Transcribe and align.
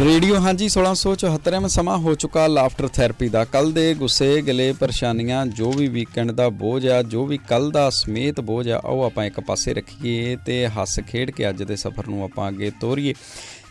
Radio, 0.00 0.34
ਹਾਂਜੀ 0.40 0.68
1674ਵਾਂ 0.68 1.68
ਸਮਾਂ 1.68 1.98
ਹੋ 1.98 2.14
ਚੁੱਕਾ 2.14 2.46
ਲਾਫਟਰ 2.46 2.88
ਥੈਰੇਪੀ 2.88 3.28
ਦਾ। 3.28 3.44
ਕੱਲ 3.44 3.72
ਦੇ 3.72 3.94
ਗੁੱਸੇ 3.94 4.42
ਗਿਲੇ 4.42 4.72
ਪਰੇਸ਼ਾਨੀਆਂ, 4.72 5.46
ਜੋ 5.46 5.72
ਵੀ 5.72 5.88
ਵੀਕਐਂਡ 5.88 6.32
ਦਾ 6.32 6.48
ਬੋਝ 6.48 6.86
ਆ, 6.86 7.02
ਜੋ 7.02 7.26
ਵੀ 7.26 7.38
ਕੱਲ 7.38 7.70
ਦਾ 7.70 7.90
ਸਮੇਤ 7.90 8.40
ਬੋਝ 8.40 8.68
ਆ, 8.68 8.78
ਉਹ 8.78 9.02
ਆਪਾਂ 9.02 9.24
ਇੱਕ 9.24 9.40
ਪਾਸੇ 9.40 9.74
ਰੱਖੀਏ 9.74 10.36
ਤੇ 10.36 10.68
ਹੱਸ 10.68 11.00
ਖੇਡ 11.00 11.30
ਕੇ 11.30 11.48
ਅੱਜ 11.48 11.62
ਦੇ 11.62 11.76
ਸਫ਼ਰ 11.76 12.08
ਨੂੰ 12.08 12.24
ਆਪਾਂ 12.24 12.48
ਅੱਗੇ 12.48 12.70
ਤੋਰੀਏ। 12.80 13.14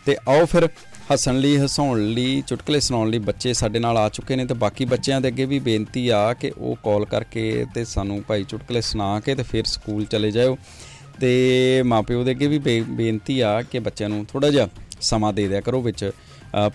ਤੇ 0.06 0.16
ਆਓ 0.28 0.44
ਫਿਰ 0.44 0.68
ਹੱਸਣ 1.12 1.38
ਲਈ, 1.38 1.56
ਹਸਾਉਣ 1.56 2.00
ਲਈ, 2.00 2.42
ਚੁਟਕਲੇ 2.46 2.80
ਸੁਣਾਉਣ 2.80 3.10
ਲਈ 3.10 3.18
ਬੱਚੇ 3.18 3.52
ਸਾਡੇ 3.52 3.78
ਨਾਲ 3.78 3.98
ਆ 3.98 4.08
ਚੁੱਕੇ 4.08 4.36
ਨੇ 4.36 4.44
ਤੇ 4.44 4.54
ਬਾਕੀ 4.54 4.84
ਬੱਚਿਆਂ 4.84 5.20
ਦੇ 5.20 5.28
ਅੱਗੇ 5.28 5.44
ਵੀ 5.44 5.58
ਬੇਨਤੀ 5.58 6.08
ਆ 6.08 6.34
ਕਿ 6.34 6.52
ਉਹ 6.58 6.76
ਕਾਲ 6.76 7.04
ਕਰਕੇ 7.04 7.66
ਤੇ 7.74 7.84
ਸਾਨੂੰ 7.84 8.24
ਭਾਈ 8.28 8.44
ਚੁਟਕਲੇ 8.44 8.80
ਸੁਣਾ 8.80 9.20
ਕੇ 9.20 9.34
ਤੇ 9.34 9.42
ਫਿਰ 9.42 9.64
ਸਕੂਲ 9.64 10.04
ਚਲੇ 10.04 10.30
ਜਾਓ 10.30 10.58
ਤੇ 11.20 11.82
ਮਾਪਿਓ 11.82 12.24
ਦੇ 12.24 12.30
ਅੱਗੇ 12.30 12.46
ਵੀ 12.46 12.58
ਬੇ- 12.58 12.84
ਬੇਨਤੀ 12.84 13.40
ਆ 13.40 13.62
ਕਿ 13.62 13.78
ਬੱਚਿਆਂ 13.78 14.08
ਨੂੰ 14.08 14.26
ਥੋੜਾ 14.32 14.50
ਜਿਹਾ 14.50 14.68
ਸਮਾਂ 15.04 15.32
ਦੇ 15.32 15.46
ਦਿਆ 15.48 15.60
ਕਰੋ 15.60 15.80
ਵਿੱਚ। 15.82 16.10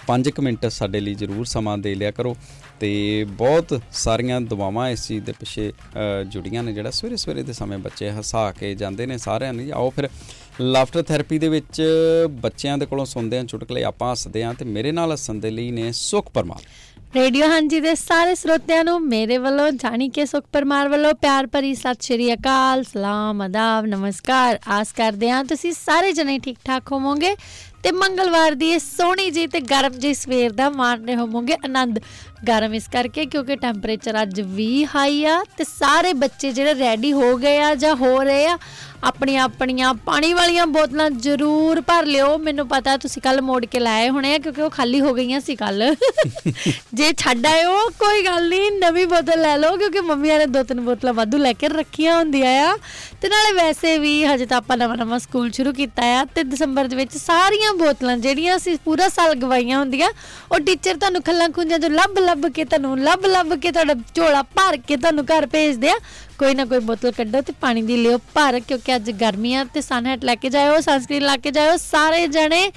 5 0.08 0.40
ਮਿੰਟ 0.42 0.66
ਸਾਡੇ 0.70 1.00
ਲਈ 1.00 1.14
ਜ਼ਰੂਰ 1.16 1.46
ਸਮਾਂ 1.46 1.78
ਦੇ 1.78 1.94
ਲਿਆ 1.96 2.12
ਕਰੋ 2.12 2.36
ਤੇ 2.80 2.90
ਬਹੁਤ 3.38 3.80
ਸਾਰੀਆਂ 3.94 4.40
ਦੁਆਵਾਂ 4.44 4.90
ਇਸ 4.90 5.08
ਚੀਜ਼ 5.08 5.24
ਦੇ 5.26 5.32
ਪਿੱਛੇ 5.40 5.70
ਅ, 5.70 6.24
ਜੁੜੀਆਂ 6.24 6.64
ਨੇ 6.64 6.73
ਜਿਹੜਾ 6.73 6.92
ਸਵੇਰੇ 6.92 7.18
ਸਵੇਰੇ 7.18 7.44
ਦੇ 7.44 7.54
ਸਮੇਂ 7.54 7.78
ਬੱਚੇ 7.78 8.12
ਹਸਾ 8.12 8.52
ਕੇ 8.52 8.73
ਜਾਂਦੇ 8.76 9.06
ਨੇ 9.06 9.18
ਸਾਰਿਆਂ 9.18 9.54
ਨੂੰ। 9.54 9.72
ਆਓ 9.73 9.90
ਫਿਰ 9.90 10.10
ਲਾਫਟਰ 10.62 11.04
ਥੈਰੇਪੀ 11.04 11.38
ਦੇ 11.40 11.50
ਵਿੱਚ 11.50 11.82
ਬੱਚਿਆਂ 12.42 12.78
ਦੇ 12.78 12.86
ਕੋਲੋਂ 12.86 13.06
ਸੁਣਦੇ 13.06 13.38
ਹਾਂ 13.38 13.44
ਚੁਟਕਲੇ 13.46 13.84
ਆਪਾਂ 13.84 14.12
ਹੱਸਦੇ 14.12 14.44
ਹਾਂ 14.44 14.54
ਤੇ 14.54 14.66
ਮੇਰੇ 14.68 14.92
ਨਾਲ 14.92 15.12
ਹੱਸਣ 15.12 15.40
ਦੇ 15.40 15.52
ਲਈ 15.52 15.72
ਨੇ 15.72 15.92
ਸੁਖ 15.96 16.32
ਪਰਮਾਰ। 16.32 16.64
ਰੇਡੀਓ 17.16 17.48
ਹਾਂਜੀ 17.48 17.80
ਦੇ 17.80 17.94
ਸਾਰੇ 17.96 18.34
ਸਰੋਤਿਆਂ 18.36 18.84
ਨੂੰ 18.84 19.00
ਮੇਰੇ 19.02 19.38
ਵੱਲੋਂ 19.38 19.70
ਜਾਣੀ 19.73 20.09
ਕੇ 20.09 20.26
ਸੁਖ 20.26 20.44
ਪਰਮਾਰ 20.52 20.90
ਵੱਲੋਂ 20.90 21.14
ਪਿਆਰ 21.14 21.48
ਭਰੀ 21.48 21.73
ਸਤਿ 21.75 22.06
ਸ਼੍ਰੀ 22.08 22.34
ਅਕਾਲ 22.34 22.84
ਸਲਾਮ 22.84 23.46
ਅਦਾਬ 23.46 23.86
ਨਮਸਕਾਰ। 23.86 24.59
ਆਸ 24.68 24.92
ਕਰਦੇ 24.92 25.30
ਹਾਂ 25.30 25.44
ਤੁਸੀਂ 25.44 25.72
ਸਾਰੇ 25.73 26.12
ਜਣੇ 26.12 26.38
ਠੀਕ 26.40 26.58
ਠਾਕ 26.66 26.92
ਹੋਵੋਗੇ। 26.92 27.36
ਤੇ 27.83 27.91
ਮੰਗਲਵਾਰ 27.91 28.55
ਦੀ 28.55 28.69
ਇਹ 28.69 28.80
ਸੋਹਣੀ 28.80 29.30
ਜੀ 29.31 29.45
ਤੇ 29.47 29.59
ਗਰਮ 29.59 29.94
ਜੀ 29.99 30.13
ਸਵੇਰ 30.13 30.52
ਦਾ 30.52 30.69
ਮਾਣ 30.69 31.05
ਰਹੇ 31.05 31.16
ਹੋਵੋਗੇ 31.16 31.53
ਆਨੰਦ। 31.66 31.99
ਗਰਮ 32.47 32.73
ਇਸ 32.73 32.88
ਕਰਕੇ 32.88 33.25
ਕਿਉਂਕਿ 33.25 33.55
ਟੈਂਪਰੇਚਰ 33.55 34.22
ਅੱਜ 34.22 34.41
ਵੀ 34.41 34.85
ਹਾਈ 34.95 35.23
ਆ 35.25 35.39
ਤੇ 35.58 35.63
ਸਾਰੇ 35.63 36.13
ਬੱਚੇ 36.13 36.52
ਜਿਹੜੇ 36.52 36.73
ਰੈਡੀ 36.75 37.11
ਹੋ 37.13 37.35
ਗਏ 37.38 37.57
ਆ 37.59 37.73
ਜਾਂ 37.75 37.95
ਹੋ 37.95 38.22
ਰਹੇ 38.23 38.45
ਆ 38.47 38.57
ਆਪਣੀਆਂ 39.03 39.44
ਆਪਣੀਆਂ 39.44 39.94
ਪਾਣੀ 40.05 40.31
ਵਾਲੀਆਂ 40.33 40.66
ਬੋਤਲਾਂ 40.67 41.09
ਜ਼ਰੂਰ 41.25 41.80
ਭਰ 41.88 42.05
ਲਿਓ। 42.05 42.38
ਮੈਨੂੰ 42.38 42.67
ਪਤਾ 42.67 42.95
ਤੁਸੀਂ 42.97 43.22
ਕੱਲ 43.22 43.41
ਮੋੜ 43.41 43.64
ਕੇ 43.66 43.80
ਲਾਏ 43.80 44.09
ਹੋਣੇ 44.09 44.33
ਆ 44.36 44.38
ਕਿਉਂਕਿ 44.38 44.61
ਉਹ 44.61 44.69
ਖਾਲੀ 44.69 45.00
ਹੋ 45.02 45.14
ਗਈਆਂ 45.14 45.39
ਸੀ 45.41 45.56
ਕੱਲ 45.56 45.83
ਜੇ 46.94 47.11
ਛੱਡ 47.17 47.45
ਆਇਓ 47.47 47.78
ਕੋਈ 48.00 48.23
ਗੱਲ 48.25 48.47
ਨਹੀਂ 48.50 48.72
ਨਵੀਂ 48.72 49.06
ਬੋਤਲ 49.08 49.41
ਲੈ 49.41 49.56
ਲਓ 49.58 49.78
ਕਿਉਂਕਿ 49.78 50.02
ਮੰਮੀਆਂ 50.02 50.38
ਨੇ 50.39 50.45
ਦੋ 50.56 50.64
ਤਿੰਨ 50.64 50.81
ਬੋਤਲਾਂ 50.86 51.14
ਵਾਧੂ 51.14 51.38
ਲੈ 51.38 51.53
ਕੇ 51.53 51.67
ਰੱਖੀਆਂ 51.69 52.17
ਹੁੰਦੀਆਂ 52.17 52.52
ਆ। 52.67 52.75
ਤੇ 53.22 53.30
ਨਾਲੇ 53.30 53.52
ਵੈਸੇ 53.53 53.97
ਵੀ 54.00 54.14
ਹਜੇ 54.25 54.45
ਤਾਂ 54.45 54.58
ਆਪਾਂ 54.58 54.78
ਨਵਾਂ 54.78 54.97
ਨਵਾਂ 54.97 55.19
ਸਕੂਲ 55.19 55.52
ਸ਼ੁਰੂ 55.52 55.73
ਕੀਤਾ 55.73 56.03
ਆ 56.19 56.23
ਤੇ 56.36 56.44
ਦਸੰਬਰ 56.44 56.88
ਦੇ 56.88 56.95
ਵਿੱਚ 56.95 57.17
ਸਾਰੀਆਂ 57.17 57.73
ਬੋਤਲਾਂ 57.73 58.17
ਜਿਹੜੀਆਂ 58.17 58.56
ਅਸੀਂ 58.58 58.78
ਪੂਰਾ 58.86 59.09
ਸਾਲ 59.09 59.34
ਗਵਾਈਆਂ 59.39 59.80
ਹੁੰਦੀਆਂ 59.80 60.09
ਉਹ 60.52 60.59
ਟੀਚਰ 60.59 60.97
ਤੁਹਾਨੂੰ 60.97 61.22
ਖੱਲਾਂ 61.23 61.50
ਖੁੰਝਾਂ 61.56 61.80
ਜੋ 61.80 61.89
ਲੱਭ 61.89 62.19
ਲੱਭ 62.19 62.47
ਕੇ 62.56 62.66
ਤੁਹਾਨੂੰ 62.66 62.97
ਲੱਭ 63.00 63.25
ਲੱਭ 63.25 63.53
ਕੇ 63.61 63.72
ਤੁਹਾਡਾ 63.72 63.94
ਝੋਲਾ 64.16 64.41
ਭਰ 64.56 64.78
ਕੇ 64.88 64.97
ਤੁਹਾਨੂੰ 64.97 65.25
ਘਰ 65.25 65.45
ਭੇਜਦੇ 65.47 65.89
ਆ। 65.89 65.95
ਕੋਈ 66.40 66.54
ਨਾ 66.56 66.66
ਕੋਈ 66.66 66.80
ਬੋਤਲ 66.80 67.12
ਕੱਢੋ 67.12 67.42
ਤੇ 67.42 67.54
ਪਾਣੀ 67.62 67.82
ਦੀ 67.82 67.98
ਲਿਓ 67.98 68.18
ਭਰ 68.34 68.59
ਕਿਉਂਕਿ 68.59 68.95
ਅੱਜ 68.95 69.09
ਗਰਮੀਆਂ 69.22 69.66
ਤੇ 69.73 69.82
ਸਨਹੈਟ 69.82 70.23
ਲੈ 70.26 70.36
ਕੇ 70.36 70.50
ਜਾਇਓ 70.50 70.80
ਸਨਸਕ੍ਰੀਨ 70.81 71.23
ਲਾ 71.23 71.36
ਕੇ 71.38 71.52
ਜਾਇਓ 71.52 71.76
ਸਾਰੇ 71.81 72.26
ਜਣੇ 72.28 72.70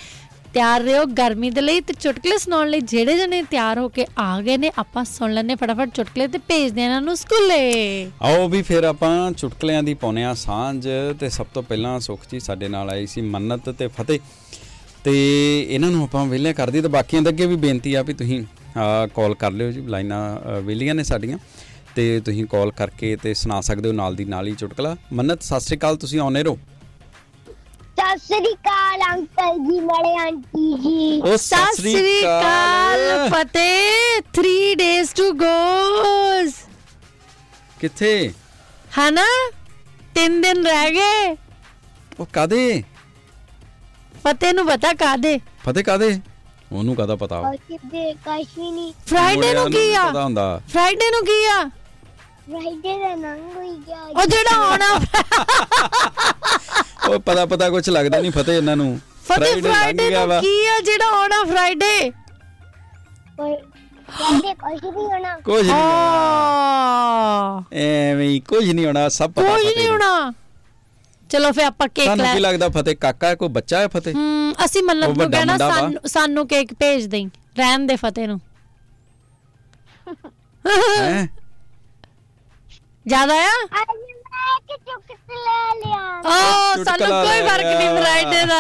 ਤਿਆਰ 0.55 0.83
ਰਹੋ 0.83 1.05
ਗਰਮੀ 1.19 1.51
ਦੇ 1.51 1.61
ਲਈ 1.61 1.81
ਤੇ 1.81 1.93
ਚੁਟਕਲੇ 2.01 2.37
ਸੁਣਾਉਣ 2.39 2.69
ਲਈ 2.71 2.81
ਜਿਹੜੇ 2.89 3.17
ਜਣੇ 3.17 3.43
ਤਿਆਰ 3.51 3.79
ਹੋ 3.79 3.89
ਕੇ 3.89 4.07
ਆ 4.19 4.41
ਗਏ 4.47 4.57
ਨੇ 4.57 4.71
ਆਪਾਂ 4.79 5.05
ਸੁਣ 5.05 5.33
ਲੈਣੇ 5.35 5.55
ਫਟਾਫਟ 5.55 5.95
ਚੁਟਕਲੇ 5.95 6.27
ਤੇ 6.29 6.39
ਭੇਜਦੇ 6.49 6.83
ਆ 6.83 6.85
ਇਹਨਾਂ 6.85 7.01
ਨੂੰ 7.03 7.17
ਸਕੂਲੇ। 7.17 7.61
ਆਓ 8.23 8.49
ਵੀ 8.49 8.61
ਫਿਰ 8.63 8.85
ਆਪਾਂ 8.85 9.31
ਚੁਟਕਲਿਆਂ 9.33 9.83
ਦੀ 9.83 9.95
ਪਾਉਂਦੇ 10.03 10.25
ਹਾਂ 10.25 10.35
ਸਾਂਝ 10.35 10.87
ਤੇ 11.21 11.29
ਸਭ 11.31 11.47
ਤੋਂ 11.55 11.63
ਪਹਿਲਾਂ 11.63 11.99
ਸੁਖ 12.01 12.27
ਜੀ 12.31 12.41
ਸਾਡੇ 12.41 12.69
ਨਾਲ 12.69 12.91
ਆਈ 12.91 13.07
ਸੀ 13.07 13.21
ਮੰਨਤ 13.21 13.71
ਤੇ 13.71 13.87
ਫਤਿਹ। 13.97 14.19
ਤੇ 15.05 15.13
ਇਹਨਾਂ 15.63 15.91
ਨੂੰ 15.91 16.03
ਆਪਾਂ 16.05 16.25
ਵਿਹਲੇ 16.27 16.53
ਕਰ 16.55 16.71
ਦਈਏ 16.71 16.83
ਤੇ 16.83 16.89
ਬਾਕੀਆਂ 16.89 17.23
ਦੇ 17.23 17.29
ਅੱਗੇ 17.29 17.47
ਵੀ 17.47 17.57
ਬੇਨਤੀ 17.65 17.95
ਆ 17.95 18.03
ਵੀ 18.03 18.13
ਤੁਸੀਂ 18.15 18.43
ਕਾਲ 19.15 19.35
ਕਰ 19.35 19.51
ਲਿਓ 19.53 19.71
ਜੀ 19.71 19.81
ਲਾਈਨਾਂ 19.87 20.21
ਅ, 20.37 20.61
ਵਿਹਲੀਆਂ 20.61 20.95
ਨੇ 20.95 21.05
ਸਾਡੀਆਂ। 21.05 21.39
ਤੇ 21.95 22.05
ਤੁਸੀਂ 22.25 22.45
ਕਾਲ 22.47 22.71
ਕਰਕੇ 22.73 23.15
ਤੇ 23.23 23.33
ਸੁਣਾ 23.35 23.61
ਸਕਦੇ 23.61 23.89
ਹੋ 23.89 23.93
ਨਾਲ 23.95 24.15
ਦੀ 24.15 24.25
ਨਾਲ 24.25 24.47
ਹੀ 24.49 24.55
ਚੁਟਕਲਾ। 24.55 24.97
ਮੰਨਤ 25.13 25.43
ਸਤਿ 25.43 25.61
ਸ਼੍ਰੀ 25.61 25.77
ਅਕਾਲ 25.79 25.97
ਤੁਸੀਂ 25.97 26.21
ਆਉਨੇ 26.21 26.43
ਰਹੋ? 26.43 26.59
ਸਤਿ 27.99 28.19
ਸ੍ਰੀ 28.19 28.53
ਅਕਾਲ 28.53 29.01
ਅੰਕਲ 29.11 29.59
ਜੀ 29.67 29.81
ਬੜੇ 29.81 30.15
ਆਂਟੀ 30.19 30.73
ਜੀ। 30.83 31.21
ਉਹ 31.21 31.37
ਸਤਿ 31.37 31.77
ਸ੍ਰੀ 31.77 32.21
ਅਕਾਲ 32.21 33.29
ਫਤਿਹ 33.31 34.21
3 34.39 34.75
ਡੇਜ਼ 34.79 35.15
ਟੂ 35.15 35.31
ਗੋਸ 35.43 36.55
ਕਿੱਥੇ? 37.81 38.33
ਹਨਾ? 38.99 39.27
ਤਿੰਨ 40.15 40.41
ਦਿਨ 40.41 40.67
ਰਹਿ 40.67 40.91
ਗਏ। 40.91 41.37
ਉਹ 42.21 42.27
ਕਾਦੇ 42.33 42.83
ਫਤਿਹ 44.15 44.53
ਨੂੰ 44.55 44.67
ਪਤਾ 44.67 44.93
ਕਾਦੇ 44.95 45.39
ਫਤਿਹ 45.65 45.85
ਕਾਦੇ 45.85 46.19
ਉਹਨੂੰ 46.73 46.95
ਕਾਦਾ 46.97 47.17
ਪਤਾ? 47.17 47.43
ਕਿਤੇ 47.69 48.13
ਕੁਛ 48.15 48.59
ਵੀ 48.59 48.71
ਨਹੀਂ। 48.71 48.93
ਫਰਾਈਡੇ 49.07 49.53
ਨੂੰ 49.55 49.71
ਕੀ 49.71 49.93
ਆ? 49.95 50.09
ਪਤਾ 50.09 50.25
ਹੁੰਦਾ। 50.25 50.61
ਫਰਾਈਡੇ 50.69 51.11
ਨੂੰ 51.11 51.25
ਕੀ 51.27 51.45
ਆ? 51.47 51.63
ਦਾ 52.51 53.15
ਨੰਗ 53.15 53.57
ਹੋਈ 53.57 53.71
ਗਿਆ 53.87 54.03
ਉਹ 54.03 54.27
ਜਿਹੜਾ 54.27 54.57
ਆਉਣਾ। 54.57 54.87
ਉਹ 57.09 57.21
ਪਤਾ 57.21 57.47
ਪਤਾ 57.47 57.69
ਕੁਝ 57.71 57.89
ਲੱਗਦਾ 57.91 58.21
ਨਹੀਂ 58.21 58.33
ਫਤਿਹ 58.33 58.55
ਇਹਨਾਂ 58.55 58.77
ਨੂੰ। 58.77 59.01
ਫਤਿਹ 59.25 59.63
ਫਰਾਈਡੇ 59.63 60.11
ਨੂੰ। 60.11 60.41
ਕੀ 60.41 60.67
ਆ 60.67 60.81
ਜਿਹੜਾ 60.81 61.07
ਆਉਣਾ 61.07 61.43
ਫਰਾਈਡੇ 61.45 62.11
ਕੁਛ 63.39 64.85
ਨਹੀਂ 64.85 65.07
ਹੋਣਾ। 65.07 65.37
ਕੁਝ 65.39 65.63
ਨਹੀਂ 65.63 65.71
ਹਾਂ। 65.71 67.63
ਐਵੇਂ 67.77 68.29
ਹੀ 68.29 68.41
ਕੁਝ 68.41 68.71
ਨਹੀਂ 68.71 68.87
ਹੋਣਾ 68.87 69.09
ਸਭ 69.09 69.31
ਪਤਾ 69.31 69.49
ਕੁਝ 69.49 69.67
ਨਹੀਂ। 69.67 69.89
ਹੋਣਾ। 69.89 70.33
ਚਲੋ 71.31 71.53
ਫੇ 71.53 71.63
ਆਪਾਂ 71.65 71.89
ਕੇਕ 71.89 72.05
ਤੁਹਾਨੂੰ 72.05 72.27
ਲੈ 72.27 72.35
ਕੀ 72.35 72.41
ਲੱਗਦਾ 72.41 72.69
ਫਤਿਹ 72.69 72.97
ਕਾਕਾ 72.97 73.27
ਹੈ 73.29 73.35
ਕੋਈ 73.35 73.49
ਬੱਚਾ 73.49 73.79
ਹੈ 73.79 73.89
ਫਤਿਹ? 73.89 74.15
ਹਮ 74.15 74.53
ਅਸੀਂ 74.65 74.83
ਮੰਨਤ 74.83 75.19
ਨੂੰ 75.19 75.31
ਕਹਿਣਾ। 75.31 75.57
ਸਾਨੂੰ 75.59 76.09
ਸਾਨੂੰ 76.09 76.49
ਕੇਕ 76.49 76.75
ਭੇਜ 76.75 77.07
ਦੇਈ। 77.07 77.27
ਰਹਿਣ 77.59 77.87
ਦੇ 77.87 77.97
ਫਤਿਹ 77.97 78.29
ਨੂੰ। 78.29 78.41
ਹੈ? 81.01 81.29
ਲੈ 83.09 83.27
ਲਿਆ 83.27 83.49
ਓ 86.19 86.31
ਸਾਨੂੰ 86.31 86.85
ਚੁਟਕਲਾ 86.85 87.25
ਕੋਈ 87.25 87.41
ਲੈ 87.41 87.49
ਫ਼ਰਕ 87.49 87.65
ਨਹੀਂ 87.65 87.89
ਆ। 87.89 88.01
ਫਰਾਈਡੇ 88.01 88.45
ਦਾ। 88.47 88.59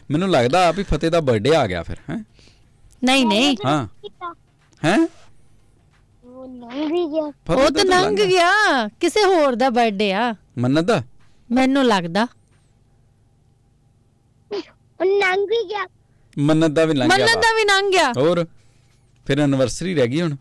ਮੈਨੂੰ 0.10 0.30
ਲੱਗਦਾ 0.30 0.70
ਵੀ 0.70 0.82
ਫਤਿਹ 0.82 1.10
ਦਾ 1.10 1.20
ਬਰਥਡੇ 1.20 1.56
ਆ 1.56 1.66
ਗਿਆ 1.66 1.82
ਫਿਰ 1.82 1.96
ਹੈ? 2.10 2.24
ਨਹੀਂ 3.04 3.26
ਨਹੀਂ। 3.26 3.56
ਹਾਂ। 3.66 3.88
ਹੈ? 4.84 5.08
ਉਹ 6.24 6.48
ਨੰਗ 6.48 6.92
ਹੀ 6.92 7.06
ਗਿਆ। 7.06 7.54
ਉਹ 7.54 7.70
ਤਾਂ 7.70 7.84
ਲੰਘ 7.84 8.16
ਗਿਆ। 8.16 8.50
ਕਿਸੇ 9.00 9.24
ਹੋਰ 9.24 9.54
ਦਾ 9.54 9.70
ਬਰਥਡੇ 9.70 10.12
ਆ। 10.12 10.34
ਮੰਨਤ 10.58 10.84
ਦਾ? 10.84 11.02
ਮੈਨੂੰ 11.52 11.84
ਲੱਗਦਾ। 11.84 12.26
ਉਹ 15.00 15.04
ਨੰਗ 15.04 15.52
ਹੀ 15.52 15.68
ਗਿਆ। 15.68 15.86
ਮੰਨਤ 16.38 16.70
ਦਾ 16.70 16.84
ਵੀ 16.84 16.94
ਲੰਘ 16.94 17.08
ਗਿਆ 17.08 17.26
ਮੰਨਤ 17.26 17.36
ਦਾ 17.36 17.54
ਵੀ। 17.54 17.64
ਲੰਘ 17.64 17.90
ਗਿਆ। 17.90 18.08
ਵਾ। 18.08 18.22
ਹੋਰ? 18.22 18.46
ਫਿਰ 19.26 19.40
ਐਨਵਰਸਰੀ 19.40 19.94
ਰਹਿ 19.94 20.08
ਗਈ 20.08 20.20
ਹੁਣ? 20.22 20.36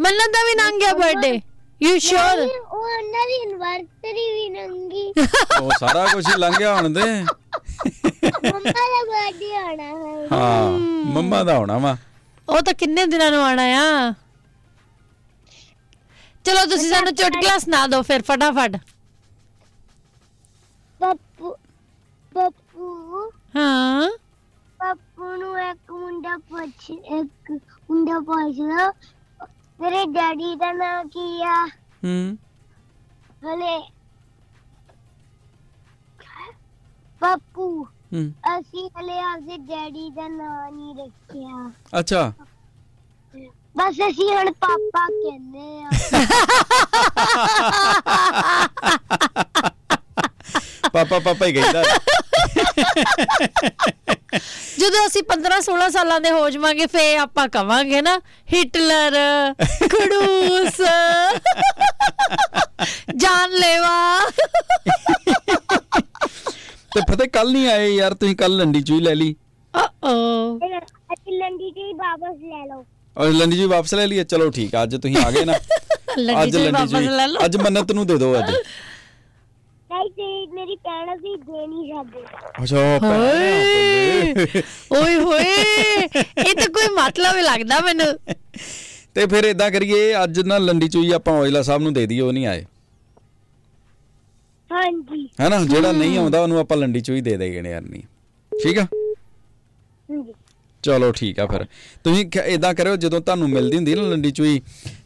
ਮੰਨਤ 0.00 0.32
ਦਾ 0.32 0.42
ਵੀ 0.44 0.54
ਲੰਘ 0.54 0.78
ਗਿਆ 0.80 0.92
ਬਰਥਡੇ 0.94 1.40
ਯੂ 1.82 1.98
ਸ਼ੋਰ 1.98 2.36
ਨਹੀਂ, 2.36 2.48
ਉਹ 2.60 2.78
ਉਹਨਾਂ 2.78 3.26
ਦੀ 3.26 3.34
ਇਨਵਰਸਰੀ 3.42 4.32
ਵੀ 4.34 4.48
ਨੰਗੀ। 4.48 5.12
ਉਹ 5.62 5.70
ਸਾਰਾ 5.80 6.06
ਕੁਝ 6.12 6.26
ਹੀ 6.28 6.32
ਲੰਘ 6.38 6.54
ਗਿਆ 6.58 6.74
ਹੁਣ 6.74 6.92
ਤੇ। 6.94 7.00
ਮੰਮਾ 8.44 8.70
ਦਾ 8.70 9.04
ਬਰਥਡੇ 9.04 9.54
ਆਣਾ 9.56 9.82
ਹੈ। 9.82 10.26
ਹਾਂ 10.32 10.70
ਮੰਮਾ 11.14 11.42
ਦਾ 11.44 11.58
ਹੋਣਾ 11.58 11.78
ਵਾ। 11.78 11.96
ਉਹ 12.48 12.60
ਤਾਂ 12.60 12.74
ਕਿੰਨੇ 12.74 13.06
ਦਿਨਾਂ 13.06 13.30
ਨੂੰ 13.30 13.42
ਆਣਾ 13.44 13.62
ਆ? 13.62 14.12
ਚਲੋ 16.44 16.64
ਤੁਸੀਂ 16.70 16.90
ਸਾਨੂੰ 16.90 17.14
ਚੁਟਕਲਾ 17.14 17.58
ਸੁਣਾ 17.58 17.86
ਦਿਓ 17.86 18.02
ਫਿਰ 18.02 18.22
ਫਟਾਫਟ। 18.22 18.76
ਪੱਪੂ 21.00 21.54
ਪੱਪੂ। 22.34 23.30
ਹਾਂ। 23.56 24.08
ਪੱਪੂ 24.78 25.36
ਨੂੰ 25.36 25.58
ਇੱਕ 25.60 25.90
ਮੁੰਡਾ 25.90 26.36
ਪੁੱਛ 26.38 26.90
ਇੱਕ 26.90 27.52
ਮੁੰਡਾ 27.90 28.18
ਪੁੱਛਦਾ 28.20 28.92
ਤੇਰੇ 29.80 30.06
ਡੈਡੀ 30.06 30.54
ਦਾ 30.54 30.72
ਨਾਮ 30.72 31.08
ਕੀ 31.08 31.42
ਆ? 31.42 31.66
ਹੂੰ। 32.04 32.38
ਹਲੇ 33.44 33.80
ਪੱਪੂ 37.20 37.84
ਹੂੰ। 37.84 38.32
ਅਸੀਂ 38.58 38.90
ਹਲੇ 38.90 39.20
ਆਪਦੇ 39.20 39.58
ਡੈਡੀ 39.58 40.10
ਦਾ 40.10 40.28
ਨਾਮ 40.28 40.74
ਨਹੀਂ 40.74 40.96
ਰੱਖਿਆ। 40.96 41.72
ਅੱਛਾ। 42.00 42.32
ਬਸ 43.76 43.96
ਅਸੀਂ 44.10 44.36
ਹੁਣ 44.36 44.52
ਪਾਪਾ 44.52 45.06
ਕਹਿੰਦੇ 45.06 45.84
ਆ। 45.84 45.90
ਪਾਪਾ 50.94 51.18
ਪਾਪਾ 51.18 51.46
ਹੀ 51.46 51.52
ਕਹਿੰਦਾ 51.52 51.82
ਜਦੋਂ 54.78 55.00
ਅਸੀਂ 55.06 55.22
15 55.28 55.58
16 55.64 55.86
ਸਾਲਾਂ 55.92 56.18
ਦੇ 56.20 56.30
ਹੋ 56.30 56.42
ਜਾਵਾਂਗੇ 56.50 56.86
ਫੇ 56.86 57.04
ਆਪਾਂ 57.18 57.46
ਕਵਾਂਗੇ 57.48 58.00
ਨਾ 58.02 58.14
ਹਿਟਲਰ 58.52 59.16
ਖੜੂਸ 59.88 60.80
ਜਾਨਲੇਵਾ। 63.16 63.96
ਤੇ 66.94 67.00
ਫਤਿਹ 67.10 67.28
ਕੱਲ 67.28 67.52
ਨਹੀਂ 67.52 67.68
ਆਏ 67.68 67.88
ਯਾਰ 67.90 68.14
ਤੁਸੀਂ 68.14 68.36
ਕੱਲ 68.36 68.56
ਲੰਡੀ 68.56 68.80
ਚੂਈ 68.82 69.00
ਲੈ 69.00 69.14
ਲਈ। 69.14 69.34
ਓ 69.74 70.10
ਅਸੀਂ 71.14 71.38
ਲੰਡੀ 71.38 71.70
ਜੀ 71.70 71.92
ਵਾਪਸ 71.94 72.36
ਲੈ 72.42 72.64
ਲਓ। 72.66 72.84
ਔਰ 73.16 73.30
ਲੰਡੀ 73.32 73.56
ਜੀ 73.56 73.64
ਵਾਪਸ 73.66 73.94
ਲੈ 73.94 74.06
ਲਈ 74.06 74.24
ਚਲੋ 74.24 74.50
ਠੀਕ 74.50 74.74
ਆ 74.74 74.82
ਅੱਜ 74.82 74.96
ਤੁਸੀਂ 74.96 75.16
ਆ 75.16 75.30
ਗਏ 75.30 75.44
ਨਾ। 75.44 75.54
ਲੰਡੀ 76.18 76.50
ਜੀ 76.50 76.70
ਵਾਪਸ 76.70 76.92
ਲੈ 76.92 77.26
ਲਓ। 77.26 77.44
ਅੱਜ 77.44 77.56
ਮੰਨਤ 77.56 77.92
ਨੂੰ 77.92 78.06
ਦੇ 78.06 78.16
ਦਿਓ 78.18 78.38
ਅੱਜ। 78.38 78.52
ਨਹੀਂ 79.90 80.10
ਤੇ 80.10 80.46
ਮੇਰੀ 80.54 80.76
ਭੈਣ 80.84 81.14
ਅਸੀਂ 81.14 81.36
ਦੇ 81.38 81.66
ਨਹੀਂ 81.66 81.92
ਸਕਦੇ 81.92 82.22
ਅੱਛਾ 82.62 82.78
ਓਏ! 83.08 84.62
ਓਏ 84.92 85.16
ਹੋਏ! 85.16 85.44
ਇਹ 86.38 86.54
ਤਾਂ 86.54 86.68
ਕੋਈ 86.68 86.88
ਮਤਲਬ 86.94 87.36
ਹੀ 87.36 87.42
ਲੱਗਦਾ 87.42 87.80
ਮੈਨੂੰ। 87.80 88.06
ਤੇ 89.14 89.26
ਫਿਰ 89.26 89.44
ਇਦਾਂ 89.44 89.70
ਕਰੀਏ 89.70 90.12
ਅੱਜ 90.22 90.40
ਨਾ 90.40 90.58
ਲੰਡੀ 90.58 90.88
ਚੂਈ 90.88 91.10
ਆਪਾਂ 91.12 91.34
ਔਜਲਾ 91.40 91.62
ਸਾਹਿਬ 91.62 91.82
ਨੂੰ 91.82 91.92
ਦੇ 91.92 92.06
ਦਈਏ 92.06 92.20
ਉਹ 92.20 92.32
ਨਹੀਂ 92.32 92.46
ਆਏ। 92.46 92.64
ਹਾਂਜੀ। 94.70 95.28
ਹੈਨਾ? 95.40 95.64
ਜਿਹੜਾ 95.64 95.92
ਨਹੀਂ 95.92 96.18
ਆਉਂਦਾ 96.18 96.40
ਉਹਨੂੰ 96.42 96.58
ਆਪਾਂ 96.58 96.76
ਲੰਡੀ 96.76 97.00
ਚੂਈ 97.00 97.20
ਦੇ 97.20 97.36
ਦੇਗੇ 97.36 97.62
ਨੇ 97.62 97.70
ਯਾਰ 97.70 97.82
ਨਹੀਂ 97.82 98.02
ਠੀਕ 98.52 98.78
ਆ? 98.78 98.86
ਹਾਂਜੀ। 100.08 100.32
ਚਲੋ 100.84 101.10
ਠੀਕ 101.12 101.38
ਆ 101.40 101.46
ਫਿਰ। 101.46 101.64
ਤੁਸੀਂ 102.04 102.26
ਇਦਾਂ 102.44 102.74
ਕਰਿਓ 102.74 102.96
ਜਦੋਂ 102.96 103.20
ਤੁਹਾਨੂੰ 103.20 103.48
ਮਿਲਦੀ 103.50 103.76
ਹੁੰਦੀ 103.76 103.94
ਨਾ 103.94 104.02
ਲੰਡੀ 104.02 104.30
ਚੂਈ 104.30 104.60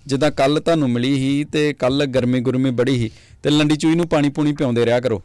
ਜਿੱਦਾਂ 0.09 0.31
ਕੱਲ 0.31 0.61
ਤੁਹਾਨੂੰ 0.61 0.89
ਮਿਲੀ 0.91 1.15
ਸੀ 1.17 1.45
ਤੇ 1.45 1.73
ਕੱਲ 1.73 2.05
ਗਰਮੀ 2.07 2.41
ਗੁਰਮੀ 2.41 2.71
ਬੜੀ 2.71 2.99
ਸੀ 2.99 3.11
ਤੇ 3.43 3.51
ਲੰਡੀ 3.51 3.77
ਚੂਈ 3.77 3.95
ਨੂੰ 3.95 4.07
ਪਾਣੀ 4.09 4.29
ਪੂਣੀ 4.29 4.53
ਪਿਆਉਂਦੇ 4.53 4.85
ਰਿਹਾ 4.87 5.01
ਕਰੋ। 5.01 5.23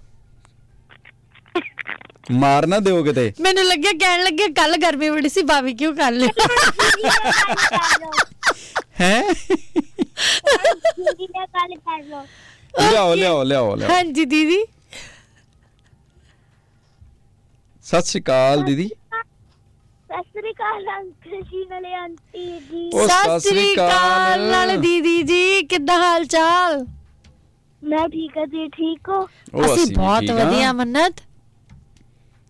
ਮਾਰ 2.31 2.65
ਨਾ 2.67 2.79
ਦਿਓ 2.79 3.03
ਕਿਤੇ। 3.03 3.31
ਮੈਨੂੰ 3.41 3.63
ਲੱਗਿਆ 3.65 3.91
ਕਹਿਣ 3.99 4.23
ਲੱਗੇ 4.23 4.47
ਕੱਲ 4.53 4.75
ਗਰਮੀ 4.77 5.09
ਬੜੀ 5.09 5.29
ਸੀ 5.29 5.41
ਬਾਬੀ 5.43 5.73
ਕਿਉਂ 5.73 5.93
ਕਰ 5.95 6.11
ਲਿਆ? 6.11 6.45
ਹੈ? 9.01 9.21
ਦੀਦੀ 10.97 11.27
ਨਾਲ 11.27 11.45
ਗੱਲ 11.45 11.75
ਕਰ 11.75 12.03
ਲਓ। 12.03 12.25
ਲਿਆਓ 12.91 13.15
ਲਿਆਓ 13.15 13.43
ਲਿਆਓ 13.43 13.75
ਲਿਆਓ। 13.75 13.91
ਹਾਂਜੀ 13.91 14.25
ਦੀਦੀ। 14.25 14.63
ਸਤਿ 17.85 18.01
ਸ਼੍ਰੀ 18.01 18.21
ਅਕਾਲ 18.21 18.63
ਦੀਦੀ। 18.63 18.89
ਸਤਿ 20.13 20.39
ਸ੍ਰੀ 20.39 20.51
ਅਕਾਲ 20.51 20.83
ਅੰਕਲ 20.95 21.41
ਜੀ 21.41 21.63
ਨਾਲੇ 21.69 21.93
ਆਂਟੀ 21.93 22.45
ਜੀ। 22.61 22.89
ਉਹ 22.93 23.07
ਸਤਿ 23.07 23.39
ਸ੍ਰੀ 23.39 23.73
ਅਕਾਲ। 23.73 24.41
ਨਾਲ 24.51 24.75
ਦੀਦੀ 24.77 25.21
ਜੀ 25.23 25.61
ਕਿੱਦਾਂ 25.69 25.97
ਹਾਲ 25.99 26.25
ਚਾਲ? 26.25 26.85
ਮੈਂ 27.81 28.07
ਠੀਕ 28.09 28.37
ਹਾਂ 28.37 28.45
ਜੀ 28.47 28.67
ਠੀਕ 28.67 29.09
ਹੋ? 29.09 29.21
ਉਹ 29.53 29.65
ਅਸੀਂ 29.65 29.95
ਬਹੁਤ। 29.95 30.29
ਵਧੀਆ 30.31 30.71
ਮੰਨਤ। 30.73 31.21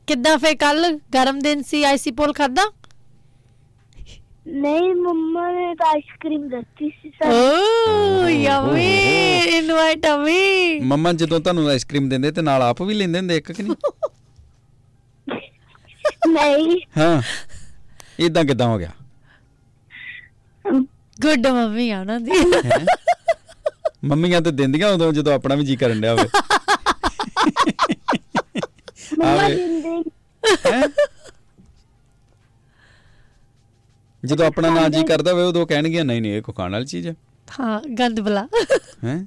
ਕਿੱਦਾਂ 0.07 0.37
ਫੇ 0.37 0.53
ਕੱਲ 0.55 0.91
ਗਰਮ 1.13 1.39
ਦਿਨ 1.39 1.61
ਸੀ 1.63 1.83
ਆਈਸੀ 1.83 2.11
ਪੋਲ 2.11 2.33
ਖਾਦਾ 2.33 2.63
ਨਹੀਂ 4.47 4.93
ਮੰਮਾ 4.95 5.51
ਨੇ 5.51 5.73
ਤਾਂ 5.75 5.87
ਆਈਸਕ੍ਰੀਮ 5.87 6.47
ਦਿੱਤੀ 6.49 6.89
ਸੀ 6.91 7.09
ਸਾਨੂੰ। 7.09 7.37
ਓ 8.23 8.27
ਯਮੀ। 8.29 8.87
ਇਨਵਾਈਟ 9.57 10.05
ਅਮੀ 10.07 10.79
ਮੰਮਾ 10.85 11.11
ਜਦੋਂ 11.13 11.39
ਤੁਹਾਨੂੰ 11.39 11.67
ਆਈਸਕ੍ਰੀਮ 11.69 12.09
ਦਿੰਦੇ 12.09 12.31
ਤੇ 12.31 12.41
ਨਾਲ 12.41 12.61
ਆਪ 12.61 12.81
ਵੀ 12.81 12.93
ਲੈਂਦੇ 12.93 13.19
ਹੁੰਦੇ 13.19 13.37
ਇੱਕ 13.37 13.51
ਕਿ 13.51 13.63
ਨਹੀਂ? 13.63 13.75
ਨਹੀਂ। 16.27 16.79
ਹਾਂ। 16.97 17.21
ਇਦਾਂ 18.19 18.45
ਕਿਦਾਂ 18.45 18.67
ਹੋ 18.67 18.77
ਗਿਆ? 18.77 18.91
ਗੁੱਡ 21.21 21.47
ਮੰਮੀ 21.47 21.89
ਆ 21.89 21.99
ਉਹਨਾਂ 21.99 22.19
ਦੀ? 22.19 22.31
ਮੰਮੀਆਂ 24.03 24.41
ਤੇ 24.41 24.51
ਦਿੰਦੀਆਂ 24.51 24.89
ਉਦੋਂ 24.89 25.13
ਜਦੋਂ 25.13 25.33
ਆਪਣਾ 25.33 25.55
ਵੀ 25.55 25.65
ਜੀ 25.65 25.75
ਕਰਨ 25.75 26.01
ਡਿਆ 26.01 26.13
ਹੋਵੇ। 26.13 26.29
ਮੰਮਾ। 29.19 29.49
ਦਿੰਦੇ? 29.49 30.03
ਜਦੋਂ 34.25 34.47
ਆਪਣਾ 34.47 34.69
ਨਾਂ 34.69 34.89
ਜੀ 34.89 35.03
ਕਰਦਾ 35.03 35.31
ਹੋਵੇ 35.31 35.43
ਉਦੋਂ 35.43 35.67
ਕਹਿਣਗੇ 35.67 36.03
ਨਹੀਂ 36.03 36.21
ਨਹੀਂ 36.21 36.31
ਇਹ 36.31 36.41
ਕੋ 36.41 36.53
ਖਾਣ 36.53 36.71
ਵਾਲੀ 36.71 36.85
ਚੀਜ਼ 36.85 37.07
ਹੈ। 37.07 37.13
ਹਾਂ 37.59 37.81
ਗੰਦ 37.99 38.19
ਬਲਾ। 38.19 38.47
ਹੈ? 39.03 39.25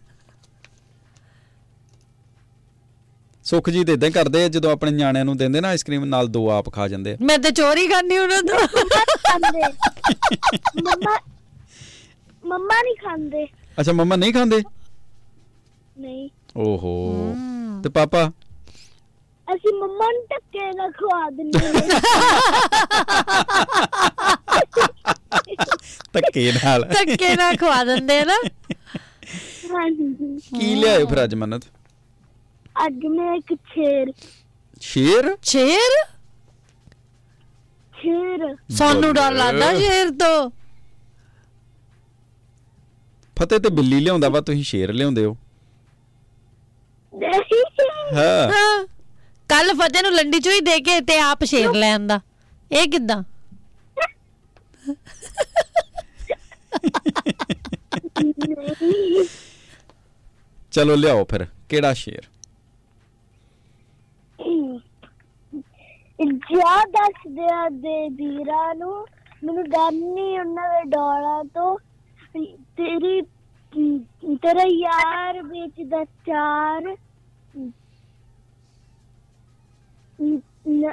ਸੁਖ 3.46 3.70
ਜੀ 3.70 3.84
ਤੇ 3.84 3.92
ਇਦਾਂ 3.92 4.10
ਕਰਦੇ 4.10 4.44
ਆ 4.44 4.48
ਜਦੋਂ 4.48 4.70
ਆਪਣੇ 4.72 4.90
ਨਿਆਣਿਆਂ 4.90 5.24
ਨੂੰ 5.24 5.36
ਦਿੰਦੇ 5.36 5.60
ਨਾ 5.60 5.68
ਆਈਸਕ੍ਰੀਮ 5.68 6.04
ਨਾਲ 6.04 6.28
ਦੋ 6.28 6.50
ਆਪ 6.50 6.72
ਖਾ 6.72 6.88
ਜਾਂਦੇ 6.88 7.12
ਆ। 7.12 7.16
ਮੈਂ 7.22 7.38
ਤੇ 7.38 7.50
ਚੋਰੀ 7.50 7.86
ਕਰਨੀ 7.86 8.18
ਉਹਨਾਂ 8.18 8.42
ਤੋਂ। 8.42 8.58
ਮੰਮਾ 10.82 11.18
ਮੰਮਾ 12.46 12.82
ਨਹੀਂ 12.82 12.94
ਖਾਂਦੇ। 12.94 13.44
ਅੱਛਾ 13.80 13.92
ਮੰਮਾ 13.92 14.16
ਨਹੀਂ 14.16 14.32
ਖਾਂਦੇ? 14.32 14.62
ਨਹੀਂ। 15.98 16.28
ਓਹੋ। 16.56 17.34
ਤੇ 17.82 17.88
ਪਾਪਾ? 17.88 18.32
ਅਸੀਂ 19.54 19.72
ਮੰਮਾ 19.74 20.04
ਨੂੰ 20.12 20.26
ਟੱਕੇ 20.30 20.72
ਨਾਲ 20.72 20.90
ਖਵਾ 20.92 21.30
ਦਿੰਦੇ 21.30 21.58
ਧੱਕੇ 26.12 26.52
ਨਾਲ। 26.52 26.84
ਧੱਕੇ 26.84 27.34
ਨਾਲ 27.36 27.56
ਖਵਾ 27.56 27.84
ਦਿੰਦੇ 27.84 28.24
ਨਾ। 28.24 28.34
ਹਾਂਜੀ। 29.72 30.14
ਕੀ 30.58 30.74
ਲਿਆਏ 30.74 31.04
ਫਿਰ 31.04 31.24
ਅੱਜ 31.24 31.34
ਮੰਨਤ? 31.34 31.62
ਅੱਜ 32.84 33.06
ਮੈਂ 33.06 33.34
ਇੱਕ 33.34 33.54
ਛੇਰ 33.54 34.12
ਸ਼ੇਰ? 34.80 35.36
ਸ਼ੇਰ? 35.42 36.04
ਛੇਰ 38.02 38.56
ਸਾਨੂੰ 38.76 39.14
ਡਰ 39.14 39.32
ਲੱਗਦਾ 39.32 39.78
ਸ਼ੇਰ 39.78 40.10
ਤੋਂ। 40.10 40.50
ਫਤਿਹ 43.36 43.58
ਤੇ 43.58 43.68
ਬਿੱਲੀ 43.68 44.00
ਲਿਆਉਂਦਾ 44.00 44.28
ਵਾ 44.28 44.40
ਤੁਸੀਂ 44.40 44.62
ਸ਼ੇਰ 44.64 44.92
ਲਿਆਉਂਦੇ 44.92 45.24
ਹੋ। 45.24 45.36
ਹਾਂ। 48.12 48.52
ਹਾਂ। 48.52 48.86
ਕੱਲ 49.48 49.74
ਫਤਿਹ 49.74 50.02
ਨੂੰ 50.02 50.12
ਲੰਡੀ 50.12 50.40
ਚੋਂ 50.40 50.52
ਹੀ 50.52 50.60
ਦੇ 50.60 50.80
ਕੇ 50.80 51.00
ਤੇ 51.00 51.18
ਆਪ 51.18 51.44
ਸ਼ੇਰ 51.44 51.72
ਲੈ 51.72 51.92
ਆਂਦਾ। 51.92 52.20
ਇਹ 52.72 52.88
ਕਿਦਾਂ? 52.88 53.22
ਚਲੋ 60.72 60.94
ਲਿਆਓ 60.96 61.24
ਫਿਰ। 61.24 61.46
ਕਿਹੜਾ 61.68 61.92
ਸ਼ੇਰ? 61.94 62.22
ਜਾ 66.24 66.84
ਦੱਸ 66.84 67.28
ਦਿਆ 67.28 67.68
ਦੇ 67.68 68.08
ਵੀਰਾਂ 68.08 68.74
ਨੂੰ। 68.74 69.06
ਮੈਨੂੰ 69.44 69.64
ਡਰ 69.64 69.92
ਨਹੀਂ 69.92 70.40
ਉਹਨਾਂ 70.40 70.68
ਦੇ 70.68 70.90
ਡੋਲਾਂ 70.90 71.44
ਤੋਂ। 71.44 71.78
ਤੇਰੀ 72.54 73.22
ਤੇਰਾ 74.36 74.62
ਯਾਰ 74.62 75.42
ਵੇਚਦਾ 75.42 76.04
ਚਾਰ। 76.04 76.96
ਨ- 80.68 80.92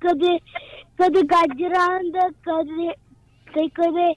ਕਦੇ 0.00 0.38
ਕਦੇ 1.02 1.22
ਗਾਜਰਾਂ 1.22 2.04
ਦਾ 2.04 2.28
ਕਦੇ 2.28 2.92
ਤੇ 3.54 3.68
ਕਦੇ 3.68 4.14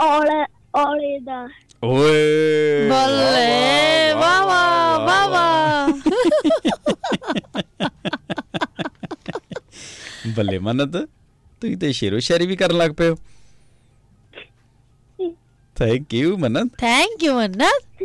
ਔਲੇ 0.00 0.46
ਔਲੇ 0.74 1.18
ਦਾ। 1.18 1.48
ਓਏ 1.84 2.88
ਬੱਲੇ 2.88 4.12
ਵਾਹ। 4.14 4.44
ਵਾਹ। 4.44 5.00
ਬੱਲੇ 10.36 10.58
ਮੰਨਤ 10.58 10.96
ਤੁਸੀਂ 10.96 11.76
ਤੇ 11.76 11.92
ਸ਼ੇਰੋ 11.92 12.18
ਸ਼ਾਇਰੀ 12.18 12.46
ਵੀ 12.46 12.56
ਕਰਨ 12.56 12.76
ਲੱਗ 12.76 12.90
ਪਏ 12.90 13.08
ਹੋ। 13.08 13.16
Thank 15.76 16.14
you 16.14 16.36
Mannat. 16.36 16.70
Thank 16.78 17.22
you 17.22 17.34
Mannat. 17.34 18.02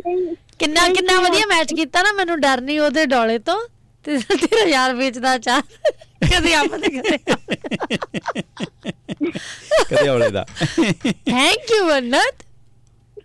ਕਿੰਨਾ 0.58 0.88
ਕਿੰਨਾ 0.88 1.20
ਵਧੀਆ 1.20 1.46
ਮੈਚ 1.46 1.74
ਕੀਤਾ 1.74 2.02
ਨਾ 2.02 2.12
ਮੈਨੂੰ 2.12 2.40
ਡਰ 2.40 2.60
ਨਹੀਂ 2.60 2.80
ਉਹਦੇ 2.80 3.04
ਡੋਲੇ 3.06 3.38
ਤੋਂ। 3.38 3.58
ਤੇ 4.04 4.18
ਤੇਰਾ 4.18 4.68
ਯਾਰ 4.68 4.94
ਵੇਚਦਾ 4.94 5.36
ਚਾਹ। 5.38 5.60
ਕਦੇ 6.24 6.54
ਆਪ 6.54 6.76
ਤੇ 6.76 6.90
ਕਦੇ 6.90 7.18
ਕਦੇ 9.84 10.08
ਔਲੇ 10.08 10.30
ਦਾ। 10.30 10.44
Thank 11.26 11.70
you 11.70 11.84
Mannat. 11.86 12.42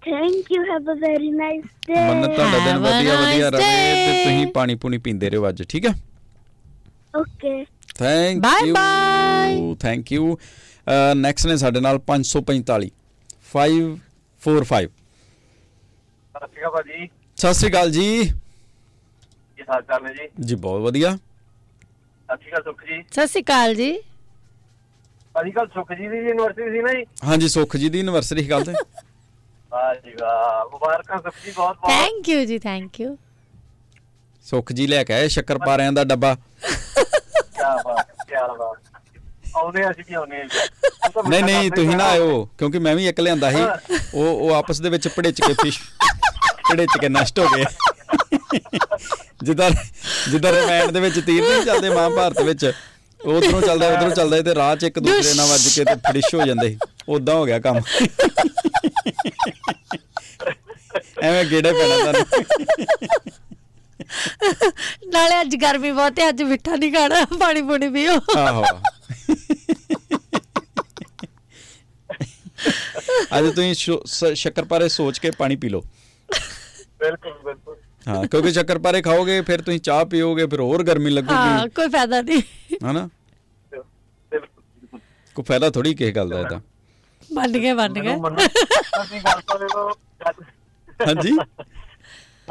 Thank 0.05 0.51
you 0.51 0.63
have 0.63 0.91
a 0.93 0.95
very 1.01 1.29
nice 1.31 1.63
day 1.87 1.93
Mannat 2.07 2.35
ਤੁਹਾਡਾ 2.35 2.59
ਦਿਨ 2.65 2.77
ਵਧੀਆ 2.79 3.19
ਵਧੀਆ 3.21 3.49
ਰਹੇ 3.49 3.59
ਤੇ. 3.59 4.23
ਤੁਸੀਂ 4.23 4.47
ਪਾਣੀ 4.53 4.75
ਪੂਣੀ 4.75 4.97
ਪੀਂਦੇ 4.97 5.29
ਰਹੋ 5.29 5.47
ਅੱਜ 5.49 5.63
ਠੀਕ 5.69 5.85
ਹੈ? 5.85 5.93
Okay 7.15 7.63
thank 7.99 8.45
you 8.65 8.73
bye. 8.75 9.75
Thank 9.81 10.11
you 10.11 10.37
next 11.17 11.47
ਨੇ 11.47 11.55
ਸਾਡੇ 11.63 11.79
ਨਾਲ 11.87 11.99
545 12.07 12.89
545 13.51 14.89
ਸਤਿ 16.35 16.47
ਸ਼੍ਰੀ 16.47 16.61
ਅਕਾਲ 16.61 16.71
ਭਾਜੀ। 16.75 17.07
ਸਤਿ 17.37 17.53
ਸ੍ਰੀ 17.53 17.69
ਅਕਾਲ 17.69 17.91
ਜੀ। 17.91 18.07
ਕੀ 19.57 19.63
ਹਾਲ 19.69 19.81
ਚਾਲ 19.81 20.03
ਨੇ 20.03 20.13
ਜੀ? 20.13 20.27
ਜੀ 20.45 20.55
ਬਹੁਤ 20.65 20.81
ਵਧੀਆ। 20.81 21.09
ਸਤਿ 21.15 22.37
ਸ਼੍ਰੀ 22.37 22.51
ਅਕਾਲ 22.51 22.63
ਸੁਖ 22.63 22.83
ਜੀ। 22.85 23.01
ਸਤਿ 23.11 23.27
ਸ਼੍ਰੀ 23.27 23.43
ਅਕਾਲ 23.43 23.75
ਜੀ। 23.75 23.91
ਭਾਜੀ 25.35 25.51
ਕੱਲ 25.51 25.67
ਸੁਖ 25.73 25.91
ਜੀ 25.93 26.07
ਦੀ 26.07 26.17
ਯੂਨੀਵਰਸਿਟੀ 26.17 26.69
ਸੀ 26.71 26.81
ਨਾ 26.81 26.93
ਜੀ? 26.93 27.03
ਹਾਂਜੀ 27.25 27.47
ਸੁਖ 27.49 27.75
ਜੀ 27.77 27.89
ਦੀ 27.89 27.97
ਯੂਨੀਵਰਸਿਟੀ 27.97 28.49
ਗੱਲ 28.49 28.63
ਤੇ। 28.65 28.73
ਵਾਹ 29.71 29.93
ਜੀ 29.95 30.13
ਵਾਹ 30.21 30.65
ਮੁਬਾਰਕਾਂ 30.71 31.17
ਸੁਖ 31.17 31.35
ਜੀ 31.45 31.51
ਬਹੁਤ 31.57 31.77
ਬਹੁਤ। 31.81 31.91
ਥੈਂਕ 31.91 32.29
ਯੂ 32.29 32.43
ਜੀ 32.45 32.57
ਥੈਂਕ 32.59 32.99
ਯੂ 33.01 33.17
ਸੁਖ 34.45 34.71
ਜੀ 34.73 34.87
ਲੈ 34.87 35.03
ਕੇ 35.03 35.13
ਆਏ 35.13 35.27
ਸ਼ੱਕਰ 35.27 35.57
ਪਾਰਿਆਂ 35.65 35.91
ਦਾ 35.93 36.03
ਡੱਬਾ। 36.03 36.35
ਕੀ 37.61 37.81
ਬਾਤ 37.85 38.07
ਕੀ 38.27 38.35
ਬਾਤ। 38.59 38.77
ਆਉਨੇ 39.57 39.89
ਅਸੀਂ 39.89 40.03
ਵੀ 40.07 40.13
ਆਉਨੇ 40.15 40.43
ਨਹੀਂ 41.29 41.43
ਨਹੀਂ 41.43 41.71
ਤੁਸੀਂ 41.71 41.95
ਨਾ 41.97 42.03
ਆਇਓ 42.05 42.45
ਕਿਉਂਕਿ 42.57 42.79
ਮੈਂ 42.79 42.95
ਵੀ 42.95 43.07
ਇੱਕ 43.07 43.19
ਲਿਆਂਦਾ 43.19 43.51
ਸੀ। 43.51 43.61
ਉਹ 44.13 44.25
ਉਹ 44.25 44.53
ਆਪਸ 44.55 44.81
ਦੇ 44.81 44.89
ਵਿੱਚ 44.89 45.07
ਭੜਿੱਚ 45.17 45.41
ਕੇ 45.41 45.53
ਫਿਸ਼ 45.61 45.79
ਭੜਿੱਚ 46.71 46.97
ਕੇ 47.01 47.09
ਨਸ਼ਟ 47.09 47.39
ਹੋ 47.39 47.45
ਗਏ। 47.55 47.65
ਜਿੱਦਾਂ 49.43 49.69
ਜਿੱਦਾਂ 50.31 50.51
ਰਮਾਇਣ 50.53 50.91
ਦੇ 50.91 50.99
ਵਿੱਚ 50.99 51.19
ਤੀਰ 51.19 51.41
ਨਹੀਂ 51.43 51.63
ਚੱਲਦੇ 51.65 51.89
ਮਹਾਭਾਰਤ 51.89 52.41
ਵਿੱਚ। 52.41 52.71
ਉਧਰੋਂ 53.19 53.61
ਚੱਲਦਾ 53.61 53.87
ਉਧਰੋਂ 53.87 54.11
ਚੱਲਦਾ 54.11 54.41
ਤੇ 54.41 54.55
ਰਾਹ 54.55 54.75
'ਚ 54.75 54.83
ਇੱਕ 54.83 54.99
ਦੂਸਰੇ 54.99 55.33
ਨਾਲ 55.33 55.47
ਵੱਜ 55.47 55.67
ਕੇ 55.67 55.83
ਤੇ 55.85 55.95
ਫਿਸ਼ 56.11 56.33
ਹੋ 56.35 56.45
ਜਾਂਦੇ 56.45 56.77
ਉਦਾਂ 57.09 57.35
ਹੋ 57.35 57.45
ਗਿਆ 57.45 57.59
ਕੰਮ। 57.59 57.81
ਐਵੇਂ 61.23 61.45
ਗੇੜੇ 61.45 61.71
ਪੈਣਾ 61.71 61.97
ਤੁਹਾਨੂੰ। 61.97 62.25
ਨਾਲੇ 65.13 65.39
ਅੱਜ 65.41 65.55
ਗਰਮੀ 65.55 65.91
ਬਹੁਤ 65.91 66.19
ਹੈ 66.19 66.29
ਅੱਜ 66.29 66.41
ਮਿੱਠਾ 66.43 66.75
ਨਹੀਂ 66.75 66.91
ਖਾਣਾ 66.93 67.25
ਪਾਣੀ 67.39 67.61
ਪੂਣੀ 67.61 67.89
ਪੀਓ। 67.89 68.19
ਆਹੋ। 68.37 68.63
ਅੱਜ 73.37 73.45
ਤੁਸੀਂ 73.55 73.73
ਸ਼ੱਕਰਪਾਰੇ 74.35 74.89
ਸੋਚ 74.89 75.19
ਕੇ 75.19 75.31
ਪਾਣੀ 75.31 75.55
ਪੀ 75.55 75.69
ਲਓ। 75.69 75.81
ਬਿਲਕੁਲ 76.99 77.33
ਬਿਲਕੁਲ। 77.45 77.75
ਹਾਂ 78.07 78.23
ਕਿਉਂਕਿ 78.27 78.51
ਸ਼ੱਕਰਪਾਰੇ 78.53 79.01
ਖਾਓਗੇ 79.01 79.41
ਫਿਰ 79.41 79.61
ਤੁਸੀਂ 79.61 79.79
ਚਾਹ 79.79 80.03
ਪੀਓਗੇ 80.05 80.45
ਫਿਰ 80.45 80.59
ਹੋਰ 80.59 80.83
ਗਰਮੀ 80.83 81.05
ਹਾਂ 81.05 81.11
ਲੱਗੂਗੀ 81.11 81.69
ਕੋਈ 81.75 81.87
ਫਾਇਦਾ 81.89 82.21
ਨਹੀਂ। 82.21 82.41
ਹਨਾ? 82.85 83.07
ਕੋਈ 85.35 85.43
ਫਾਇਦਾ 85.47 85.69
ਥੋੜੀ 85.69 85.93
ਕਿਸੇ 85.95 86.11
ਗੱਲ 86.11 86.29
ਦਾ 86.29 86.39
ਇਹਦਾ 86.39 86.61
ਬਣ 87.33 87.51
ਗਏ 87.51 87.73
ਬਣ 87.73 87.93
ਗਏ। 87.93 88.15
ਹਾਂਜੀ? 91.07 91.37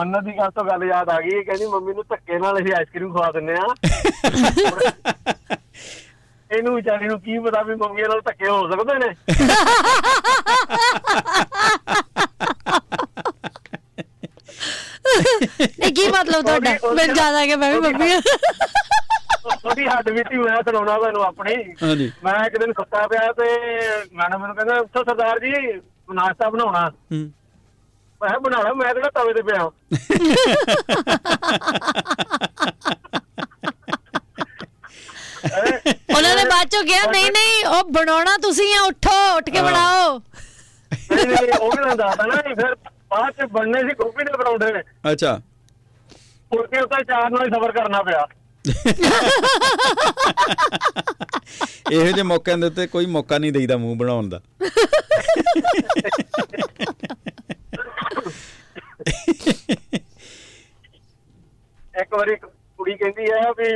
ਮੰਨਤ 0.01 0.25
ਦੀ 0.25 0.37
ਗੱਲ 0.39 0.51
ਤੋਂ 0.51 0.65
ਗੱਲ 0.65 0.85
ਯਾਦ 0.85 1.09
ਆ 1.11 1.21
ਗਈ 1.21 1.43
ਕਹਿੰਦੀ 1.45 1.67
ਮੰਮੀ 1.67 1.93
ਨੂੰ 1.95 2.05
ਧੱਕੇ 2.11 2.39
ਨਾਲ 2.39 2.59
ਅਸੀਂ 2.59 2.73
ਆਈਸਕ੍ਰੀਮ 2.75 3.13
ਖਵਾ 3.15 3.31
ਦਿੰਨੇ 3.31 3.55
ਆ 3.55 3.67
ਇਹਨੂੰ 6.51 6.75
ਵਿਚਾਰੀ 6.75 7.09
ਨੂੰ 7.09 7.21
ਕੀ 7.21 7.39
ਪਤਾ 7.39 7.63
ਵੀ 7.63 7.75
ਮੰਮੀ 7.75 8.03
ਨਾਲ 8.03 8.21
ਧੱਕੇ 8.21 8.49
ਹੋ 8.49 8.71
ਸਕਦੇ 8.71 8.95
ਨੇ। 8.99 9.11
ਇਹ 15.81 15.93
ਕੀ 15.95 16.07
ਮਤਲਬ 16.09 16.45
ਤੁਹਾਡਾ? 16.47 16.71
ਉਹਦੀ- 16.83 16.95
ਮੈਂ 16.97 17.15
ਜ਼ਿਆਦਾ 17.15 17.45
ਕਿ 17.47 17.57
ਮੈਂ 17.57 17.73
ਵੀ 17.73 17.81
ਮੰਮੀ 17.81 18.11
ਆ। 18.13 18.21
ਥੋੜੀ 19.63 19.87
ਹੱਡ 19.87 20.11
ਬੀਤੀ 20.11 20.37
ਮੈਂ 20.37 20.57
ਸੁਣਾਉਣਾ 20.63 20.97
ਤੁਹਾਨੂੰ 20.97 21.23
ਆਪਣੀ। 21.25 21.55
ਹਾਂਜੀ। 21.83 22.11
ਮੈਂ 22.25 22.35
ਇੱਕ 22.47 22.59
ਦਿਨ 22.59 22.73
ਸੁੱਤਾ 22.73 23.07
ਪਿਆ 23.07 23.33
ਤੇ 23.33 23.49
ਮੈਡਮ 24.13 24.41
ਮੈਨੂੰ 24.41 24.57
ਕਹਿੰਦਾ 24.57 24.75
ਉੱਠੋ 24.81 25.05
ਸਰਦਾਰ 25.05 25.39
ਜੀ 25.39 25.53
ਨਾਸ਼ਤਾ 26.15 26.51
ਬਣਾਉਣਾ। 26.51 26.89
ਹੂੰ। 27.13 27.31
ਮੈਂ 28.23 28.29
ਕਿਹਾ 28.29 28.39
ਬਣਾਉਣਾ 28.39 28.73
ਮੈਂ 28.75 28.95
ਕਿਹੜਾ 28.95 29.11
ਤਵੇ 29.11 29.33
ਤੇ 29.35 29.43
ਪਿਆ? 29.43 29.71
ਉਹਨਾਂ 36.15 36.35
ਨੇ 36.37 36.45
ਬਾਅਦ 36.45 36.69
ਚੋਂ 36.69 36.83
ਕਿਹਾ 36.85 37.11
ਨਹੀਂ 37.11 37.31
ਨਹੀਂ 37.33 37.65
ਉਹ 37.67 37.83
ਬਣਾਉਣਾ 37.85 38.37
ਤੁਸੀਂ 38.37 38.75
ਆ 38.75 38.83
ਉੱਠੋ 38.83 39.11
ਉੱਠ 39.37 39.51
ਕੇ। 39.51 39.63
ਬਣਾਓ। 39.63 40.19
ਨਹੀਂ 41.13 41.53
ਉਹ 41.61 41.71
ਵੀ 41.71 41.85
ਨਾ 41.85 41.95
ਦੱਸਦਾ 41.95 42.27
ਨਾ 42.27 42.37
ਫਿਰ 42.55 42.75
ਬਾਅਦ 43.11 43.33
ਚ 43.33 43.47
ਬਣਨੇ 43.53 43.81
ਸੀ 43.81 43.95
ਗੋਭੀ 43.95 44.25
ਦੇ 44.25 44.33
ਪਰੌਂਠੇ। 44.33 44.73
ਨੇ 44.73 44.83
ਅੱਛਾ। 45.13 45.41
ਮੁੜ 46.55 46.67
ਕੇ 46.67 46.81
ਉੱਤੇ 46.81 47.05
ਚਾਰ 47.05 47.31
ਨਾਲ 47.31 47.45
ਹੀ 47.47 47.51
ਸਬਰ 47.51 47.73
ਕਰਨਾ 47.73 48.03
ਪਿਆ। 48.03 48.27
ਇਹੋ 51.93 52.05
ਜਿਹੇ 52.05 52.23
ਮੌਕਿਆਂ 52.23 52.59
ਦੇ 52.59 52.67
ਉੱਤੇ 52.67 52.87
ਕੋਈ 52.87 53.07
ਮੌਕਾ 53.07 53.39
ਨਹੀਂ 53.39 53.53
ਦੇਈਦਾ 53.53 53.77
ਮੂੰਹ 53.77 53.97
ਬਣਾਉਣ 53.97 54.29
ਦਾ। 54.29 54.41
ਇੱਕ 62.01 62.15
ਵਾਰੀ 62.15 62.37
ਕੁੜੀ 62.37 62.97
ਕਹਿੰਦੀ 62.97 63.31
ਹੈ 63.33 63.51
ਵੀ 63.59 63.73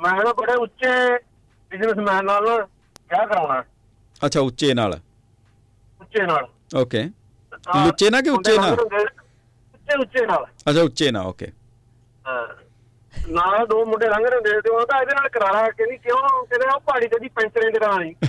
ਮੈਂ 0.00 0.24
ਨਾ 0.24 0.32
ਬੜੇ 0.32 0.54
ਉੱਚੇ 0.54 1.18
ਬਿਜ਼ਨਸਮੈਨ 1.70 2.24
ਨਾਲ 2.24 2.46
ਵਿਆਹ 2.50 3.26
ਕਰਾਉਣਾ। 3.26 3.62
ਅੱਛਾ 4.26 4.40
ਉੱਚੇ 4.40 4.74
ਨਾਲ। 4.74 5.00
ਉੱਚੇ 6.00 6.26
ਨਾਲ। 6.26 6.46
ਓਕੇ 6.76 7.02
ਲੁੱਚੇ 7.86 8.10
ਨਾਲ 8.10 8.22
ਕਿ 8.22 8.30
ਉੱਚੇ 8.30 8.58
ਨਾਲ? 8.58 8.80
ਉੱਚੇ 8.80 9.94
ਉੱਚੇ 10.00 10.26
ਨਾਲ। 10.26 10.46
ਅੱਛਾ 10.70 10.82
ਉੱਚੇ 10.82 11.10
ਨਾਲ 11.10 11.26
ਓਕੇ 11.26 11.52
ਹਾਂ। 12.26 12.46
ਨਾਲ 13.28 13.66
ਦੋ 13.66 13.84
ਮੁੰਡੇ 13.84 14.08
ਲੰਘ 14.08 14.26
ਰਹੇ 14.26 14.36
ਹੁੰਦੇ 14.36 14.60
ਤੇ 14.60 14.70
ਉਹ 14.70 14.86
ਤਾਂ 14.86 15.00
ਇਹਦੇ 15.00 15.14
ਨਾਲ 15.14 15.28
ਕਰਾਰਾ 15.28 15.70
ਕਹਿੰਦੀ 15.70 15.96
ਕਿਉਂ? 15.96 16.44
ਕਹਿੰਦੇ 16.44 16.66
ਉਹ 16.74 16.80
ਪਹਾੜੀ 16.80 17.06
ਤੇ 17.06 17.18
ਦੀ 17.18 17.28
ਪੈਂਚਰੇ 17.28 17.70
ਦੀ 17.70 17.78
ਕਰਾਣੀ 17.78 18.14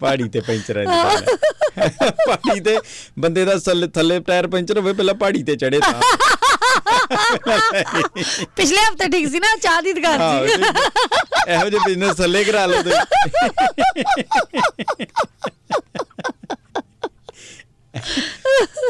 ਪਹਾੜੀ 0.00 0.28
ਤੇ 0.28 0.40
ਪੈਂਚਰ 0.40 0.78
ਹੈ। 0.78 0.84
ਪਹਾੜੀ 2.26 2.60
ਤੇ 2.60 2.76
ਬੰਦੇ 3.18 3.44
ਦਾ 3.44 3.56
ਥੱਲੇ 3.58 3.86
ਥੱਲੇ 3.94 4.18
ਟਾਇਰ 4.20 4.46
ਪੈਂਚਰ 4.48 4.78
ਹੋਵੇ 4.78 4.92
ਪਹਿਲਾਂ 4.92 5.14
ਪਹਾੜੀ 5.14 5.42
ਤੇ 5.42 5.56
ਚੜੇ 5.56 5.80
ਤਾਂ। 5.80 6.00
ਪਿਛਲੇ 8.56 8.76
ਹਫ਼ਤੇ 8.76 9.08
ਠੀਕ 9.08 9.28
ਸੀ 9.30 9.38
ਨਾ 9.38 9.56
ਚਾਹ 9.62 9.80
ਦੀ 9.82 9.92
ਦੁਕਾਨ 9.92 10.18
ਸੀ। 10.20 10.54
ਇਹੋ 11.48 11.68
ਜਿਹੇ 11.68 11.80
ਬਿਜ਼ਨਸ 11.86 12.16
ਥੱਲੇ 12.16 12.44
ਕਰਾ 12.44 12.66
ਲਓ 12.66 12.82
ਤੁਸੀਂ। 12.82 13.00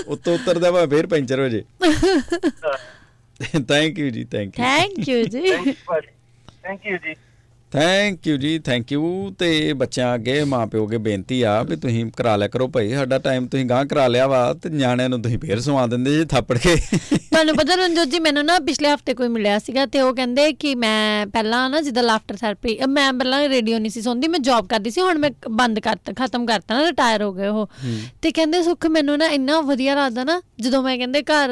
ਉੱਤੋਂ 0.07 0.35
ਉਤਰਦਾ 0.35 0.71
ਵਾ 0.71 0.87
ਫੇਰ 0.87 1.07
ਪੈਂਚਰ 1.07 1.41
ਹੋ 1.41 1.49
ਜੇ। 1.49 1.63
ਥੈਂਕ 3.69 3.99
ਯੂ 3.99 4.11
ਜੀ 4.11 4.25
ਥੈਂਕ 4.25 4.59
ਯੂ 4.59 4.65
ਥੈਂਕ 4.65 5.09
ਯੂ 5.09 5.23
ਜੀ। 5.25 5.73
ਥੈਂਕ 6.63 6.87
ਯੂ 6.87 6.97
ਜੀ। 6.97 7.15
ਥੈਂਕ 7.73 8.27
ਯੂ 8.27 8.37
ਜੀ 8.37 8.59
ਥੈਂਕ 8.59 8.93
ਯੂ 8.93 9.35
ਤੇ 9.39 9.73
ਬੱਚਿਆਂ 9.73 10.15
ਅੱਗੇ 10.15 10.45
ਮਾਪਿਓ 10.45 10.87
ਅੱਗੇ 10.87 10.99
ਬੇਨਤੀ 10.99 11.43
ਆ 11.43 11.63
ਵੀ 11.63 11.77
ਤੁਸੀਂ 11.77 12.05
ਕਰਾ 12.17 12.37
ਲਿਆ 12.37 12.49
ਕਰੋ 12.49 12.67
ਭਾਈ 12.69 12.93
ਸਾਡਾ 12.95 13.19
ਟਾਈਮ 13.19 13.47
ਤੁਸੀਂ 13.47 13.65
ਗਾਂ 13.65 13.85
ਕਰਾ 13.87 14.07
ਲਿਆ 14.09 14.27
ਵਾ 14.27 14.55
ਤੇ 14.63 14.69
ਨਿਆਣਿਆਂ 14.69 15.09
ਨੂੰ 15.09 15.21
ਤੁਸੀਂ 15.23 15.39
ਫੇਰ 15.39 15.61
ਸਵਾ 15.61 15.87
ਦਿੰਦੇ 15.87 16.17
ਜੀ 16.19 16.25
ਥੱਪੜ 16.25 16.57
ਕੇ। 16.59 16.75
ਤੁਹਾਨੂੰ 17.31 17.55
ਪਤਾ 17.57 17.75
ਰਣਜੋਤ 17.75 18.09
ਜੀ 18.09 18.19
ਮੈਨੂੰ 18.19 18.45
ਨਾ 18.45 18.59
ਪਿਛਲੇ 18.59 18.93
ਹਫ਼ਤੇ 18.95 19.15
ਕੋਈ 19.15 19.29
ਮਿਲਿਆ 19.29 19.59
ਸੀਗਾ 19.59 19.87
ਤੇ 19.87 20.01
ਉਹ 20.01 20.15
ਕਹਿੰਦੇ 20.15 20.53
ਕਿ 20.53 20.75
ਮੈਂ 20.75 21.27
ਪਹਿਲਾਂ 21.27 21.69
ਨਾ 21.71 21.81
ਜਿੱਦਾਂ 21.81 22.03
ਲਾਫਟਰ 22.03 22.37
ਥੈਰੇਪੀ 22.37 22.79
ਮੈਂ 22.89 23.13
ਪਹਿਲਾਂ 23.13 23.49
ਰੇਡੀਓ 23.49 23.79
ਨਹੀਂ 23.79 23.91
ਸੀ 23.91 24.03
ਸੁਣਦੀ 24.03 24.29
ਮੈਂ 24.29 24.41
ਜੌਬ 24.41 24.67
ਕਰਦੀ 24.67 24.91
ਸੀ 24.91 25.01
ਹੁਣ 25.01 25.19
ਮੈਂ 25.19 25.31
ਬੰਦ 25.51 25.79
ਕਰਤਾ 25.81 26.13
ਖਤਮ 26.13 26.47
ਕਰਤਾ 26.47 26.75
ਨਾ 26.75 26.87
ਰਿਟਾਇਰ 26.87 27.23
ਹੋ 27.23 27.33
ਗਏ 27.33 27.47
ਉਹ। 27.47 27.69
ਤੇ 28.23 28.31
ਕਹਿੰਦੇ 28.31 28.63
ਸੁੱਖ 28.63 28.87
ਮੈਨੂੰ 28.87 29.19
ਨਾ 29.19 29.27
ਇੰਨਾ 29.29 29.61
ਵਧੀਆ 29.61 29.95
ਲੱਗਦਾ 29.95 30.25
ਨਾ 30.25 30.41
ਜਦੋਂ 30.61 30.83
ਮੈਂ 30.83 30.97
ਕਹਿੰਦੇ 30.99 31.23
ਘਰ 31.23 31.51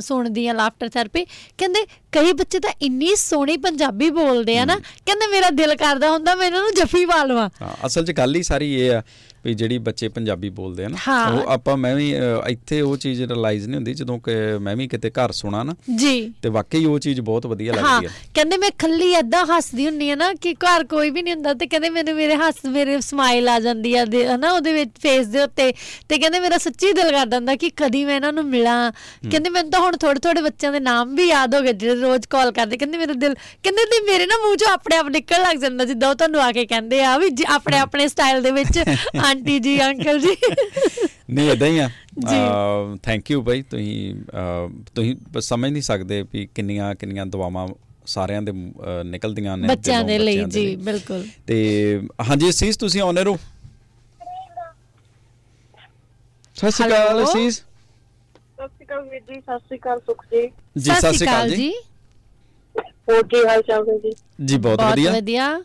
ਸੁਣਦੀ 0.00 0.46
ਆ 0.48 0.52
ਲਾਫਟਰ 0.52 0.88
ਥੈਰੇਪੀ 0.88 1.24
ਕਹਿੰਦੇ 1.58 1.86
ਕਈ 2.16 2.32
ਬੱਚੇ 2.32 2.58
ਤਾਂ 2.58 2.70
ਇੰਨੀ 2.82 3.14
ਸੋਹਣੀ 3.16 3.56
ਪੰਜਾਬੀ 3.58 4.10
ਬੋਲਦੇ 4.10 4.58
ਆ 4.58 4.64
ਨਾ 4.64 4.76
ਕਹਿੰਦੇ 4.76 5.26
ਮੇਰਾ 5.26 5.50
ਦਿਲ 5.52 5.74
ਕਰਦਾ 5.76 6.10
ਹੁੰਦਾ 6.10 6.34
ਮੈਂ 6.34 6.46
ਇਹਨਾਂ 6.46 6.60
ਨੂੰ 6.60 6.74
ਜੱਫੀ 6.74 7.04
ਪਾ 7.06 7.22
ਲਵਾਂ 7.24 7.48
ਹਾਂ 7.62 7.74
ਅਸਲ 7.86 8.04
'ਚ 8.04 8.12
ਗੱਲ 8.12 8.34
ਹੀ 8.34 8.42
ਸਾਰੀ 8.42 8.72
ਇਹ 8.74 8.92
ਆ 8.92 9.02
ਵੀ 9.46 9.54
ਜਿਹੜੀ 9.54 9.78
ਬੱਚੇ 9.78 10.08
ਪੰਜਾਬੀ 10.08 10.48
ਬੋਲਦੇ 10.50 10.84
ਆ 10.84 10.88
ਨਾ 10.88 10.96
ਹਾਂ। 11.08 11.30
ਉਹ 11.32 11.50
ਆਪਾਂ 11.50 11.76
ਮੈਂ 11.76 11.94
ਵੀ 11.96 12.10
ਇੱਥੇ 12.48 12.80
ਉਹ 12.80 12.96
ਚੀਜ਼ 12.96 13.22
ਰਿਅਲਾਈਜ਼ 13.22 13.66
ਨਹੀਂ 13.66 13.76
ਹੁੰਦੀ 13.76 13.94
ਜਦੋਂ 13.94 14.18
ਕਿ 14.18 14.34
ਮੈਂ 14.58 14.74
ਵੀ 14.76 14.86
ਕਿਤੇ 14.88 15.10
ਘਰ 15.10 15.32
ਸੁਣਾ 15.32 15.62
ਨਾ 15.62 15.74
ਜੀ। 15.96 16.14
ਤੇ 16.42 16.48
ਵਾਕਈ 16.48 16.84
ਉਹ 16.84 16.98
ਚੀਜ਼ 16.98 17.20
ਬਹੁਤ 17.20 17.46
ਵਧੀਆ 17.46 17.72
ਹਾਂ 17.72 17.82
ਲੱਗਦੀ 17.82 18.06
ਆ। 18.06 18.10
ਕਹਿੰਦੇ 18.34 18.56
ਮੈਂ 18.56 18.70
ਖੱਲੀ 18.78 19.12
ਏਦਾਂ 19.14 19.44
ਹੱਸਦੀ 19.46 19.86
ਹੁੰਨੀ 19.86 20.10
ਆ 20.10 20.14
ਨਾ 20.14 20.32
ਕਿ 20.40 20.54
ਘਰ 20.64 20.84
ਕੋਈ 20.84 21.10
ਵੀ 21.10 21.22
ਨਹੀਂ 21.22 21.34
ਹੁੰਦਾ 21.34 21.54
ਤੇ 21.54 21.66
ਕਹਿੰਦੇ 21.66 21.90
ਮੈਨੂੰ 21.90 22.14
ਮੇਰੇ 22.14 22.34
ਹੱਸ 22.36 22.64
ਮੇਰੇ 22.66 23.00
ਸਮਾਈਲ 23.00 23.48
ਆ 23.48 23.58
ਜਾਂਦੀ 23.60 23.94
ਆ 23.94 24.04
ਹਨਾ 24.34 24.50
ਉਹਦੇ 24.52 24.72
ਵਿੱਚ 24.72 24.90
ਫੇਸ 25.02 25.26
ਦੇ 25.26 25.42
ਉੱਤੇ। 25.42 25.72
ਤੇ 26.08 26.18
ਕਹਿੰਦੇ 26.18 26.40
ਮੇਰਾ 26.40 26.58
ਸੱਚੀ 26.58 26.92
ਦਿਲ 26.92 27.10
ਕਰਦਾ 27.10 27.36
ਹੁੰਦਾ 27.36 27.54
ਕਿ 27.56 27.70
ਕਦੀ 27.76 28.04
ਮੈਂ 28.04 28.16
ਇਹਨਾਂ 28.16 28.32
ਨੂੰ 28.32 28.44
ਮਿਲਾਂ। 28.44 28.90
ਕਹਿੰਦੇ 29.30 29.50
ਮੈਨੂੰ 29.50 29.70
ਤਾਂ 29.70 29.80
ਹੁਣ 29.80 29.96
ਥੋੜੇ 29.96 30.20
ਥੋੜੇ 30.20 30.40
ਬੱਚਿਆਂ 30.42 30.72
ਦੇ 30.72 30.80
ਨਾਮ 30.80 31.14
ਵੀ 31.16 31.28
ਯਾਦ 31.28 31.54
ਹੋ 31.54 31.60
ਗਏ 31.62 31.72
ਜਿਹੜੇ 31.72 32.00
ਰੋਜ਼ 32.00 32.26
ਕਾਲ 32.30 32.52
ਕਰਦੇ। 32.52 32.76
ਕਹਿੰਦੇ 32.76 32.98
ਮੇਰਾ 32.98 33.12
ਦਿਲ 33.12 33.34
ਕਹਿੰਦੇ 33.62 33.84
ਤੇ 33.90 34.00
ਮੇਰੇ 34.06 34.26
ਨਾ 34.26 34.36
ਮੂੰਹ 34.44 34.56
ਚੋਂ 34.56 34.68
ਆਪਣੇ 34.72 34.96
ਆਪ 34.96 35.08
ਨਿਕਲ 35.10 35.42
ਲੱਗ 35.42 35.56
ਜਾਂਦਾ 35.56 35.84
ਜਿੱਦਾਂ 35.84 36.08
ਉਹ 36.10 36.14
ਤੁਹਾਨੂੰ 36.14 36.40
ਆ 36.42 36.50
ਕੇ 36.52 36.64
ਕਹਿੰਦੇ 36.66 37.02
ਆ 37.04 37.16
ਵੀ 37.18 37.30
ਆਪਣੇ 37.54 37.78
ਆਪਣੇ 37.78 38.08
ਸਟਾਈਲ 38.08 38.42
ਦੇ 38.42 38.50
ਵਿੱਚ 38.50 38.78
ਆਂਟੀ 39.36 39.58
ਜੀ 39.58 39.80
ਅੰਕਲ 39.80 40.18
ਜੀ। 40.18 40.36
ਨਹੀਂ 41.30 41.50
ਇਦਾਂ 41.50 41.68
ਹੀ 41.68 41.78
ਆ। 41.78 41.88
ਜੀ। 42.28 42.36
ਥੈਂਕ 43.02 43.30
ਯੂ 43.30 43.42
ਬਾਈ 43.42 43.62
ਤੁਸੀਂ 43.62 44.14
ਤੁਸੀਂ 44.94 45.40
ਸਮਝ 45.40 45.70
ਨਹੀਂ 45.70 45.82
ਸਕਦੇ 45.82 46.22
ਵੀ 46.32 46.48
ਕਿੰਨੀਆਂ 46.54 46.94
ਕਿੰਨੀਆਂ 46.94 47.26
ਦੁਆਵਾਂ 47.26 47.66
ਸਾਰਿਆਂ 48.06 48.42
ਦੇ 48.42 48.52
ਨਿਕਲਦੀਆਂ 49.04 49.56
ਨੇ 49.56 49.68
ਬੱਚਿਆਂ 49.68 50.04
ਦੇ 50.04 50.18
ਲਈ 50.18 50.44
ਜੀ 50.44 50.76
ਬਿਲਕੁਲ। 50.76 51.26
ਤੇ 51.46 51.56
ਹਾਂਜੀ 52.30 52.48
ਅਸੀਸ 52.50 52.76
ਤੁਸੀਂ 52.76 53.02
ਆਨਰ 53.02 53.28
ਹੋ 53.28 53.36
ਸਤਿ 56.56 56.70
ਸ਼੍ਰੀ 56.70 56.88
ਅਕਾਲ? 56.88 57.22
ਅਸੀਸ। 57.24 57.54
ਸਤਿ 57.56 58.66
ਸ਼੍ਰੀ 58.66 58.84
ਅਕਾਲ 58.86 59.02
ਵੀਰ 59.02 59.20
ਜੀ 59.20 59.40
ਸਤਿ 59.40 59.58
ਸ਼੍ਰੀ 59.58 59.78
ਅਕਾਲ 59.78 60.00
ਸੁਖ 60.00 60.24
ਜੀ। 60.24 60.42
ਜੀ 60.78 60.90
ਸਤਿ 60.90 61.12
ਸ਼੍ਰੀ 61.12 61.26
ਅਕਾਲ 61.28 61.50
ਜੀ। 61.50 61.72
ਹੋਰ 63.08 63.22
ਕੀ 63.22 63.44
ਹਾਲ 63.48 63.62
ਚਾਲ 63.62 63.88
ਹੈ 63.88 63.98
ਜੀ? 63.98 64.12
ਜੀ 64.44 64.56
ਬਹੁਤ 64.56 64.78
ਬਹੁਤ 64.78 64.92
ਵਧੀਆ। 64.92 65.12
ਵਧੀਆ। 65.12 65.56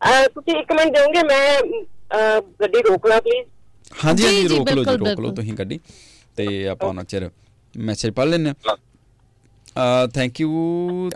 ਅਹ 0.00 0.26
ਤੁਸੀਂ 0.28 0.56
ਇੱਕ 0.60 0.72
ਮਿੰਟ 0.72 0.92
ਦਿਓਗੇ 0.92 1.22
ਮੈਂ 1.22 1.60
ਗੱਡੀ 2.60 2.82
ਰੋਕ 2.88 3.06
ਲਾਂ 3.06 3.20
ਪਲੀਜ਼ 3.22 3.46
ਹਾਂਜੀ 4.04 4.24
ਹਾਂਜੀ 4.24 4.48
ਰੋਕ 4.48 4.68
ਲਓ 4.72 4.84
ਜੀ 4.84 4.96
ਰੋਕ 4.96 5.20
ਲਓ। 5.20 5.30
ਤੁਸੀਂ 5.34 5.52
ਗੱਡੀ। 5.52 5.80
ਤੇ 6.36 6.68
ਆਪਾਂ 6.68 6.88
ਉਹਨਾਂ 6.88 7.04
ਚਿਰ 7.04 7.30
ਮੈਸੇਜ 7.76 8.10
ਪੜ੍ਹ 8.14 8.28
ਲੈਂਦੇ 8.30 8.50
ਹਾਂ। 8.50 8.76
ਆ 9.78 10.06
ਥੈਂਕ 10.06 10.40
ਯੂ 10.40 10.50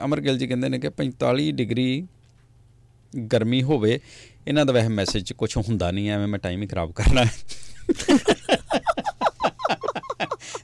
ਅਮਰ 0.04 0.20
ਗਿੱਲ 0.20 0.38
ਜੀ 0.38 0.46
ਕਹਿੰਦੇ 0.46 0.68
ਨੇ 0.68 0.78
ਕਿ 0.78 0.90
45 0.98 1.50
ਡਿਗਰੀ 1.52 2.06
ਗਰਮੀ 3.32 3.62
ਹੋਵੇ 3.62 4.00
ਇਹਨਾਂ 4.48 4.66
ਦਾ 4.66 4.72
ਵੈਸੇ 4.72 4.88
ਮੈਸੇਜ 4.88 5.24
ਚ 5.24 5.32
ਕੁਝ 5.32 5.56
ਹੁੰਦਾ 5.56 5.90
ਨਹੀਂ 5.90 6.10
ਐਵੇਂ 6.10 6.26
ਮੈਂ 6.26 6.38
ਟਾਈਮ 6.38 6.62
ਹੀ 6.62 6.66
ਖਰਾਬ 6.66 6.92
ਕਰਨਾ 6.92 7.24
ਹੈ। 7.24 7.30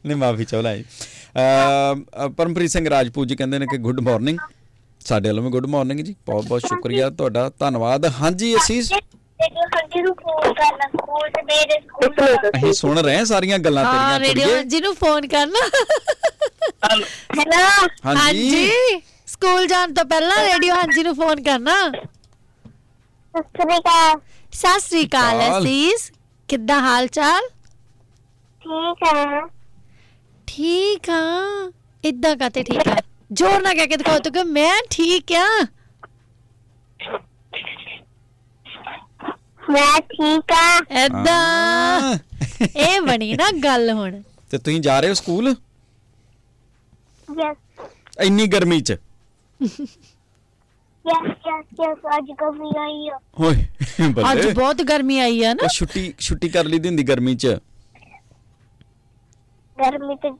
ਨਹੀਂ 0.07 0.17
ਮਾਫੀ 0.17 0.45
ਚਾਹਲਾ 0.45 0.77
ਜੀ 0.77 0.85
ਅ, 0.85 2.29
ਪਰਮਪ੍ਰੀਤ 2.29 2.71
ਸਿੰਘ 2.71 2.89
ਰਾਜਪੂਤ 2.91 3.29
ਜੀ 3.29 3.37
ਕਹਿੰਦੇ 3.37 3.59
ਨੇ 3.59 3.67
ਕਿ 3.67 3.77
ਗੁੱਡ 3.79 4.01
ਮਾਰਨਿੰਗ 4.01 4.39
ਸਾਡੇ 5.01 5.29
ਵੱਲੋਂ 5.29 5.43
ਵੀ 5.45 5.51
ਗੁੱਡ 5.51 5.67
ਮਾਰਨਿੰਗ 5.67 6.01
ਜੀ। 6.01 6.15
ਬਹੁਤ 6.27 6.47
ਬਹੁਤ 6.47 6.61
ਸ਼ੁਕਰੀਆ 6.61 7.11
ਤੁਹਾਡਾ। 7.11 7.51
ਧੰਨਵਾਦ। 7.59 8.07
ਹਾਂਜੀ 8.07 8.55
ਅਸੀਸ। 8.57 8.93
ਰੇਡੀਓ 9.45 9.65
ਹੰਡੀ 9.75 10.03
ਨੂੰ 10.03 10.15
ਫੋਨ 10.17 10.53
ਕਰਨਾ 10.55 10.89
ਸਕੂਲ 10.89 11.29
ਤੇ 11.31 11.43
ਮੇਰੇ 11.45 11.81
ਸਕੂਲ 11.81 12.49
ਅਸੀਂ 12.51 12.73
ਸੁਣ 12.73 12.99
ਰਹੇ 12.99 13.17
ਹਾਂ 13.17 13.25
ਸਾਰੀਆਂ 13.27 13.59
ਗੱਲਾਂ 13.61 13.85
ਹਾਂ 13.85 13.93
ਤੇਰੀਆਂ 13.93 14.19
ਰੇਡੀਓ 14.21 14.45
ਕੁੜੀਏ 14.45 14.57
ਹਾਂਜੀ 14.57 14.81
ਨੂੰ 14.81 14.95
ਫੋਨ 14.97 15.27
ਕਰਨਾ 15.29 15.61
ਹੈਲੋ। 16.85 17.89
ਹਾਂਜੀ। 18.07 18.71
ਸਕੂਲ 19.29 19.67
ਜਾਣ 19.67 19.93
ਤੋਂ 19.95 20.05
ਪਹਿਲਾਂ 20.05 20.37
ਰੇਡੀਓ 20.45 20.75
ਹਾਂਜੀ 20.75 21.03
ਨੂੰ 21.03 21.15
ਫੋਨ 21.17 21.43
ਕਰਨਾ। 21.43 21.75
ਸਤਿ 23.35 23.43
ਸ੍ਰੀ 23.63 23.77
ਅਕਾਲ 23.79 24.21
ਸਤਿ 24.55 24.81
ਸ੍ਰੀ 24.81 25.05
ਅਕਾਲ 25.07 25.39
ਅਕਾਲ। 25.39 25.61
ਅਸੀਸ। 25.61 26.11
ਕਿੱਦਾਂ 26.49 26.81
ਹਾਲ 26.81 27.07
ਚਾਲ? 27.09 27.49
ਠੀਕ 28.63 29.03
ਹੈ 29.07 29.41
ਠੀਕ 30.49 31.11
ਆ। 31.11 31.23
ਇਦਾਂ 32.05 32.37
ਕਾਤੇ 32.37 32.63
ਠੀਕ 32.63 32.89
ਆ? 32.89 32.97
ਜ਼ੋਰ 33.33 33.63
ਨਾਲ 33.63 33.75
ਕਹਿ 33.75 33.87
ਕੇ 33.87 33.97
ਦਿਖਾਓ 33.97 34.19
ਤੂੰ 34.19 34.33
ਕਿ 34.33 34.43
ਮੈਂ 34.51 34.73
ਠੀਕ 34.91 35.33
ਆ? 35.35 35.47
ਮੈਂ 39.71 40.01
ਠੀਕ 40.11 40.53
ਆ। 40.53 40.81
ਐਦਾਂ। 41.03 42.17
ਇਹ 42.67 43.01
ਬਣੀ 43.01 43.35
ਨਾ 43.35 43.51
ਗੱਲ 43.65 43.91
ਹੁਣ। 43.91 44.21
ਤੇ 44.51 44.59
ਤੁਸੀਂ 44.59 44.81
ਜਾ 44.81 44.99
ਰਹੇ 45.01 45.09
ਹੋ 45.09 45.15
ਸਕੂਲ? 45.15 45.55
ਯੈਸ 47.29 47.57
ਇੰਨੀ 48.21 48.47
ਗਰਮੀ 48.47 48.81
'ਚ? 48.81 48.97
ਯਸ 49.61 51.27
ਯਸ 51.47 51.65
ਯਸ 51.81 51.99
ਅੱਜ 52.17 52.31
ਕਾਫੀ 52.39 52.69
ਆਈ 52.81 53.09
ਆ। 53.09 53.19
ਓਏ 53.41 53.55
ਅੱਜ 54.01 54.11
ਬੱਲੇ 54.13 54.53
ਬਹੁਤ 54.53 54.83
ਗਰਮੀ 54.83 55.19
ਆਈ 55.19 55.43
ਆ 55.45 55.53
ਨਾ। 55.55 55.65
ਉਹ 55.65 55.69
ਛੁੱਟੀ 55.75 56.13
ਛੁੱਟੀ 56.19 56.49
ਕਰ 56.49 56.65
ਲਈ 56.65 56.79
ਦੀ 56.79 56.89
ਹੁੰਦੀ 56.89 57.03
ਗਰਮੀ 57.03 57.35
'ਚ? 57.35 57.47
ਗਰਮੀ 59.79 60.15
ਤੇ 60.23 60.31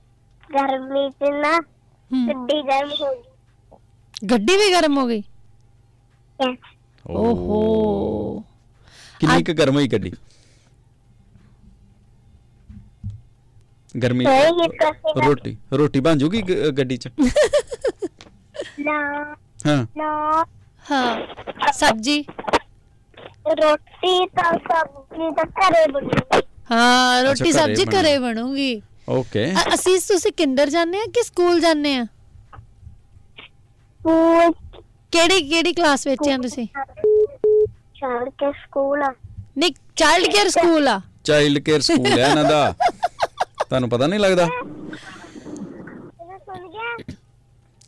ਗਰਮੀ 0.51 1.09
ਤੇ 1.11 1.31
ਨਾ 1.39 1.53
ਹਮ, 2.11 2.27
ਗੱਡੀ 2.29 2.61
ਗਰਮ 2.63 2.91
ਹੋ 3.01 3.13
ਗਈ। 3.15 4.27
ਗੱਡੀ 4.31 4.57
ਵੀ 4.57 4.71
ਗਰਮ 4.73 4.99
ਹੋ 4.99 5.07
ਗਈ? 5.07 5.23
ਯਸ 6.39 6.57
ਓਹੋ। 7.05 8.43
ਕਿੰਨੀ 9.27 9.43
ਕੁ 9.43 9.53
ਗਰਮ 9.55 9.75
ਹੋਈ 9.75 9.89
ਗੱਡੀ? 9.89 10.13
ਗਰਮੀ 14.03 14.25
ਰੋਟੀ 15.27 15.57
ਰੋਟੀ 15.73 16.01
ਬਣ 16.01 16.19
ਜੂਗੀ 16.19 16.43
ਗੱਡੀ 16.79 16.97
'ਚ? 16.97 17.09
ਨਾ 18.81 19.35
ਹਾਂ। 19.67 19.87
ਨਾ। 19.97 20.45
ਹਾਂ 20.91 21.73
ਸਬਜੀ? 21.73 22.25
ਰੋਟੀ 23.63 24.27
ਤਾਂ 24.27 24.53
ਸਬਜ਼ੀ 24.53 25.31
ਤਾਂ 25.35 25.45
ਘਰੇ 25.45 25.93
ਬਣੂਗੀ। 25.93 26.43
ਹਾਂ 26.73 27.23
ਰੋਟੀ 27.23 27.53
ਸਬਜੀ। 27.53 27.85
ਘਰੇ 27.85 28.19
ਬਣੂਗੀ। 28.19 28.83
ਓਕੇ। 29.09 29.53
ਅ- 29.53 29.75
ਅਸੀਸ 29.75 30.09
ਤੁਸੀਂ 30.09 30.33
ਕਿੰਡਰ 30.33 30.71
ਜਾਂਦੇ 30.71 30.99
ਆ 30.99 31.05
ਕਿ 31.15 31.23
ਸਕੂਲ 31.23 31.61
ਜਾਂਦੇ 31.61 31.97
ਆ? 31.97 32.07
ਕਿਹੜੀ 35.13 35.49
ਕਿਹੜੀ 35.49 35.73
ਕਲਾਸ 35.73 36.07
ਵਿੱਚ 36.07 36.29
ਆ 36.29 36.37
ਤੁਸੀਂ? 36.37 36.67
ਛੱਡ 38.05 38.29
ਕੇ 38.29 38.53
ਸਕੂਲ 38.53 39.03
ਆ। 39.03 39.13
ਨਹੀਂ 39.59 39.73
ਚਾਈਲਡ 39.97 40.33
ਕੇਅਰ 40.33 40.49
ਸਕੂਲ 40.49 40.89
ਆ। 40.89 41.01
ਚਾਈਲਡ 41.25 41.59
ਕੇਅਰ 41.59 41.81
ਸਕੂਲ 41.81 42.07
ਹੈ 42.07 42.29
ਇਹਨਾਂ 42.29 42.45
ਦਾ। 42.45 42.75
ਤੁਹਾਨੂੰ 43.61 43.89
ਪਤਾ 43.89 44.07
ਨਹੀਂ 44.07 44.21
ਲੱਗਦਾ? 44.21 44.47
ਤੈਨੂੰ 44.47 46.39
ਸੁਣ 46.39 46.69
ਗਿਆ? 46.69 47.15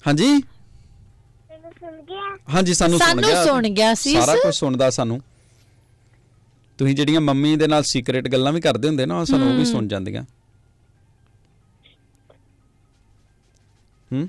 ਹਾਂਜੀ? 0.06 0.40
ਤੈਨੂੰ 1.48 1.72
ਸੁਣ 1.80 2.02
ਗਿਆ? 2.02 2.36
ਹਾਂਜੀ 2.54 2.74
ਸਾਨੂੰ 2.74 2.98
ਸੁਣ 2.98 3.08
ਸਾਨੂੰ 3.08 3.24
ਗਿਆ। 3.24 3.44
ਸੁਣ 3.44 3.68
ਗਿਆ 3.68 3.94
ਸੀ 3.94 4.14
ਸਾਰਾ 4.20 4.34
ਕੁਝ 4.34 4.54
ਸੁਣਦਾ 4.54 4.90
ਸਾਨੂੰ। 4.90 5.20
ਤੁਸੀਂ 6.78 6.96
ਜਿਹੜੀਆਂ 6.96 7.20
ਮੰਮੀ 7.20 7.56
ਦੇ 7.56 7.66
ਨਾਲ 7.66 7.82
ਸੀਕ੍ਰੀਟ 7.82 8.28
ਗੱਲਾਂ 8.28 8.52
ਵੀ 8.52 8.60
ਕਰਦੇ 8.60 8.88
ਹੁੰਦੇ 8.88 9.06
ਨਾ 9.06 9.18
ਉਹ 9.18 9.24
ਸਾਨੂੰ 9.24 9.52
ਉਹ 9.52 9.56
ਵੀ 9.56 9.64
ਸੁਣ 9.64 9.88
ਜਾਂਦੀਆਂ। 9.88 10.22
ਹੂੰ? 14.12 14.28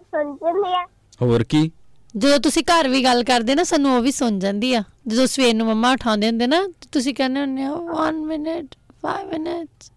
ਸੁਣ 0.00 0.34
ਲਿਆ 0.60 0.86
ਹੋਰ 1.22 1.44
ਕੀ? 1.44 1.70
ਜਦੋਂ 2.14 2.38
ਤੁਸੀਂ 2.40 2.62
ਘਰ 2.62 2.88
ਵੀ 2.88 3.02
ਗੱਲ 3.04 3.22
ਕਰਦੇ 3.24 3.54
ਨਾ 3.54 3.62
ਸਾਨੂੰ 3.64 3.94
ਉਹ 3.96 4.00
ਵੀ 4.02 4.10
ਸੁਣ 4.12 4.38
ਜਾਂਦੀ 4.38 4.74
ਆ। 4.74 4.82
ਜਦੋਂ 5.06 5.26
ਸਵੇਰ 5.26 5.54
ਨੂੰ 5.54 5.66
ਮੰਮਾ 5.66 5.92
ਉਠਾਉਂਦੇ 5.92 6.26
ਹੁੰਦੇ 6.26 6.46
ਨਾ 6.46 6.60
ਤੁਸੀਂ 6.92 7.14
ਕਹਿੰਦੇ 7.14 7.40
ਹੁੰਦੇ 7.40 7.62
ਆ 7.62 7.70
1 8.08 8.20
ਮਿੰਟ 8.26 8.74
5 9.06 9.24
ਮਿੰਟਸ 9.30 9.90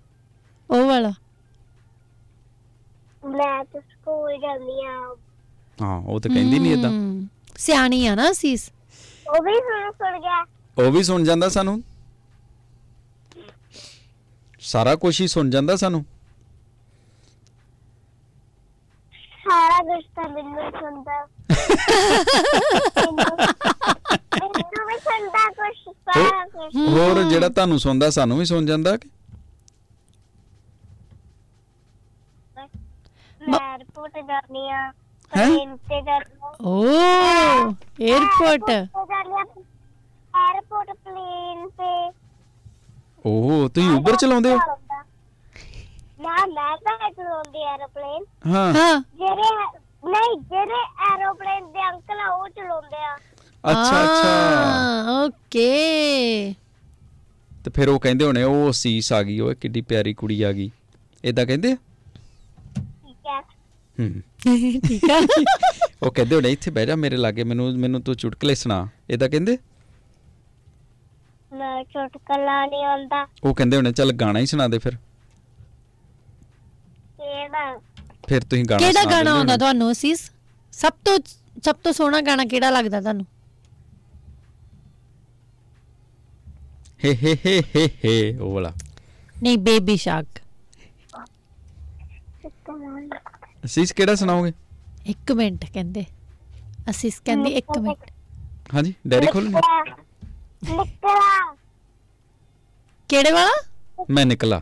ਉਹ 0.69 0.86
ਵਾਲਾ। 0.86 1.12
ਮੈਂ 3.25 3.63
ਤਾਂ 3.63 3.81
ਸਕੂਲ 3.81 4.38
ਜਾਂਦੀ 4.41 4.86
ਆ 4.86 5.15
ਹਾਂ 5.81 5.98
ਉਹ 6.01 6.19
ਤਾਂ 6.19 6.31
ਕਹਿੰਦੀ 6.31 6.60
ਨਹੀਂ 6.60 6.74
ਇਦਾਂ 6.74 6.91
ਸਿਆਣੀ 7.57 8.05
ਆ 8.07 8.15
ਨਾ 8.15 8.31
ਅਸੀਸ। 8.31 8.72
ਉਹ 9.29 9.43
ਵੀ 9.43 9.53
ਸੁਣ 9.53 9.91
ਸੁਣ 9.91 10.19
ਗਿਆ। 10.19 10.43
ਉਹ 10.77 10.91
ਵੀ 10.91 11.03
ਸੁਣ 11.03 11.24
ਜਾਂਦਾ 11.24 11.50
ਸਾਨੂੰ। 11.50 11.81
ਸਾਰਾ 14.62 14.95
ਕੁਝ 14.95 15.19
ਹੀ 15.22 15.27
ਸੁਣ 15.27 15.50
ਜਾਂਦਾ 15.50 15.75
ਸਾਨੂੰ। 15.75 16.05
ਸਾਰਾ 19.45 19.79
ਕੁਝ 19.79 20.03
ਤਾਂ 20.15 20.29
ਮੈਨੂੰ 20.29 20.72
ਸੁਣਦਾ। 20.72 21.25
ਮੈਨੂੰ 24.34 24.86
ਵੀ 24.88 24.98
ਸੁਣਦਾ 25.00 25.43
ਕੁਛ 25.51 25.77
ਸਾਰਾ 25.88 26.45
ਕੁਛ 26.48 26.75
ਹੋਰ 26.89 27.22
ਜਿਹੜਾ 27.24 27.50
ਤੁਹਾਨੂੰ 27.50 27.79
ਸੁਣਦਾ 27.79 28.10
ਸਾਨੂੰ 28.12 28.38
ਵੀ 28.38 28.45
ਸੁਣ 28.45 28.65
ਜਾਂਦਾ 28.65 28.95
ਕਿ? 28.98 29.10
ਮੈਂ 33.41 33.77
ਰਿਪੋਰਟ 33.77 34.13
ਕਰਨੀ 34.17 34.69
ਆ 34.69 34.81
ਹੈਂ? 35.31 35.45
ਟ੍ਰੇਨ 35.45 35.75
ਤੇ 35.79 36.01
ਕਰਨੀ 36.01 36.39
ਓ 36.62 36.84
에어ਪੋਰਟ 38.01 38.69
에어ਪੋਰਟ 40.33 40.89
ਪਲੇਨ 41.00 41.68
ਤੇ 41.72 41.92
ਓਹ 43.25 43.68
ਤੁਸੀਂ 43.70 43.89
ਉਬਰ 43.92 44.16
ਚਲਾਉਂਦੇ। 44.16 44.51
ਹੋ 44.51 44.57
ਨਾ 46.20 46.35
ਮੈਂ 46.48 46.75
ਤਾਂ 46.79 47.09
ਚਲਾਉਂਦੀ 47.11 47.63
ਐਰੋਪਲੇਨ 47.66 48.24
ਹਾਂ। 48.46 48.72
ਹਾਂ। 48.74 49.00
ਜਿਹੜੇ 49.16 49.50
ਨਹੀਂ 50.05 50.37
ਜਿਹੜੇ 50.41 50.81
ਐਰੋਪਲੇਨ 51.13 51.72
ਦੇ 51.72 51.79
ਅੰਕਲ 51.89 52.20
ਆ 52.20 52.29
ਉਹ 52.29 52.50
ਚਲਾਉਂਦੇ 52.50 52.98
ਆ। 52.98 53.15
ਅੱਛਾ 53.63 54.03
ਅੱਛਾ। 54.03 55.24
ਓਕੇ। 55.24 56.55
ਤੇ 57.65 57.72
ਫਿਰ 57.75 57.89
ਉਹ 57.89 58.00
ਕਹਿੰਦੇ 58.00 58.25
ਹੋਣੇ 58.25 58.44
ਉਹ 58.44 58.72
ਸੀਸ 58.72 59.13
ਆ 59.13 59.24
ਗਈ 59.24 59.39
ਓਏ 59.39 59.55
ਕਿੱਡੀ 59.55 59.81
ਪਿਆਰੀ 59.81 60.13
ਕੁੜੀ 60.13 60.41
ਆ 60.41 60.51
ਗਈ। 60.51 60.72
ਇਦਾਂ 61.24 61.46
ਕਹਿੰਦੇ 61.46 61.72
ਆ? 61.72 61.75
ਠੀਕ 62.77 63.27
ਹੈ 63.27 63.41
ਹੂੰ। 63.98 64.22
ਠੀਕ 64.87 65.09
ਆ। 65.11 65.20
ਉਹ 66.03 66.11
ਕਹਿੰਦੇ 66.11 66.35
ਹੋਣੇ 66.35 66.50
ਇੱਥੇ 66.50 66.72
ਬਹਿ 66.72 66.85
ਜਾ 66.85 66.96
ਮੇਰੇ 66.96 67.18
ਲਾਗੇ 67.18 67.44
ਮੈਨੂੰ 67.44 67.77
ਮੈਨੂੰ 67.79 68.01
ਤੂੰ 68.01 68.15
ਚੁਟਕਲੇ 68.15 68.55
ਸੁਣਾ। 68.55 68.87
ਇਦਾਂ 69.09 69.29
ਕਹਿੰਦੇ? 69.29 69.57
ਮੈਂ 71.53 71.83
ਚੁਟਕਲਾ 71.83 72.65
ਨਹੀਂ 72.65 72.85
ਆਉਂਦਾ 72.85 73.27
ਉਹ 73.44 73.53
ਕਹਿੰਦੇ 73.55 73.77
ਹੋਣੇ 73.77 73.91
ਚੱਲ 73.91 74.11
ਗਾਣਾ 74.11 74.39
ਹੀ 74.39 74.46
ਸੁਣਾ 74.46 74.68
ਦੇ 74.68 74.77
ਫਿਰ। 74.77 74.98
ਕਿਹੜਾ 77.18 77.79
ਫਿਰ 78.29 78.44
ਤੁਸੀਂ 78.44 78.66
ਗਾਣਾ 78.70 78.77
ਕਿਹੜਾ 78.77 79.03
ਗਾਣਾ 79.11 79.33
ਆਉਂਦਾ। 79.38 79.57
ਤੁਹਾਨੂੰ 79.57 79.92
ਅਸੀਸ? 79.92 80.29
ਸਭ 80.74 80.94
ਤੋਂ 81.05 81.18
ਸਭ 81.64 81.75
ਤੋਂ 81.83 81.92
ਸੋਹਣਾ 81.94 82.22
ਗਾਣਾ 82.22 82.46
ਕਿਹੜਾ 82.46 82.70
ਲੱਗਦਾ 82.70 83.01
ਤੁਹਾਨੂੰ? 83.01 83.25
ਹੇ 87.05 87.14
ਹੇ 87.16 87.35
ਹੇ 87.46 87.61
ਹੇ 87.75 87.88
ਹੇ 88.05 88.38
ਉਹ 88.38 88.53
ਵਾਲਾ। 88.53 88.72
ਨਹੀਂ 89.44 89.57
ਬੇਬੀ 89.57 89.96
ਸ਼ਾਰਕ 89.98 90.42
ਸੀਸ 93.66 93.92
ਕਿਹੜਾ 93.92 94.16
ਸੁਣਾਓਗੇ? 94.16 94.51
ਇੱਕ 95.07 95.31
ਮਿੰਟ 95.31 95.66
ਕਹਿੰਦੇ। 95.74 96.05
ਅਸੀਸ 96.90 97.20
ਕਹਿੰਦੀ 97.25 97.50
ਇੱਕ 97.51 97.77
ਮਿੰਟ। 97.77 98.11
ਹਾਂਜੀ 98.74 98.94
ਡੈਰੀ 99.07 99.27
ਖੋਲਣੀ 99.27 99.53
ਕਿਹੜੇ 103.09 103.31
ਵਾਲਾ? 103.31 103.51
ਮੈਂ 104.09 104.25
ਨਿਕਲਾ। 104.25 104.61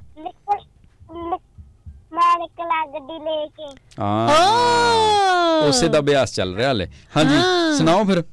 ਮੈਂ 2.24 2.38
ਨਿਕਲਾ 2.40 2.86
ਗੱਡੀ 2.86 3.20
ਲੈ 3.20 3.46
ਕੇ। 3.48 3.76
ਹਾਂ। 4.00 5.68
ਉਸੇ 5.68 5.88
ਦਾ 5.88 6.00
ਅਭਿਆਸ 6.00 6.34
ਚੱਲ 6.34 6.56
ਰਿਹਾ 6.56 6.72
ਹਲੇ। 6.72 6.88
ਹਾਂਜੀ। 7.18 7.42
ਸੁਣਾਓ 7.78 8.04
ਫਿਰ। 8.04 8.24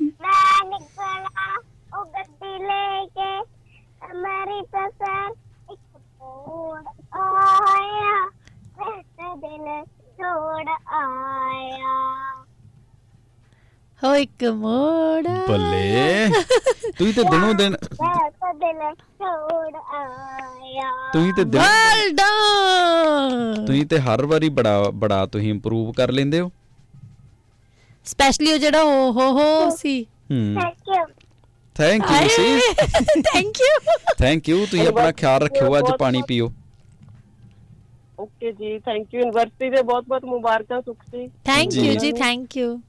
ਮੈਂ 0.00 0.64
ਨਿਕਲਾ 0.64 1.58
ਉਹ 1.98 2.04
ਗੱਡੀ 2.04 2.58
ਲੈ 2.64 3.04
ਕੇ 3.06 3.30
ਮੇਰੀ 4.14 4.62
ਪਸੰਦ 4.62 5.36
ਇੱਕ 5.72 5.80
ਮੋੜ 6.20 6.82
ਆਇਆ 7.12 8.26
ਮੈਂ 8.78 9.36
ਦਿਲ 9.36 9.84
ਛੋੜ 9.84 10.68
ਆਇਆ। 10.92 12.27
ਹੋ 14.02 14.14
ਇੱਕ 14.14 14.44
ਮੋੜ 14.56 15.28
ਬੱਲੇ 15.48 16.28
ਤੁਸੀਂ 16.98 17.12
ਤੇ 17.14 17.22
ਦਿਨੋਂ 17.22 17.52
ਦਿਨ 17.54 17.74
ਤੁਸੀਂ 21.12 21.32
ਤੇ 21.32 21.44
ਦਿਨ 21.44 21.58
ਵੈਲ 21.58 22.10
ਡਨ 22.12 23.64
ਤੁਸੀਂ 23.66 23.84
ਤੇ 23.86 23.98
ਹਰ 24.00 24.24
ਵਾਰੀ 24.26 24.48
ਬੜਾ 24.58 24.78
ਬੜਾ 24.94 25.24
ਤੁਸੀਂ 25.26 25.50
ਇੰਪਰੂਵ 25.50 25.92
ਕਰ 25.92 26.12
ਲੈਂਦੇ 26.12 26.40
ਹੋ 26.40 26.50
ਸਪੈਸ਼ਲੀ 28.06 28.52
ਉਹ 28.52 28.58
ਜਿਹੜਾ 28.58 28.82
ਹੋ 28.84 29.10
ਹੋ 29.12 29.30
ਹੋ 29.32 29.70
ਸੀ 29.76 30.00
ਹੂੰ 30.30 30.54
ਥੈਂਕ 30.60 30.88
ਯੂ 30.88 31.04
ਥੈਂਕ 31.76 32.04
ਯੂ 32.12 32.28
ਸੀ 32.28 32.72
ਥੈਂਕ 33.22 33.60
ਯੂ 33.60 33.76
ਥੈਂਕ 34.18 34.48
ਯੂ 34.48 34.64
ਤੁਸੀਂ 34.66 34.86
ਆਪਣਾ 34.88 35.12
ਖਿਆਲ 35.12 35.40
ਰੱਖਿਓ 35.42 35.76
ਅੱਜ 35.78 35.90
ਪਾਣੀ 35.98 36.22
ਪੀਓ 36.28 36.50
ਓਕੇ 38.18 38.52
ਜੀ 38.52 38.78
ਥੈਂਕ 38.78 39.14
ਯੂ 39.14 39.20
ਯੂਨੀਵਰਸਿਟੀ 39.20 39.70
ਦੇ 39.70 39.82
ਬਹੁਤ 39.82 40.04
ਬਹੁਤ 40.08 40.24
ਮੁਬਾਰਕਾਂ 40.24 40.80
ਸੁਖ 40.82 41.02
ਜੀ 41.12 41.26
ਥੈਂਕ। 41.44 41.74
ਯੂ 41.74 41.94
ਜੀ 41.94 42.12
thank 42.12 42.56
you 42.56 42.80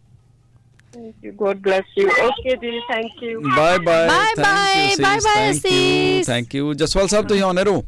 thank 0.94 1.26
you 1.26 1.32
god 1.36 1.58
bless 1.62 1.98
you 1.98 2.08
okay 2.26 2.56
ਜੀ 2.58 2.80
thank 2.88 3.24
you 3.24 3.42
bye 3.56 3.78
bye 3.78 4.08
Bye 4.08 4.34
bye, 4.38 4.96
bye 4.98 5.20
bye, 5.20 5.52
sis. 5.60 6.26
Thank 6.28 6.56
you 6.56 6.74
Jaswal 6.74 7.08
Sahib 7.08 7.28
ਤੁਸੀਂ 7.28 7.44
ਆਨਰ 7.44 7.68
ਹੋ 7.68 7.84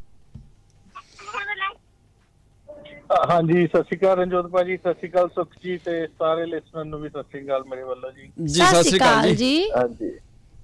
ਹਾਂਜੀ 3.29 3.65
ਸਤਿ 3.67 3.83
ਸ਼੍ਰੀ 3.83 3.97
ਅਕਾਲ 3.97 4.17
ਰਣਜੋਤ 4.17 4.45
ਭਾਜੀ 4.47 4.75
ਸਤਿ 4.77 4.93
ਸ਼੍ਰੀ 4.93 5.09
ਅਕਾਲ 5.09 5.27
ਸੁਖ 5.29 5.47
ਜੀ 5.63 5.77
ਤੇ 5.77 6.05
ਸਾਰੇ 6.19 6.45
ਲਿਸਨਰ 6.45 6.85
ਨੂੰ 6.85 6.99
ਵੀ 7.01 7.09
ਸਤਿ 7.09 7.23
ਸ਼੍ਰੀ 7.29 7.45
ਅਕਾਲ 7.45 7.63
ਮੇਰੇ 7.69 7.83
ਵੱਲੋਂ 7.83 8.11
ਜੀ। 8.11 8.27
ਜੀ 8.45 8.61
ਸਤਿ 8.61 8.83
ਸ਼੍ਰੀ 8.83 8.97
ਅਕਾਲ 8.97 9.33
ਜੀ। 9.35 9.69
ਹਾਂਜੀ। 9.77 10.09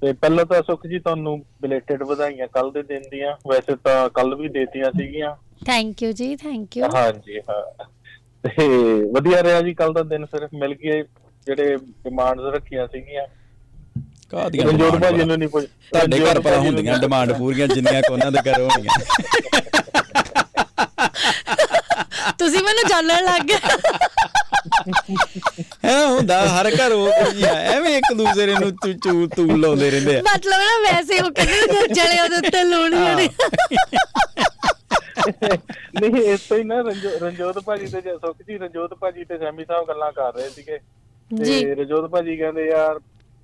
ਤੇ 0.02 0.14
ਪਹਿਲਾਂ 0.14 0.46
ਤਾਂ 0.46 0.62
ਸੁਖ 0.64 0.86
ਜੀ 0.88 1.00
ਤੁਹਾਨੂੰ 1.00 1.38
ਬਿਲੇਟਡ 1.62 2.04
ਵਧਾਈਆਂ 2.04 2.48
ਕੱਲ 2.48 2.72
ਦੇ 2.72 2.84
ਦਿਨ 2.84 3.02
ਦੀਆਂ। 3.12 3.36
ਵੈਸੇ 3.48 3.76
ਤਾਂ 3.84 4.10
ਕੱਲ 4.10 4.36
ਵੀ 4.36 4.50
ਦੇਤੀਆਂ 4.50 4.92
ਸੀਗੀਆਂ। 4.92 5.36
ਥੈਂਕ 5.66 6.04
ਯੂ 6.04 6.12
ਜੀ 6.12 6.36
ਥੈਂਕ 6.36 6.78
ਯੂ 6.78 6.86
ਹਾਂਜੀ 6.96 7.40
ਹਾਂ। 7.50 7.62
ਤੇ 8.44 8.66
ਵਧੀਆ 9.16 9.44
ਰਿਹਾ 9.44 9.62
ਜੀ 9.62 9.74
ਕੱਲ 9.74 9.94
ਦਾ 9.94 10.04
ਦਿਨ 10.04 10.26
ਫਿਰ। 10.26 10.48
ਮਿਲ 10.54 10.74
ਗਏ 10.74 11.02
ਜਿਹੜੇ 11.48 11.78
ਡਿਮਾਂਡਸ 11.78 12.54
ਰੱਖੀਆਂ 12.54 12.88
ਸੀਗੀਆਂ। 12.88 13.28
ਕਾਹਦੀਆਂ 14.32 14.66
ਰਣਜੋਤ 14.66 14.90
demand 14.90 15.12
ਭਾਜੀ? 15.12 15.24
ਨੂੰ 15.24 15.38
ਨਹੀਂ 15.38 15.50
ਪੁੱਛ 15.50 15.66
ਤੁਹਾਡੇ 15.66 16.20
ਘਰ 16.20 16.40
ਨੂੰ 16.44 16.66
ਹੁੰਦੀਆਂ 16.66 16.98
ਡਿਮਾਂਡ 16.98 17.34
ਪੂਰੀਆਂ 17.34 17.68
ਜਿੰਨੀਆਂ 17.68 18.02
ਕੋ 18.02 18.14
ਉਹਨਾਂ 18.14 18.32
ਦੇ 18.32 18.40
ਘਰ 18.52 18.62
ਹੋਣੀਆਂ 18.62 19.00
ਤੁਸੀਂ 22.40 22.64
ਮੈਨੂੰ 22.64 22.90
ਜਾਣਨ 22.90 23.24
ਲੱਗ 23.24 23.42
ਗਏ। 23.42 23.58
ਹੈ 25.86 26.06
ਹੁੰਦਾ 26.06 26.48
ਹਰ 26.50 26.72
ਘਰ 26.76 26.92
ਉਹ 26.92 27.12
ਕੁਝ 27.12 27.44
ਹੈ 27.46 27.52
ਐਵੇਂ 27.52 27.98
ਇੱਕ 27.98 28.14
ਦੂਸਰੇ 28.14 28.56
ਨੂੰ 28.56 28.72
ਤੂੰ 28.72 29.00
ਚੂ 29.00 29.28
ਤੂੰ 29.28 29.60
ਲਾਉਂਦੇ 29.62 29.92
ਰਹਿੰਦੇ 29.92 30.18
ਆ। 30.18 30.22
ਮਤਲਬ 30.22 30.54
ਨਾ 30.54 30.92
ਵੈਸੇ 30.92 31.20
ਉਹ 31.20 31.32
ਕਹਿੰਦੇ 31.32 31.88
ਜਲੇ 31.94 32.20
ਉਹਦੇ 32.22 32.36
ਉੱਤੇ 32.36 32.64
ਲੋਣੀ 32.64 32.98
ਹੋਣੀ। 32.98 33.30
ਨਹੀਂ 36.02 36.24
ਇਸ 36.24 36.40
ਤੋਂ 36.40 36.58
ਹੀ 36.58 36.64
ਨਾ 36.64 36.76
ਰਣਜੋ- 36.76 37.20
ਰਣਜੋਤ 37.20 37.60
ਭਾਜੀ 37.60 37.86
ਤੇ 37.88 38.02
ਜ- 38.02 38.18
ਸੁੱਖ 38.22 38.38
ਜੀ 38.48 38.58
ਰਣਜੋਤ 38.58 38.94
ਭਾਜੀ 38.94 39.24
ਤੇ 39.24 39.38
ਸੈਮੀ 39.38 39.66
ਸਾਹਿਬ 39.66 39.88
ਗੱਲਾਂ 39.88 40.12
ਕਰ 40.12 40.34
ਰਹੇ 40.34 40.50
ਸੀਗੇ। 40.50 40.80
ਤੇ 41.32 41.76
ਰਣਜੋਤ 41.76 42.10
ਭਾਜੀ 42.10 42.38
ਕਹਿੰਦੇ 42.38 42.66
ਯਾਰ 42.66 43.00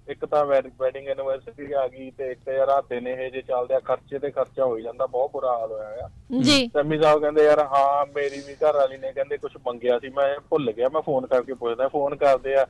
ਇੱਕ 0.08 0.26
ਤਾਂ 0.26 0.46
ਵੈਡਿੰਗ 0.46 1.08
ਐਨਵਰਸਰੀ 1.08 1.72
ਆ 1.72 1.88
ਗਈ 1.88 2.12
ਤੇ 2.12 2.32
ਇੱਕ 2.32 2.48
ਯਾਰ 2.48 2.67
ਰਾਤੇ 2.67 3.00
ਨੇ 3.00 3.12
ਇਹ 3.12 3.32
ਜੇ 3.32 3.41
ਚੱਲਦੇ 3.41 3.74
ਆ 3.74 3.80
ਖਰਚੇ 3.80 4.19
ਤੇ 4.19 4.32
ਖਰਚਾ 4.32 4.65
ਹੋ 4.65 4.78
ਹੀ 4.78 4.84
ਜਾਂਦਾ 4.84 5.06
ਬਹੁਤ 5.06 5.32
ਬੁਰਾ 5.32 5.58
ਹਾਲ 5.58 5.72
ਹੋਇਆ 5.72 6.06
ਆ। 6.06 6.10
ਜੀ। 6.41 6.67
ਸੈਮੀ 6.67 7.02
ਸਾਹਿਬ 7.02 7.22
ਕਹਿੰਦੇ 7.22 7.43
ਯਾਰ 7.43 7.60
ਹਾਂ 7.60 8.06
ਮੇਰੀ 8.06 8.41
ਵੀ 8.48 8.54
ਘਰ 8.56 8.76
ਵਾਲੀ 8.76 8.98
ਨੇ 8.98 9.12
ਕਹਿੰਦੇ 9.13 9.38
ਕੁਝ 9.38 9.52
ਮੰਗਿਆ 9.67 10.00
ਸੀ 10.00 10.10
ਮੈਂ 10.10 10.39
ਭੁੱਲ 10.50 10.72
ਗਿਆ 10.72 10.89
ਮੈਂ 10.89 11.02
ਫੋਨ 11.02 11.26
ਕਰਕੇ 11.26 11.54
ਪੁੱਛਦਾ 11.54 11.88
ਫੋਨ 11.88 12.15
ਕਰਦੇ 12.15 12.56
ਆ। 12.56 12.65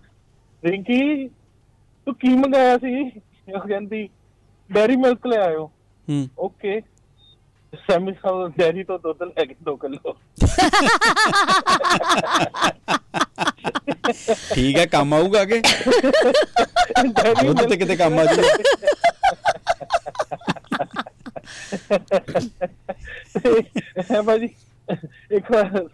ਰਿੰਕੀ 0.64 1.28
ਤੂੰ 2.08 2.16
ਕੀ 2.16 2.30
ਮੰਗਾਇਆ 2.30 2.78
ਸੀ? 2.78 3.12
ਉਹ 3.56 3.60
ਕਹਿੰਦੀ 3.60 4.10
ਡੈਰੀ 4.72 4.96
ਮਿਲਕ 4.96 5.28
ਲੈ 5.28 5.38
ਆਇਓ। 5.38 5.66
ਹੂੰ। 6.10 6.28
ਓਕੇ 6.38 6.82
ਸੈਮੀ 7.74 8.12
ਸਾਹਿਬ 8.12 8.54
ਡੈਰੀ 8.58 8.84
ਤੋਂ 8.84 9.00
ਦੁੱਧ 9.00 9.24
ਲੈ 9.24 9.46
ਕੇ 9.46 9.56
2 9.70 9.76
ਕਿਲੋ। 9.76 10.14
ਠੀਕ 14.54 14.78
ਹੈ 14.78 14.86
ਕੰਮ 14.86 15.14
ਆਊਗਾ 15.14 15.46
ਕਿ 15.46 15.62
ਦੁੱਧ 17.44 17.70
ਤੇ 17.70 17.78
ਕਿਤੇ 17.78 17.96
ਕੰਮ 17.96 18.20
ਆ 18.20 18.26
ਜੂ 18.26 18.42
ਹੈ 24.12 24.22
ਭਾਜੀ 24.22 24.50
ਇੱਕ 25.32 25.46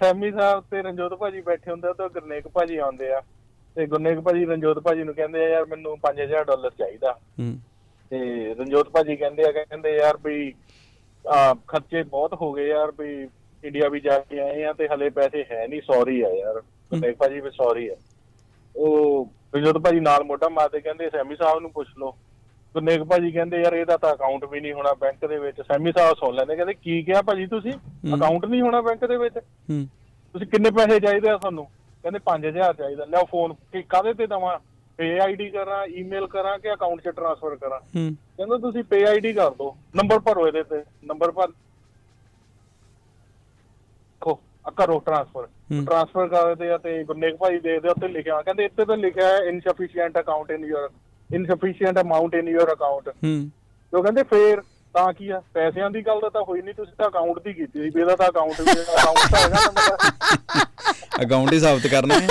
ਸੈਮੀ 0.03 0.31
ਸਾਹਿਬ 0.31 0.63
ਤੇ 0.71 0.81
ਰਣਜੋਤ 0.81 1.13
ਭਾਜੀ 1.13 1.41
ਬੈਠੇ 1.41 1.71
ਹੁੰਦੇ 1.71 1.93
ਤੇ 1.93 2.09
ਗੁਰਨੇਕ 2.09 2.47
ਭਾਜੀ 2.47 2.77
ਆਉਂਦੇ 2.77 3.11
ਆ। 3.11 3.21
ਤੇ 3.75 3.85
ਗੁਰਨੇਕ 3.85 4.19
ਭਾਜੀ 4.19 4.45
ਰਣਜੋਤ 4.45 4.79
ਭਾਜੀ 4.79 5.03
ਨੂੰ 5.03 5.13
ਕਹਿੰਦੇ 5.15 5.45
ਆ 5.45 5.49
ਯਾਰ 5.49 5.65
ਮੈਨੂੰ 5.65 5.97
5000 6.01 6.43
ਡਾਲਰ 6.43 6.69
ਚਾਹੀਦਾ। 6.69 7.11
ਹੂੰ। 7.39 7.59
ਤੇ 8.11 8.19
ਰਣਜੋਤ 8.59 8.89
ਭਾਜੀ 8.89 9.15
ਕਹਿੰਦੇ 9.15 9.43
ਆ 9.43 9.51
ਕਹਿੰਦੇ 9.51 9.95
ਯਾਰ 9.97 10.17
ਵੀ 10.23 10.53
ਖਰਚੇ 11.67 12.03
ਬਹੁਤ 12.03 12.33
ਹੋ 12.41 12.51
ਗਏ 12.53 12.67
ਯਾਰ 12.67 12.91
ਵੀ 12.99 13.27
ਇੰਡੀਆ 13.63 13.89
ਵੀ 13.89 13.99
ਜਾ 13.99 14.19
ਕੇ 14.19 14.39
ਆਏ 14.39 14.63
ਆ 14.63 14.73
ਤੇ 14.73 14.87
ਹਲੇ 14.87 15.09
ਪੈਸੇ 15.09 15.43
ਹੈ 15.51 15.65
ਨਹੀਂ 15.67 15.81
ਸੌਰੀ 15.81 16.21
ਆ 16.21 16.29
ਯਾਰ। 16.29 16.59
ਗੁਰਨੇਕ 16.91 17.15
ਭਾਜੀ 17.17 17.39
ਵੀ 17.39 17.49
ਸੌਰੀ 17.51 17.87
ਆ। 17.87 17.95
ਉਹ 18.75 19.27
ਰਣਜੋਤ 19.55 19.77
ਭਾਜੀ 19.77 19.99
ਨਾਲ 19.99 20.23
ਮੋਢਾ 20.23 20.49
ਮਾਰਦੇ 20.49 20.79
ਕਹਿੰਦੇ 20.81 21.09
ਸੈਮੀ 21.09 21.35
ਸਾਹਿਬ 21.35 21.59
ਨੂੰ 21.59 21.71
ਪੁੱਛ 21.71 21.87
ਲਓ। 21.97 22.11
ਗੁਰਨੇਕ 22.73 23.03
ਭਾਜੀ 23.03 23.31
ਕਹਿੰਦੇ 23.31 23.61
ਯਾਰ 23.61 23.73
ਇਹਦਾ 23.73 23.97
ਤਾਂ 23.97 24.13
ਅਕਾਊਂਟ 24.13 24.45
ਵੀ 24.45 24.59
ਨਹੀਂ 24.59 24.73
ਹੋਣਾ 24.73 24.93
ਬੈਂਕ 24.93 25.25
ਦੇ 25.25 25.37
ਵਿੱਚ। 25.39 25.61
ਸੈਮੀ 25.61 25.91
ਸਾਹਿਬ 25.91 26.15
ਸੁਣ 26.17 26.35
ਲੈਂਦੇ 26.35 26.55
ਕਹਿੰਦੇ 26.55 26.73
ਕੀ 26.73 27.01
ਕਿਹਾ 27.03 27.21
ਭਾਜੀ 27.21 27.45
ਤੁਸੀਂ? 27.47 27.71
ਅਕਾਊਂਟ 28.15 28.45
ਨਹੀਂ 28.45 28.61
ਹੋਣਾ 28.61 28.81
ਬੈਂਕ 28.81 29.05
ਦੇ 29.05 29.17
ਵਿੱਚ? 29.17 29.39
ਤੁਸੀਂ 30.35 30.47
ਕਿੰਨੇ 30.47 30.71
ਪੈਸੇ 30.71 30.99
ਚਾਹੀਦੇ 30.99 31.29
ਆ 31.29 31.37
ਤੁਹਾਨੂੰ 31.37 31.65
ਕਹਿੰਦੇ 32.03 32.19
5000 32.25 32.73
ਚਾਹੀਦਾ। 32.73 33.05
ਲਿਆਓ 33.05 33.25
ਫੋਨ 33.31 33.53
ਕਿ 33.71 33.81
ਕਾਹਦੇ 33.89 34.13
ਤੇ 34.13 34.27
ਦਵਾਂ? 34.27 34.57
ਪੇ 34.99 35.19
ਆਈਡੀ 35.19 35.49
ਕਰਾਂ 35.49 35.85
ਈਮੇਲ 35.85 36.27
ਕਰਾਂ 36.27 36.57
ਕਿ 36.59 36.73
ਅਕਾਊਂਟ 36.73 37.01
'ਚ 37.01 37.09
ਟ੍ਰਾਂਸਫਰ 37.09 37.55
ਕਰਾਂ। 37.55 37.79
ਹੂੰ। 37.79 38.15
ਕਹਿੰਦਾ 38.37 38.57
ਤੁਸੀਂ 38.57 38.83
ਪੇ 38.83 39.03
ਆਈਡੀ 39.05 39.33
ਕਰ 39.33 39.49
ਦਿਓ 39.49 39.75
ਨੰਬਰ 39.95 40.19
ਭਰੋ 40.19 40.47
ਇਹਦੇ 40.47 40.63
ਤੇ 40.63 40.83
ਨੰਬਰ 41.05 41.31
ਭਰ। 41.31 41.51
ਆ 44.65 44.71
ਕਰੋ 44.71 44.99
ਟ੍ਰਾਂਸਫਰ। 44.99 45.47
ਟ੍ਰਾਂਸਫਰ 45.85 46.27
ਕਰਦੇ 46.27 46.69
ਆ 46.71 46.77
ਤੇ 46.77 47.03
ਗੁਰਨੇਕ 47.03 47.35
ਭਾਈ 47.35 47.59
ਦੇ 47.59 47.79
ਦੇ 47.79 47.89
ਉੱਤੇ 47.89 48.07
ਲਿਖਿਆ 48.07 48.41
ਕਹਿੰਦੇ 48.41 48.65
ਇੱਥੇ 48.65 48.85
ਤਾਂ 48.85 48.97
ਲਿਖਿਆ 48.97 49.27
ਹੈ 49.27 49.37
insufficient 49.37 50.19
account 50.19 50.51
in 50.51 50.65
your 50.65 50.89
insufficient 51.29 51.99
amount 52.01 52.35
in 52.35 52.47
your 52.47 52.73
account 52.73 53.09
ਹੂੰ। 53.09 53.49
ਉਹ 53.93 54.03
ਕਹਿੰਦੇ 54.03 54.23
ਫੇਰ 54.23 54.61
ਤਾਂ 54.93 55.13
ਕੀ 55.13 55.29
ਆ? 55.29 55.41
ਪੈਸਿਆਂ 55.53 55.89
ਦੀ 55.89 56.01
ਗੱਲ 56.01 56.29
ਤਾਂ 56.33 56.41
ਹੋਈ 56.41 56.61
ਨਹੀਂ 56.61 56.73
ਤੁਸੀਂ 56.73 56.93
ਤਾਂ 56.97 57.07
ਅਕਾਊਂਟ 57.09 57.39
ਦੀ 57.43 57.53
ਕੀਤੀ 57.53 57.91
ਸੀ 57.91 57.99
ਇਹਦਾ 57.99 58.15
ਤਾਂ 58.15 58.27
ਅਕਾਊਂਟ 58.29 58.61
ਵੀ 58.61 58.71
ਅਕਾਊਂਟ 58.71 59.31
ਤਾਂ 59.31 59.39
ਹੈਗਾ 59.39 59.59
ਨੰਬਰ 59.65 61.23
ਅਕਾਊਂਟ 61.23 61.53
ਹੀ 61.53 61.59
ਸਾਬਤ 61.59 61.87
ਕਰਨਾ 61.87 62.19
ਹੈ। 62.19 62.27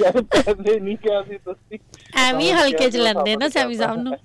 ਯਾਰ 0.00 0.20
ਪੈਸੇ 0.22 0.78
ਨਹੀਂ 0.80 0.96
ਕਿਹਾ 0.96 1.22
ਸੀ 1.22 1.38
ਤੁਸੀਂ। 1.38 1.78
ਐਵੇਂ 2.18 2.52
ਹਲਕੇ 2.54 2.90
ਚ 2.90 2.96
ਲੈਂਦੇ 2.96 3.36
ਨਾ 3.36 3.48
ਸੈਮੀ 3.48 3.74
ਸਾਹਿਬ 3.74 4.02
ਨੂੰ। 4.02 4.16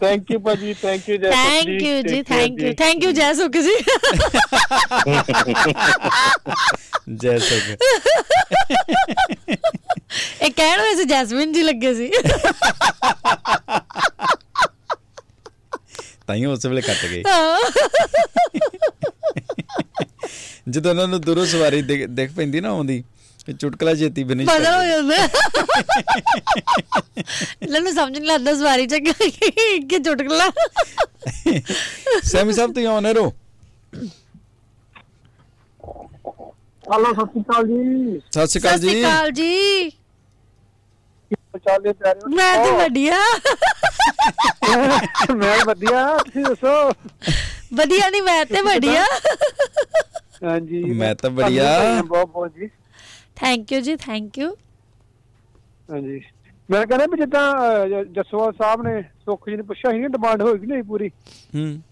ਥੈਂਕ 0.00 0.30
ਯੂ 0.30 0.38
ਭਾਜੀ 0.40 0.74
thank 0.82 1.08
you 1.08 1.16
Jai 1.16 1.30
thank 1.30 1.82
you 1.82 2.02
ਜੀ 2.02 2.22
thank 2.22 2.60
you 2.60 2.72
thank 2.78 3.04
you 3.04 3.10
Jai. 3.12 3.32
Sukh 3.32 3.52
ji. 3.52 3.76
ਜੈ। 7.16 7.38
ਸੁਖ 7.48 7.76
ਇਹ 10.44 10.50
ਕਹਿਣ 10.50 10.80
ਵੈਸੇ 10.80 11.04
ਜੈਸਮਿਨ 11.04 11.52
ਜੀ 11.52 11.62
ਲੱਗੇ 11.62 11.94
ਸੀ। 11.94 12.10
ਤਾਈਓ 16.26 16.52
ਉਸ 16.52 16.66
ਵੇਲੇ 16.66 16.82
ਕੱਟ 16.82 17.06
ਗਏ। 17.06 17.22
ਹਾਂ। 17.28 17.60
ਜਦੋਂ 20.70 20.90
ਉਹਨਾਂ 20.90 21.08
ਨੂੰ 21.08 21.20
ਦੂਰੋਂ 21.20 21.46
ਸਵਾਰੀ 21.46 21.82
ਦਿਖ 21.82 22.32
ਪੈਂਦੀ 22.32 22.60
ਨਾ 22.60 22.68
ਆਉਂਦੀ 22.68 23.04
ਇਹ 23.48 23.54
ਚੁਟਕਲਾ 23.54 23.94
ਜੇਤੀ 23.94 24.24
ਬਣੀ 24.24 24.44
ਬਦਲ 24.44 24.74
ਹੋ 24.74 24.84
ਜਾਂਦਾ। 24.84 25.16
ਇਹਨਾਂ 27.62 27.80
ਨੂੰ 27.80 27.92
ਸਮਝ 27.94 28.18
ਨਹੀਂ 28.18 28.28
ਲੱਗਦਾ 28.28 28.54
ਸਵਾਰੀ 28.54 28.86
ਚ 28.86 28.94
ਕਿ 28.94 29.12
ਕਿ 29.80 29.98
ਚੁਟਕਲਾ। 29.98 30.50
ਸੈਮੀ 32.24 32.52
ਸਾਹਿਬ 32.52 32.72
ਤੁਸੀਂ 32.72 32.86
ਆਨਰ 32.86 33.18
ਹੋ? 33.18 33.32
ਹਲੋ 36.84 37.12
ਸਤਿ 37.12 37.24
ਸ਼੍ਰੀ 37.24 37.40
ਅਕਾਲ 37.40 37.66
ਜੀ। 37.66 38.20
ਸਤਿ 38.32 38.46
ਸ਼੍ਰੀ 38.46 38.60
ਅਕਾਲ 38.60 38.78
ਸਤਿ 38.78 38.88
ਸ਼੍ਰੀ 38.88 39.30
ਜੀ। 39.32 39.90
ਅਕਾਲ 41.54 41.82
ਜੀ 41.82 41.92
ਚਾਲੇ 41.92 41.92
ਪਿਆਰੇ 41.94 42.20
ਮੈਂ 42.30 42.52
ਤੇ 42.56 42.70
ਵੱਡੀਆ 42.72 43.18
ਮੈਂ 45.36 45.56
ਵਧੀਆ 45.64 46.02
ਤੁਸੀਂ 46.18 46.44
ਦੱਸੋ। 46.44 46.74
ਵਧੀਆ 47.74 48.08
ਨਹੀਂ 48.10 48.22
ਮੈਂ 48.22 48.44
ਤੇ 48.46 48.60
ਵੱਡੀਆ 48.62 49.04
ਹਾਂਜੀ। 50.44 50.82
ਮੈਂ 50.92 51.14
ਤਾਂ 51.14 51.30
ਵਧੀਆ। 51.30 51.68
ਬਹੁਤ 52.02 52.28
ਬਹੁਤ 52.28 52.54
ਜੀ। 52.54 52.68
ਥੈਂਕ 53.36 53.72
ਯੂ 53.72 53.80
ਜੀ 53.80 53.96
ਥੈਂਕ 53.96 54.38
ਯੂ 54.38 54.54
ਹਾਂਜੀ। 55.88 56.20
ਮੈਂ 56.68 56.84
ਕਹਿੰਦਾ 56.86 57.06
ਵੀ 57.06 57.16
ਜਿੱਦਾਂ 57.16 58.04
ਜਸਵਾਲ 58.04 58.52
ਸਾਹਿਬ 58.52 58.82
ਨੇ 58.82 59.00
ਸੁੱਖ 59.02 59.48
ਜੀ 59.50 59.56
ਨੇ 59.56 59.62
ਪੁੱਛਿਆ 59.62 59.90
ਸੀ 59.90 60.06
ਡਿਮਾਂਡ 60.08 60.42
ਹੋਏਗੀ 60.42 60.66
ਨਹੀਂ 60.66 60.82
ਪੂਰੀ? 60.82 61.08
ਹੂੰ। 61.54 61.82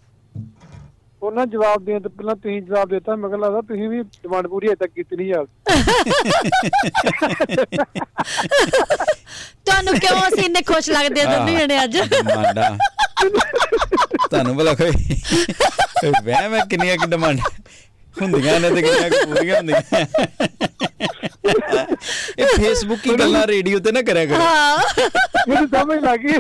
ਉਹਨਾਂ 1.23 1.47
ਜਵਾਬ 1.47 1.85
ਦੇਣ 1.85 2.01
ਤੋਂ 2.01 2.11
ਪਹਿਲਾਂ 2.11 2.35
ਤੁਸੀਂ 2.37 2.61
ਜਵਾਬ 2.63 2.89
ਦਿੱਤਾ 2.89 3.17
ਮੈਂ 3.17 3.29
ਕਹਿੰਦਾ 3.31 3.47
ਲੱਗਦਾ 3.47 3.61
ਤੁਸੀਂ 3.61 3.89
ਵੀ 3.89 4.03
ਡਿਮਾਂਡ 4.03 4.47
ਪੂਰੀ 4.47 4.69
ਅਜੇ 4.69 4.77
ਤੱਕ 4.77 4.91
ਕੀਤੀ 4.93 5.17
ਨਹੀਂ 5.17 5.29
ਯਾਰ। 5.29 5.47
ਤੁਹਾਨੂੰ 9.65 9.95
ਕਿਉਂ 9.95 10.19
ਅਸੀਂ 10.29 10.45
ਇੰਨੇ 10.45 10.63
ਖੁਸ਼ 10.63 10.91
ਲੱਗਦੇ 10.91 11.23
ਆ 11.23 11.37
ਦੋਨੇ 11.37 11.57
ਜਣੇ 11.59 11.85
ਅੱਜ? 11.85 11.99
ਡਿਮਾਂਡਾਂ 12.01 12.71
ਤੁਹਾਨੂੰ 14.31 14.57
ਕੋਈ 14.57 14.91
ਕੋਈ 16.01 16.11
ਵਹਿਮ 16.25 16.55
ਹੈ 16.55 16.65
ਕਿੰਨੀਆਂ 16.71 16.97
ਕਿ 16.97 17.07
ਡਿਮਾਂਡ 17.07 17.41
ਹੁੰਦੀਆਂ 18.22 18.61
ਨੇ 18.61 18.70
ਤੇ 18.70 18.83
ਕਿੰਨੀਆਂ 18.83 19.27
ਪੂਰੀਆਂ 19.27 19.57
ਹੁੰਦੀਆਂ। 19.57 20.07
ਇਹ 22.38 22.46
ਫੇਸਬੁੱਕ 22.46 23.07
ਹੀ 23.07 23.14
ਗੱਲਾਂ 23.14 23.46
ਰੇਡੀਓ 23.46 23.79
ਤੇ 23.79 23.92
ਨਾ 23.92 24.03
ਕਰਿਆ 24.03 24.27
ਕਰੋ। 24.27 24.35
ਹਾਂ। 24.35 24.79
ਮੈਨੂੰ 25.48 25.68
ਸਮਝ 25.68 26.05
ਲੱਗ 26.05 26.20
ਗਈ। 26.20 26.33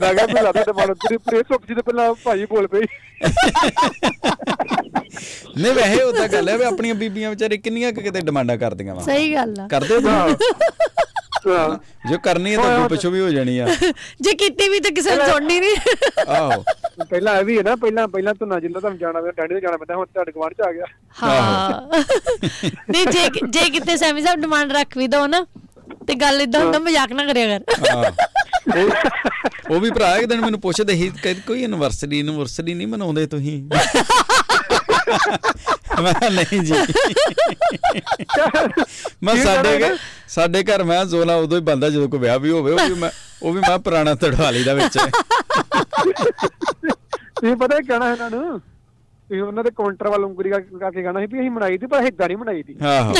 ਮੈਂ 0.00 0.14
ਕਿਹਾ 0.14 0.26
ਵੀ 0.26 0.32
ਲੱਗਦਾ 0.32 0.64
ਡਿਮਾਂਡ 0.64 0.92
ਪੂਰੀ 0.92 1.16
ਪੂਰੀ 1.16 1.38
ਸੁੱਖ 1.38 1.66
ਜੀ 1.68 1.74
ਤੋਂ 1.74 1.82
ਪਹਿਲਾਂ 1.82 2.14
ਭਾਈ 2.24 2.44
ਬੋਲ 2.44 2.66
ਪਈ। 2.66 2.80
ਨਹੀਂ 5.58 5.72
ਵੈਸੇ 5.72 6.02
ਉਹਦਾ 6.02 6.28
ਗੱਲ 6.28 6.48
ਹੈ 6.48 6.58
ਵੀ 6.58 6.64
ਆਪਣੀਆਂ 6.64 6.94
ਬੀਬੀਆਂ 6.94 7.30
ਵਿਚਾਰੇ 7.30 7.56
ਕਿੰਨੀਆਂ 7.56 7.92
ਕਿਤੇ 7.92 8.20
ਡਿਮਾਂਡਾਂ 8.20 8.56
ਕਰਦੀਆਂ 8.56 8.94
ਵਾ। 8.94 9.02
ਸਹੀ 9.02 9.34
ਗੱਲ 9.34 9.54
ਆ। 9.60 9.68
ਕਰਦੇ 9.68 9.94
ਹੋ। 9.94 10.00
ਤੁਸੀਂ? 10.00 10.46
ਜੋ 12.10 12.18
ਕਰਨੀ 12.18 12.52
ਹੈ 12.52 12.56
ਤਾਂ 12.56 12.74
ਅੱਗੋਂ 12.74 12.88
ਪਿੱਛੋਂ 12.88 13.10
ਵੀ 13.10 13.20
ਹੋ 13.20 13.28
ਜਾਣੀ 13.30 13.58
ਆ। 13.58 13.66
ਜੇ 14.20 14.34
ਕੀਤੀ 14.34 14.68
ਵੀ 14.68 14.80
ਤਾਂ 14.80 14.90
ਕਿਸੇ 14.90 15.16
ਨੇ 15.16 15.26
ਸੁਣਨੀ 15.26 15.58
ਨਹੀਂ। 15.60 15.76
ਆਹੋ। 16.28 16.62
ਪਹਿਲਾਂ 17.10 17.36
ਇਹ 17.38 17.44
ਵੀ 17.44 17.58
ਹੈ 17.58 17.62
ਨਾ 17.62 17.76
ਪਹਿਲਾਂ 17.76 18.06
ਪਹਿਲਾਂ 18.08 18.34
ਧੁਨਾ 18.34 18.58
ਜਿੰਦਾ 18.60 18.80
ਤੁਹਾਨੂੰ 18.80 18.98
ਜਾਣਾ 18.98 19.20
ਪਿਆ 19.20 19.32
ਡੈਡੀ 19.32 19.54
ਤੋਂ 19.54 19.60
ਜਾਣਾ 19.60 19.76
ਪੈਂਦਾ 19.76 19.96
ਹੁਣ 19.96 20.06
ਤੁਹਾਡੇ 20.06 20.32
ਗਵਾਂਢ 20.32 20.52
ਚ 20.52 20.60
ਆ 20.60 20.72
ਗਿਆ। 20.72 20.84
ਹਾਂ। 21.22 21.80
ਨਹੀਂ 22.90 23.06
ਜੇ 23.06 23.28
ਜੇ 23.48 23.68
ਕਿਤੇ 23.70 23.96
ਸੈਮੀ 23.96 24.22
ਸਾਹਿਬ 24.22 24.40
ਡਿਮਾਂਡ 24.40 24.72
ਰੱਖ 24.72 24.96
ਵੀ 24.96 25.06
ਦੋ 25.08 25.26
ਨਾ 25.26 25.44
ਤੇ 26.06 26.14
ਗੱਲ 26.14 26.40
ਇਦਾਂ 26.40 26.60
ਹੁੰਦਾ 26.60 26.78
ਮਜ਼ਾਕ 26.78 27.12
ਨਾ 27.12 27.26
ਕਰਿਆ 27.26 27.58
ਕਰ। 27.58 28.12
ਉਹ- 29.70 29.80
ਵੀ 29.80 29.90
ਭਰਾ 29.90 30.16
ਇੱਕ 30.16 30.26
ਦਿਨ 30.26 30.40
ਮੈਨੂੰ 30.40 30.60
ਪੁੱਛਦੇ 30.60 30.94
ਸੀ 30.94 31.10
ਕੋਈ 31.46 31.64
ਐਨਵਰਸਰੀ 31.64 32.20
ਐਨਵਰਸਰੀ 32.20 32.74
ਨਹੀਂ 32.74 32.86
ਮਨਾਉਂਦੇ 32.86 33.26
ਤੁਸੀਂ? 33.26 33.62
ਮੈਂ 36.02 36.12
ਕਿਹਾ 36.14 36.28
ਨਹੀਂ 36.30 36.60
ਜੀ। 36.60 36.74
ਮੈਂ 39.22 39.34
ਸਾਡੇ 39.36 39.78
ਘਰ 39.80 39.96
ਸਾਡੇ 40.28 40.62
ਘਰ 40.64 40.82
ਮੈਂ 40.84 41.04
ਜ਼ੋਲਾ 41.04 41.34
ਉਦੋਂ 41.36 41.58
ਹੀ 41.58 41.62
ਬੰਦਾ 41.64 41.88
ਜਦੋਂ 41.90 42.08
ਕੋਈ 42.08 42.18
ਵਿਆਹ 42.20 42.38
ਵੀ 42.38 42.50
ਹੋਵੇ 42.50 42.72
ਉਹ 42.72 42.78
ਵੀ 42.88 42.94
ਮੈਂ 42.94 43.10
ਉਹ 43.42 43.52
ਵੀ 43.52 43.60
ਮੈਂ 43.60 43.78
ਪੁਰਾਣਾ 43.78 44.14
ਤੜਵਾ 44.14 44.50
ਲਈਦਾ 44.50 44.74
ਵਿੱਚ। 44.74 44.98
ਤੁਸੀਂ 47.34 47.56
ਪਤਾ 47.56 47.78
ਕੀ 47.80 47.86
ਕਹਿਣਾ 47.86 48.10
ਇਹਨਾਂ 48.12 48.30
ਨੂੰ? 48.30 48.58
ਤੁਸੀਂ 48.60 49.42
ਉਹਨਾਂ 49.42 49.64
ਦੇ 49.64 49.70
ਕਾਊਂਟਰ 49.70 50.08
ਵੱਲ 50.08 50.24
ਉਂਗਲੀ 50.24 50.50
ਕਰਕੇ 50.50 50.90
ਕੇ 50.90 51.02
ਕਹਿਣਾ 51.02 51.20
ਸੀ 51.20 51.26
ਵੀ 51.26 51.40
ਅਸੀਂ 51.40 51.50
ਮਨਾਈ 51.50 51.78
ਦੀ 51.78 51.86
ਪਰ 51.86 52.04
ਏਦਾਂ 52.06 52.28
ਨਹੀਂ 52.28 52.36
ਮਨਾਈ 52.38 52.62
ਦੀ 52.62 52.76
ਆਹੋ। 52.86 53.12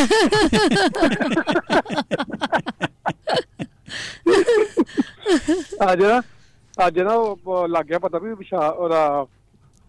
ਅੱਜ 5.90 6.02
ਨਾ 6.02 6.20
ਅੱਜ 6.76 6.98
ਨਾ 7.00 7.12
ਲੱਗ 7.66 7.84
ਗਿਆ 7.84 7.98
ਪਤਾ 7.98 8.18
ਵੀ 8.18 8.32
ਵਿਸ਼ਾ 8.34 8.68
ਉਹਦਾ 8.68 9.26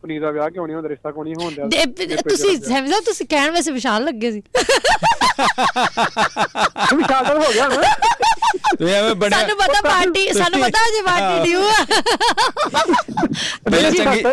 ਪਨੀਰ 0.01 0.21
ਦਾ 0.21 0.31
ਵਿਆਹ 0.31 0.49
ਕਿਉਂ 0.49 0.65
ਨਹੀਂ 0.67 0.75
ਹੁੰਦਾ? 0.75 0.89
ਰਿਸ਼ਤਾ 0.89 1.11
ਕਿਉਂ 1.11 1.23
ਨਹੀਂ 1.23 1.35
ਹੋਣ 1.35 1.53
ਦੇ- 1.69 1.85
ਦਿਆ 2.07 2.17
ਤੁਸੀਂ 2.29 2.57
ਸੈਮੀ 2.57 2.89
ਸਾਹਿਬ 2.89 3.03
ਤੁਸੀਂ 3.03 3.25
ਕਹਿਣ 3.27 3.51
ਵੈਸੇ 3.51 3.71
ਵਿਸ਼ਾਲ 3.71 4.03
ਲੱਗੇ 4.03 4.31
ਸੀ। 4.31 4.41
ਵਿਸ਼ਾਲ 6.95 7.25
ਤਾਂ 7.25 7.35
ਹੋ 7.35 7.51
ਗਿਆ 7.53 7.67
ਨਾ। 7.67 7.75
ਤੁਸੀਂ 8.77 8.93
ਐਵੇਂ 8.93 9.15
ਬੜਿਆ 9.15 9.37
ਸਾਨੂੰ 9.39 9.57
ਪਤਾ 9.57 9.81
ਪਾਰਟੀ 9.81 10.33
ਸਾਨੂੰ 10.33 10.61
ਪਤਾ 10.61 10.79
ਅਜੇ 10.87 11.01
ਪਾਰਟੀ 11.01 11.43
ਡਿਊ 11.43 11.63
ਆ। 11.63 11.85
ਪਹਿਲਾਂ 13.65 13.91
ਜੀ, 13.91 13.97
ਚੰਗੀ 13.97 14.23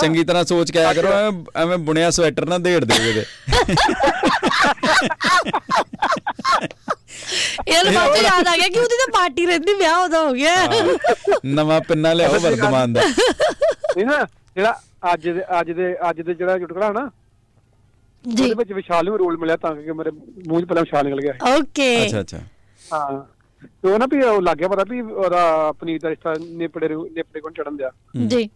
ਚੰਗੀ 0.00 0.24
ਤਰ੍ਹਾਂ 0.24 0.44
ਸੋਚ 0.44 0.70
ਕੇ 0.70 0.78
ਆਇਆ 0.78 0.94
ਕਰੋ 0.94 1.08
ਐਵੇਂ 1.56 1.78
ਬੁਣਿਆ 1.78 2.10
ਸਵੈਟਰ 2.10 2.46
ਨਾ 2.46 2.58
ਕਿਤੇ 2.58 3.24
ਇਹ 7.66 7.84
ਤਾਂ 7.84 7.92
ਬਾਅਦ 7.92 8.16
ਚੋਂ 8.16 8.22
ਯਾਦ 8.22 8.48
ਆ 8.48 8.56
ਗਿਆ 8.56 8.68
ਕਿ 8.68 8.78
ਉਹਦੀ 8.78 8.96
ਤਾਂ 8.96 9.12
ਪਾਰਟੀ 9.12 9.46
ਰਹਿੰਦੀ 9.46 9.74
ਵਿਆਹ 9.74 9.98
ਉਹਦਾ 9.98 10.20
ਹੋ 10.20 10.32
ਗਿਆ। 10.32 10.68
ਨਵਾਂ 11.44 11.80
ਪਿੰਨਾ 11.80 12.12
ਲਿਆਓ 12.12 12.38
ਵਰਤਮਾਨ 12.38 12.92
ਦਾ। 12.92 13.02
ਨਹੀਂ 13.02 14.06
ਨਾ 14.06 14.26
ਜਿਹੜਾ 14.56 14.80
ਅੱਜ 15.12 15.28
ਦੇ 15.28 15.42
ਅੱਜ 15.60 15.70
ਦੇ 15.70 15.94
ਅੱਜ 16.10 16.20
ਦੇ 16.20 16.34
ਜਿਹੜਾ 16.34 16.58
ਚੁਟਕਲਾ 16.58 16.90
ਨਾ 16.92 17.10
ਜੀ। 18.24 18.42
ਉਹਦੇ 18.42 18.54
ਵਿੱਚ 18.54 18.72
ਵਿਸ਼ਾਲ 18.72 19.04
ਨੂੰ 19.04 19.18
ਰੋਲ 19.18 19.36
ਮਿਲਿਆ 19.38 19.56
ਤਾਂ 19.56 19.74
ਕਿ 19.76 19.92
ਮੇਰੇ 19.92 20.10
ਮੂੰਹ 20.10 20.60
'ਚ 20.60 20.64
ਪਹਿਲਾਂ 20.64 20.82
ਵਿਸ਼ਾਲ 20.82 21.04
ਨਿਕਲ 21.04 21.20
ਗਿਆ। 21.20 21.32
ਓਕੇ। 21.56 22.04
ਅੱਛਾ 22.06 22.20
ਅੱਛਾ। 22.20 22.38
ਹਾਂ। 22.92 23.24
ਤੇ 23.82 23.92
ਉਹ 23.92 23.98
ਨਾ 23.98 24.06
ਵੀ 24.06 24.22
ਉਹ 24.22 24.40
ਲੱਗ 24.42 24.56
ਗਿਆ 24.56 24.68
ਪਤਾ 24.68 24.84
ਵੀ 24.88 25.00
ਉਹਦਾ 25.00 25.72
ਪਨੀਰ 25.72 26.00
ਦਾ 26.00 26.08
ਰਿਸ਼ਤਾ 26.08 26.34
ਨੇਪੜੇ 26.50 26.88
ਨੇਪੜੇ 26.88 27.40
ਕੋਲ 27.40 27.52
ਚੜਨ 27.52 27.76
ਦਿਆ। 27.76 27.90
ਜੀ। 28.26 28.46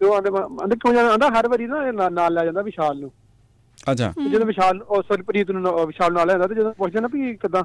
ਤੇ 0.00 0.06
ਉਹ 0.06 0.14
ਆਂਦੇ 0.14 0.30
ਆਂਦੇ 0.62 0.76
ਕਿਉਂ 0.76 0.94
ਜਾਣਾ? 0.94 1.12
ਆਂਦਾ 1.12 1.28
ਹਰ 1.28 1.48
ਵਾਰੀ 1.48 1.66
ਨਾ 1.66 1.86
ਇਹ 1.88 1.92
ਨਾਲ- 1.92 2.32
ਲੈ 2.32 2.44
ਜਾਂਦਾ 2.44 2.62
ਵਿਸ਼ਾਲ 2.62 2.98
ਨੂੰ। 3.00 3.10
ਅੱਛਾ। 3.90 4.12
ਜਦੋਂ 4.32 4.46
ਵਿਸ਼ਾਲ 4.46 4.82
ਉਹ 4.82 5.02
ਸੌਰੀ 5.02 5.22
ਪ੍ਰੀਤ 5.22 5.50
ਨੂੰ 5.50 5.86
ਵਿਸ਼ਾਲ 5.86 6.12
ਨਾਲ 6.12 6.26
ਲੈਂਦਾ 6.26 6.46
ਤੇ 6.46 6.54
ਜਦੋਂ 6.54 6.72
ਪੁੱਛਦੇ 6.74 7.00
ਨਾ 7.00 7.08
ਵੀ 7.12 7.34
ਕਿਦਾਂ 7.36 7.62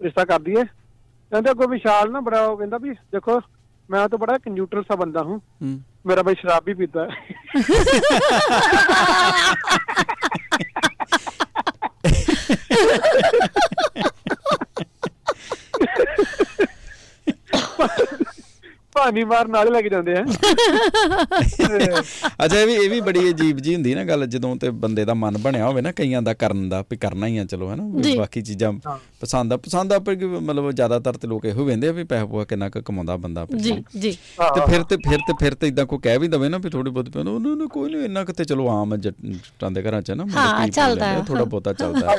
ਰਿਸ਼ਤਾ 0.00 0.24
ਕਰਦੀ 0.24 0.52
ਏ 0.52 0.64
ਕਹਿੰਦੇ 0.64 1.50
ਅੱਗੋਂ 1.50 1.68
ਵਿਸ਼ਾਲ 1.68 2.10
ਨਾ 2.10 2.20
ਬੜਾ 2.20 2.46
ਉਹ 2.46 2.56
ਕਹਿੰਦਾ 2.56 2.78
ਵੀ 2.78 2.90
ਦੇਖੋ 3.12 3.40
ਮੈਂ 3.90 4.08
ਤਾਂ 4.08 4.18
ਬੜਾ 4.18 4.38
ਨਿਊਟਰਲ 4.50 4.82
ਸਾ 4.82 4.96
ਬੰਦਾ 4.96 5.22
ਹੂੰ। 5.22 5.40
ਹੂੰ। 5.62 5.80
ਮੇਰਾ 6.06 6.22
ਭਾਈ 6.22 6.34
ਸ਼ਰਾਬ 6.34 6.64
ਵੀ 6.66 6.74
ਪੀਤਾ। 6.74 7.04
ਹੈ 7.04 7.08
ਪਾਣੀ 18.96 19.24
ਮਾਰ 19.24 19.48
ਨਾਲ 19.48 19.70
ਲੱਗ 19.72 19.84
ਜਾਂਦੇ 19.84 20.14
ਆ 20.16 20.24
ਅੱਛਾ 22.40 22.58
ਇਹ 22.60 22.66
ਵੀ 22.66 22.74
ਇਹ 22.74 22.88
ਵੀ 22.90 23.00
ਬੜੀ 23.00 23.28
ਅਜੀਬ 23.30 23.58
ਜੀ 23.58 23.74
ਹੁੰਦੀ 23.74 23.94
ਨਾ 23.94 24.04
ਗੱਲ 24.04 24.26
ਜਦੋਂ 24.26 24.54
ਤੇ 24.56 24.70
ਬੰਦੇ 24.78 25.04
ਦਾ 25.04 25.14
ਮਨ 25.14 25.38
ਬਣਿਆ 25.38 25.66
ਹੋਵੇ 25.66 25.80
ਨਾ 25.80 25.92
ਕਈਆਂ 25.92 26.22
ਦਾ 26.22 26.34
ਕਰਨ 26.34 26.68
ਦਾ 26.68 26.80
ਵੀ 26.90 26.96
ਕਰਨਾ 26.96 27.26
ਹੀ 27.26 27.38
ਆ 27.38 27.44
ਚਲੋ 27.44 27.70
ਹੈ 27.70 27.76
ਨਾ 27.76 27.84
ਵੀ 27.86 28.02
ਜੀ। 28.02 28.16
ਬਾਕੀ 28.18 28.42
ਚੀਜ਼ਾਂ 28.42 28.72
ਪਸੰਦ 29.20 29.52
ਆ 29.52 29.56
ਪਸੰਦ 29.56 29.92
ਆ 29.92 29.98
ਪਰ 29.98 30.14
ਕਿ 30.14 30.26
ਮਤਲਬ 30.26 30.70
ਜ਼ਿਆਦਾਤਰ 30.72 31.16
ਤੇ 31.16 31.28
ਲੋਕ 31.28 31.44
ਇਹੋ 31.44 31.64
ਵੇਂਦੇ 31.64 31.88
ਆ 31.88 31.92
ਵੀ 31.92 32.04
ਪੈਸਾ 32.04 32.24
ਪੂਆ 32.26 32.44
ਕਿੰਨਾ 32.44 32.68
ਕੁ 32.68 32.82
ਕਮਾਉਂਦਾ 32.82 33.16
ਬੰਦਾ 33.16 33.46
ਜੀ 33.56 33.72
ਜੀ 33.98 34.10
ਤੇ 34.38 34.60
ਫਿਰ 34.66 34.82
ਤੇ 34.82 34.96
ਫਿਰ 34.96 35.18
ਤੇ 35.18 35.32
ਫਿਰ 35.40 35.54
ਤੇ 35.54 35.68
ਇਦਾਂ 35.68 35.86
ਕੋਈ 35.86 35.98
ਕਹਿ 36.02 36.18
ਵੀ 36.18 36.28
ਦਵੇ 36.28 36.48
ਨਾ 36.48 36.58
ਵੀ 36.58 36.70
ਥੋੜੀ 36.70 36.90
ਬਹੁਤ 36.90 37.08
ਪੈਨ 37.10 37.28
ਉਹਨਾਂ 37.28 37.56
ਨੂੰ 37.56 37.68
ਕੋਈ 37.68 37.90
ਨਹੀਂ 37.92 38.04
ਇੰਨਾ 38.04 38.24
ਕਿਤੇ 38.24 38.44
ਚਲੋ 38.44 38.68
ਆਮ 38.68 38.96
ਜੱਟ- 38.96 39.72
ਦੇ 39.72 39.82
ਘਰਾਂ 39.82 40.02
ਚ 40.02 40.10
ਨਾ 40.10 40.24
ਹਾਂ, 40.36 40.68
ਚੱਲਦਾ। 40.68 41.24
ਥੋੜਾ 41.28 41.44
ਬਹੁਤਾ 41.44 41.72
ਚੱਲਦਾ। 41.72 42.16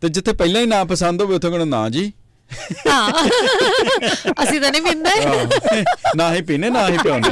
ਤੇ 0.00 0.08
ਜਿੱਥੇ 0.08 0.32
ਪਹਿਲਾਂ 0.32 0.60
ਹੀ 0.60 0.66
ਨਾ 0.66 0.84
ਪਸੰਦ 0.84 1.22
ਹੋਵੇ 1.22 1.34
ਉੱਥੇ 1.34 1.48
ਕਹਿੰਦਾ 1.48 1.64
ਨਾ 1.76 1.88
ਜੀ 1.88 2.12
ਹਾਂ 2.88 3.10
ਅਸੀਂ 4.42 4.60
ਤਾਂ 4.60 4.70
ਨਹੀਂ 4.70 4.82
ਪੀਂਦੇ। 4.82 5.84
ਨਾ 6.16 6.32
ਹੀ 6.34 6.42
ਪੀਨੇ 6.42 6.70
ਨਾ 6.70 6.86
ਹੀ 6.88 6.98
ਪਿਉਂਦੇ 6.98 7.30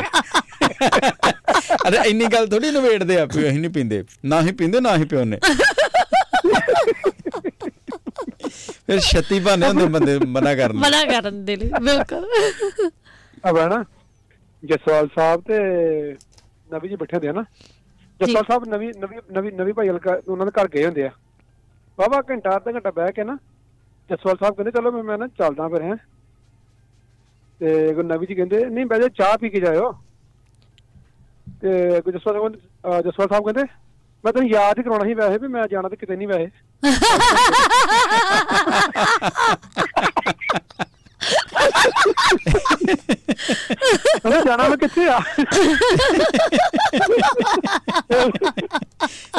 ਅਰੇ 1.88 1.98
ਇੰਨੀ 2.06 2.26
ਗੱਲ 2.26 2.46
ਥੋੜੀ 2.48 2.70
ਨਵੇੜਦੇ 2.70 3.18
ਆ 3.18 3.24
ਵੀ 3.26 3.48
ਅਸੀਂ 3.48 3.60
ਨਹੀਂ 3.60 3.70
ਪੀਂਦੇ 3.70 4.02
ਨਾ 4.24 4.40
ਹੀ 4.42 4.52
ਪੀਂਦੇ 4.52 4.80
ਨਾ 4.80 4.96
ਹੀ 4.96 5.04
ਪਿਉਂਦੇ 5.04 5.38
ਫਿਰ 8.86 9.00
ਛੱਤੀ 9.00 9.38
ਬਹਾਨੇ 9.40 9.68
ਹੁੰਦੇ 9.68 9.86
ਬੰਦੇ 9.88 10.18
ਮਨਾ 10.18 10.54
ਕਰਨ 10.54 10.72
ਦੇ। 10.72 10.78
ਮਨਾ 10.78 11.04
ਕਰਨ 11.04 11.44
ਦੇ 11.44 11.56
ਲਈ 11.56 11.70
ਬਿਲਕੁਲ 11.80 12.28
ਹੈ 13.58 13.68
ਨਾ 13.68 13.84
ਜਸਵਾਲ 14.62 15.08
ਸਾਹਿਬ 15.14 15.40
ਤੇ 15.42 15.58
ਨਵੀ 16.72 16.88
ਜੀ 16.88 16.96
ਬੈਠੇ 16.96 17.16
ਹੁੰਦੇ 17.16 17.28
ਆ 17.28 17.32
ਨਾ 17.32 17.44
ਜਸਵਾਲ 18.20 18.44
ਸਾਹਿਬ 18.48 18.64
ਨਵੀ 18.68 18.90
ਨਵੀ 18.98 19.16
ਨਵੀ 19.32 19.50
ਨਵੀ 19.52 19.72
ਭਾਈ 19.72 19.88
ਹਲਕਾ 19.88 20.18
ਉਹਨਾਂ 20.28 20.46
ਦੇ 20.46 20.52
ਘਰ 20.60 20.68
ਗਏ 20.68 20.84
ਹੁੰਦੇ 20.84 21.06
ਆ 21.06 21.10
ਬਾਬਾ 21.98 22.20
ਘੰਟਾ 22.30 22.56
ਅੱਧਾ 22.56 22.72
ਘੰਟਾ 22.72 22.90
ਬਹਿ 22.90 23.12
ਕੇ 23.12 23.24
ਨਾ 23.24 23.36
ਜਸਵਾਲ 24.10 24.36
ਸਾਹਿਬ 24.36 24.54
ਕਹਿੰਦੇ 24.54 24.70
ਚਲੋ 24.70 24.90
ਮੈਂ 24.92 25.02
ਮੈਂ 25.02 25.18
ਨਾ 25.18 25.26
ਚੱਲਦਾ 25.38 25.68
ਫਿਰ 25.68 25.82
ਹੈ 25.82 25.94
ਤੇ 27.60 27.92
ਕੋਈ 27.94 28.04
ਨਵੀ 28.04 28.26
ਜੀ 28.26 28.34
ਕਹਿੰਦੇ 28.34 28.64
ਨਹੀਂ 28.66 28.86
ਬਹਿ 28.86 29.00
ਜਾ 29.00 29.08
ਚਾਹ 29.16 29.36
ਪੀ 29.38 29.48
ਕੇ 29.50 29.60
ਜਾਇਓ 29.60 29.92
ਤੇ 31.62 32.00
ਕੋਈ 32.00 32.12
ਜਸਵਾਲ 32.12 32.34
ਸਾਹਿਬ 32.34 32.42
ਕਹਿੰਦੇ- 32.42 32.60
ਅਹ 32.88 33.00
ਜਸਵਾਲ 33.02 33.28
ਸਾਹਿਬ 33.28 33.44
ਕਹਿੰਦੇ 33.44 33.62
ਮੈਂ 34.24 34.32
ਤੈਨੂੰ 34.32 34.48
ਯਾਦ 34.50 34.78
ਹੀ 34.78 34.82
ਕਰਾਉਣਾ 34.82 35.04
ਸੀ 35.04 35.14
ਵੈਸੇ 35.14 35.38
ਵੀ 35.38 35.48
ਮੈਂ 35.48 35.66
ਜਾਣਾ 35.70 35.88
ਤੇ 35.88 35.96
ਕਿਤੇ 35.96 36.16
ਨਹੀਂ 36.16 36.28
ਵੈਸੇ 36.28 36.50
ਕਹਿੰਦਾ 43.50 44.40
ਜਾਣਾ 44.40 44.68
ਮੈਂ 44.68 44.76
ਕਿੱਥੇ 44.76 45.08
ਆ? 45.08 45.20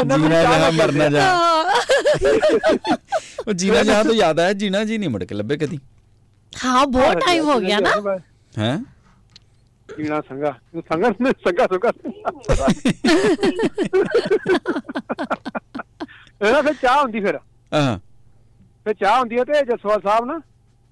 ਜੀਣਾ 0.03 0.41
ਜਹਾਂ 0.41 0.71
ਮਰਨਾ 0.71 1.09
ਜਹਾਂ। 1.09 1.63
ਉਹ 3.47 3.53
ਜੀਣਾ 3.53 3.83
ਜਹਾਂ 3.83 4.05
ਤੋਂ 4.05 4.13
ਯਾਦ 4.13 4.39
ਆਇਆ? 4.39 4.53
ਜੀਣਾ 4.53 4.83
ਜੀ 4.83 4.97
ਨਹੀਂ 4.97 5.09
ਮੁੜ 5.09 5.23
ਕੇ 5.23 5.35
ਲੱਭੇ 5.35 5.57
ਕਦੀ। 5.57 5.79
ਹਾਂ 6.65 6.87
ਬਹੁਤ 6.87 7.13
ਟਾਈਮ 7.13 7.43
ਹੋ 7.43 7.59
ਗਿਆ 7.59 7.79
ਨਾ। 7.79 8.17
ਹੈ? 8.57 8.79
ਜੀਣਾ 9.97 10.21
ਸੰਗਾ 10.21 10.55
ਸੰਗਾ 10.75 11.11
ਸੰਗਾ 11.11 11.65
ਸੰਗਾ 11.65 11.91
ਇਹਦਾ 16.47 16.61
ਫਿਰ 16.61 16.73
ਚਾਹ 16.73 17.03
ਹੁੰਦੀ 17.03 17.19
ਫਿਰ। 17.19 17.39
ਹਾਂ। 17.73 17.99
ਫਿਰ 18.85 18.93
ਚਾਹ 18.93 19.19
ਹੁੰਦੀ 19.19 19.39
ਹੈ 19.39 19.43
ਤੇ 19.43 19.65
ਜਸਵਾਲ 19.65 20.01
ਸਾਹਿਬ 20.01 20.25
ਨਾ 20.25 20.39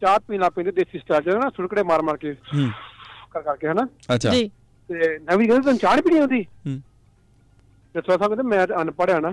ਚਾਹ 0.02 0.20
ਪੀਣਾ 0.20 0.50
ਪੀਂਦੇ 0.50 0.72
ਦੇਸੀ 0.72 1.00
ਸਟਾਈਲ 1.00 1.22
ਚ। 1.22 1.28
ਨਾ 1.28 1.50
ਸੁਰਕੜੇ 1.50 1.84
ਮਾਰ 1.84 2.02
ਮਾਰ 2.02 2.18
ਕੇ। 2.18 2.32
ਹੂੰ। 2.32 2.70
ਕਰ 3.32 3.42
ਕਰਕੇ 3.42 3.68
ਹਨਾ? 3.68 3.88
ਅੱਛਾ। 4.16 4.30
ਜੀ। 4.30 4.50
ਤੇ 4.88 5.20
ਨਵੀਂ 5.20 5.48
ਕਹਿੰਦੇ 5.48 5.66
ਤੈਨੂੰ 5.66 5.78
ਚਾਹ 5.78 5.94
ਨਹੀਂ 5.94 6.04
ਪੀਣੀ 6.04 6.20
ਹੁੰਦੀ 6.20 6.44
ਹੂੰ। 6.44 6.78
ਜਸਵਾਲ 7.96 8.18
ਸਾਹਿਬ 8.18 8.36
ਕਹਿੰਦੇ 8.36 8.44
ਮੈਂ 8.44 8.68
ਤਾਂ 8.68 8.82
ਅਨਪੜ੍ਹ 8.82 9.12
ਆ 9.12 9.20
ਨਾ। 9.20 9.32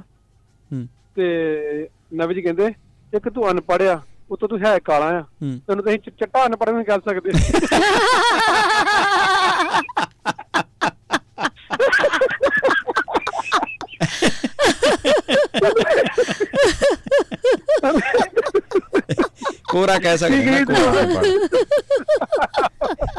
ਹੂੰ। 0.73 0.89
ਤੇ 1.17 1.89
ਨਵੀ 2.15 2.35
ਜੀ 2.35 2.43
ਕਹਿੰਦੇ 2.43 2.67
ਇੱਕ 3.17 3.29
ਤੂੰ 3.29 3.51
ਅਨਪੜ੍ਹ 3.51 3.85
ਆ 3.85 4.01
ਉਤੋਂ 4.31 4.49
ਤੂੰ 4.49 4.59
ਹੈ 4.67 4.79
ਕਾਲਾ 4.79 5.07
ਆ। 5.07 5.21
ਹੂੰ। 5.21 5.61
ਤੈਨੂੰ 5.67 5.85
ਤਾਂ 5.85 5.93
ਅਸੀਂ 5.93 6.01
ਚ- 6.01 6.15
ਚੱਟਾ 6.21 6.47
ਅਨਪੜ੍ਹ 6.47 6.71
ਨਹੀਂ 6.71 6.85
ਕਰ 6.85 7.01
ਸਕਦੇ। 7.01 7.31
ਕੋਰਾ 19.71 19.99
ਕਹਿ 19.99 20.19
ਸਕਦੇ 20.19 20.45
ਨਾ 20.45 20.65
ਕੋਰਾ। 20.65 21.23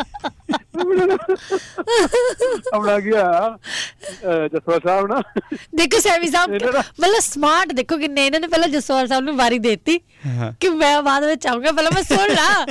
ਆਪਣਾ 2.73 2.99
ਗਿਆ 2.99 3.23
ਜਸਵਾਲ 4.53 4.79
ਸਾਹਿਬ 4.83 5.07
ਨਾ। 5.07 5.21
ਦੇਖੋ 5.75 5.99
ਸੈਵੀ 5.99 6.27
ਸਾਹਿਬ 6.27 6.51
ਮਤਲਬ 6.51 7.19
ਸਮਾਰਟ 7.21 7.73
ਦੇਖੋ 7.73 7.97
ਕਿੰਨੇ 7.97 8.25
ਇਹਨਾਂ 8.25 8.39
ਨੇ 8.39 8.47
ਪਹਿਲਾਂ 8.47 8.69
ਜਸਵਾਲ 8.69 9.07
ਸਾਹਿਬ 9.07 9.23
ਨੂੰ 9.23 9.35
ਵਾਰੀ 9.37 9.59
ਦੇਤੀ। 9.59 9.99
ਕਿ 10.59 10.69
ਮੈਂ 10.69 11.01
ਬਾਅਦ 11.03 11.23
ਵਿੱਚ 11.25 11.47
ਆਉਂਗਾ 11.47 11.71
ਪਹਿਲਾਂ 11.71 11.91
ਮੈਂ 11.95 12.03
ਸੁਣ 12.03 12.33
ਲਾ। 12.35 12.65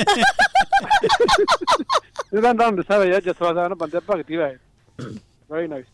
ਇਹਦਾ 2.35 2.53
ਨਾਮ 2.53 2.77
ਦੱਸਿਆ 2.77 2.97
ਹੋਇਆ 2.97 3.21
ਜਸਵਾਲ 3.21 3.55
ਸਾਹਿਬ 3.55 3.69
ਨੇ 3.69 3.75
ਬੰਦੇ 3.81 4.01
ਭਗਤੀ 4.11 4.37
ਵਾਏ 4.37 4.57
ਵੈਰੀ 5.53 5.69
ਨਾਈਸ 5.69 5.87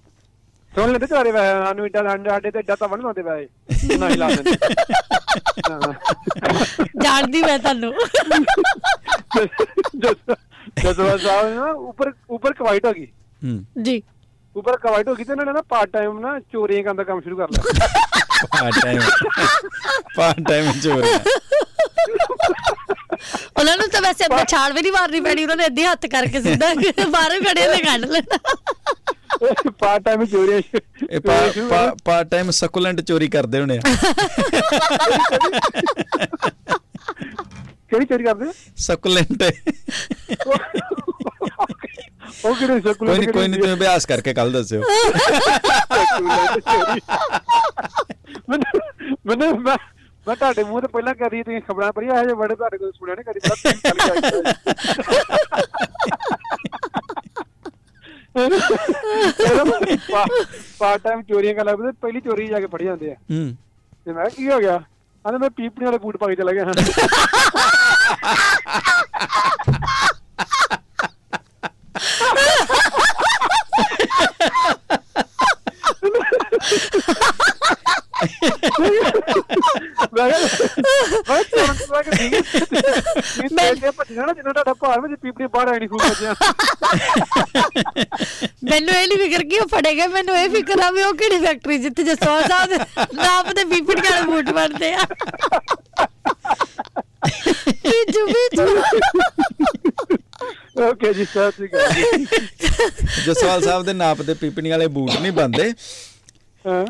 ਸੁਣ 0.72 0.92
ਲੈਂਦੇ 0.92 1.07
ਚਾਰੇ 1.07 1.31
ਵਾਏ 1.33 1.53
ਸਾਨੂੰ 1.64 1.87
ਇੱਡਾ 1.87 2.03
ਸਾਡੇ 2.03 2.50
ਤੇ 2.50 2.59
ਇੱਡਾ 2.59 2.77
ਤਾਂ 2.77 2.88
ਬਣ 2.88 3.00
ਲਾਉਂਦੇ 3.00 3.22
ਵਾਏ 3.22 3.46
ਨਾ 3.98 4.09
ਹੀ 4.09 4.16
ਲਾ 4.16 4.29
ਦਿੰਦੇ। 4.29 4.57
ਜਾਣਦੀ 7.03 7.42
ਮੈਂ 7.42 7.59
ਤੁਹਾਨੂੰ। 7.59 7.92
ਨੇ 10.79 11.55
ਨਾ 11.55 11.71
ਉੱਪਰ 11.71 12.13
ਉੱਪਰ 12.31 12.53
ਕਵਾਈਟ 12.53 12.87
ਹੋ 12.87 12.93
ਗਈ। 12.93 13.07
ਹੂੰ। 13.45 13.83
ਜੀ। 13.83 14.03
ਉੱਪਰ 14.57 14.77
ਕਵਾਈਟ 14.77 15.09
ਹੋ 15.09 15.15
ਗਈ 15.15 15.25
ਤੇ 15.25 15.33
ਇਹਨਾਂ 15.33 15.47
ਨੇ 15.47 15.53
ਨਾ 15.53 15.63
ਪਾਰਟ 15.63 15.91
ਟਾਈਮ 15.93 16.21
ਨਾ 16.21 16.39
ਚੋਰੀਆਂ 16.41 16.83
ਕਰਨ 16.85 16.97
ਦਾ 16.97 17.05
ਕੰਮ 17.05 17.21
ਸ਼ੁਰੂ 17.21 17.37
ਕਰ 17.37 17.49
ਲਿਆ। 17.51 17.87
ਪਾਰਟ 18.47 18.75
ਟਾਈਮ 18.83 19.01
ਪਾਰਟ 20.17 20.41
ਟਾਈਮ 20.49 20.73
ਚੋਰ 20.73 21.05
ਉਹਨਾਂ 23.59 23.77
ਨੂੰ 23.77 23.89
ਤਾਂ 23.89 24.01
ਵੈਸੇ 24.03 24.25
ਅੰਦਰ 24.27 24.45
ਛਾਲ 24.45 24.73
ਵੀ 24.73 24.83
ਨਹੀਂ 24.83 24.93
ਮਾਰਨੀ 24.93 25.21
ਪੈਣੀ 25.21 25.43
ਉਹਨਾਂ 25.43 25.57
ਨੇ 25.57 25.67
ਅੱਧੇ 25.67 25.87
ਹੱਥ 25.87 26.07
ਕਰਕੇ 26.07 26.41
ਸਿੱਧਾ 26.43 26.75
ਬਾਹਰੋਂ 27.11 27.41
ਖੜੇ 27.41 27.69
ਨੇ 27.69 27.79
ਕੱਢ 27.79 28.05
ਲੈਣਾ। 28.05 28.39
ਪਾਰਟ 29.79 30.03
ਟਾਈਮ 30.05 30.25
ਚੋਰੀਆਂ 30.25 30.61
ਸ਼ੁ- 30.61 30.81
ਇਹ 31.11 31.21
ਸ਼ੁਰੂ 31.53 31.69
ਕਰ। 31.69 31.95
ਪਾਰਟ 32.05 32.29
ਟਾਈਮ 32.29 32.51
ਸਕੂਲੈਂਟ 32.51 33.01
ਚੋਰੀ 33.01 33.29
ਕਰਦੇ 33.29 33.61
ਹੋਣੇ 33.61 33.79
ਆ। 33.79 33.81
ਕਿਹੜੀ 37.91 38.05
ਚੋਰੀ 38.05 38.25
ਕਰਦੇ 38.25 38.47
ਸਕੂਲੈਂਟ 38.77 39.43
ਉਹ 42.44 42.55
ਕਿਹੜੇ 42.55 42.81
ਸਕੂਲ 42.81 43.09
ਕੋਈ 43.09 43.27
ਕੋਈ 43.27 43.49
ਨਹੀਂ 43.49 43.61
ਤੁਸੀਂ 43.61 43.75
ਅਭਿਆਸ 43.75 44.07
ਕਰਕੇ 44.07 44.35
ਕੱਲ 44.35 44.53
ਦੱਸਿਓ। 44.53 44.81
ਮੈਨੂੰ 49.27 49.49
ਮੈਂ 49.59 49.77
ਮੈਂ 50.27 50.37
ਤੁਹਾਡੇ 50.37 50.64
ਮੂੰਹ 50.64 50.81
ਤੇ 50.81 50.87
ਪਹਿਲਾਂ 50.87 51.14
ਕਰੀ 51.14 51.42
ਤੁਸੀਂ 51.42 51.61
ਖਬਰਾਂ 51.62 51.92
ਪੜੀਆਂ 51.92 52.20
ਇਹ 52.23 52.27
ਜੇ 52.29 52.35
ਬੜੇ 52.35 52.55
ਤੁਹਾਡੇ 52.55 52.79
ਕੋਲ 52.79 52.92
ਸੁਣਿਆ 52.92 53.14
ਨਹੀਂ 53.14 53.25
ਕਦੀ 53.25 53.40
ਗਿਆ 53.40 53.55
ਪਾਰਟ 60.79 61.01
ਟਾਈਮ 61.03 61.23
ਚੋਰੀਆਂ 61.23 61.55
ਕਰ 61.55 61.64
ਲੱਗਦੇ 61.64 61.92
ਪਹਿਲੀ 62.01 62.20
ਚੋਰੀ 62.20 62.47
ਜਾ 62.47 62.61
ਕੇ 62.61 62.66
ਫੜ 62.66 62.83
ਜਾਂਦੇ 62.83 63.11
ਆ। 63.12 63.14
ਹੂੰ। 63.31 63.57
ਤੇ 64.07 64.12
ਮੈਂ 64.12 64.29
ਕੀ 64.31 64.51
ਹੋ 64.51 64.59
ਗਿਆ? 64.59 64.81
ਆਂਦੇ 65.25 65.38
ਮੈਂ 65.38 65.51
ਪੀਪਣੀ 65.51 65.85
ਵਾਲੇ 65.85 65.99
ਬੂਟ 65.99 66.16
ਪਾ 66.16 66.27
ਕੇ 66.27 66.35
ਚਲਾ 66.35 66.53
ਗਿਆ। 66.53 66.64
ਹਾਂ 66.64 66.73
ਮੈਂ 83.55 83.75
ਤੇ 83.75 83.90
ਮੈਨੂੰ 88.64 88.94
ਇਹ 88.94 89.07
ਨਹੀਂ 89.09 89.18
ਫਿਕਰ 89.18 89.44
ਕਿ 89.44 89.59
ਉਹ 89.59 89.66
ਫੜੇ 89.68 89.94
ਗਏ 89.94 90.07
ਮੈਨੂੰ 90.07 90.37
ਇਹ 90.37 90.49
ਫਿਕਰ 90.51 90.81
ਆ 90.81 90.90
ਵੀ 90.90 91.03
ਉਹ 91.03 91.14
ਕਿਹੜੀ 91.14 91.38
ਫੈਕਟਰੀ 91.38 91.79
ਜਿੱਥੇ 91.79 92.03
ਜਸਵਾਲ 92.03 92.44
ਸਾਹਿਬ 92.44 92.70
ਦੇ 92.70 92.79
ਨਾਪ 93.16 93.53
ਦੇ 93.53 93.64
ਬੀਪੀੜੀਆਂ 93.64 94.12
ਦੇ 94.12 94.27
ਬੂਟ 94.27 94.51
ਬਣਦੇ 94.51 94.92
ਆ। 94.94 95.05
ਬੀਜੂ 97.85 98.27
ਬੀਜੂ 98.27 98.64
ਓਕੇ 100.83 101.13
ਜੀ 101.15 101.25
ਸਤਿ 101.25 101.51
ਸ਼੍ਰੀ 101.51 101.67
ਅਕਾਲ 101.69 101.93
ਜੀ। 101.93 102.27
ਜਸਵਾਲ 103.25 103.63
ਸਾਹਿਬ 103.63 103.85
ਦੇ 103.85 103.93
ਨਾਪ 103.93 104.23
ਦੇ 104.23 104.35
ਪੀਪਣੀ 104.35 104.71
ਵਾਲੇ 104.71 104.87
ਬੂਟ 104.97 105.11
ਨਹੀਂ 105.21 105.33
ਬੰਦੇ 105.33 105.71
ਹਾਂ। 106.65 106.85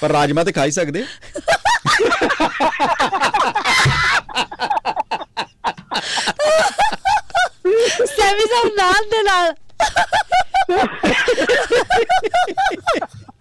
ਪਰ 0.00 0.10
ਰਾਜਮਾ 0.12 0.44
ਤੇ 0.44 0.52
ਖਾ 0.52 0.64
ਹੀ 0.64 0.70
ਸਕਦੇ। 0.70 1.04
ਸੈਮੀ 8.06 8.46
ਸਾਹਿਬ 8.50 8.72
ਨਾਲ 8.76 9.04
ਦੇ 9.10 9.22
ਨਾਲ। 9.22 9.54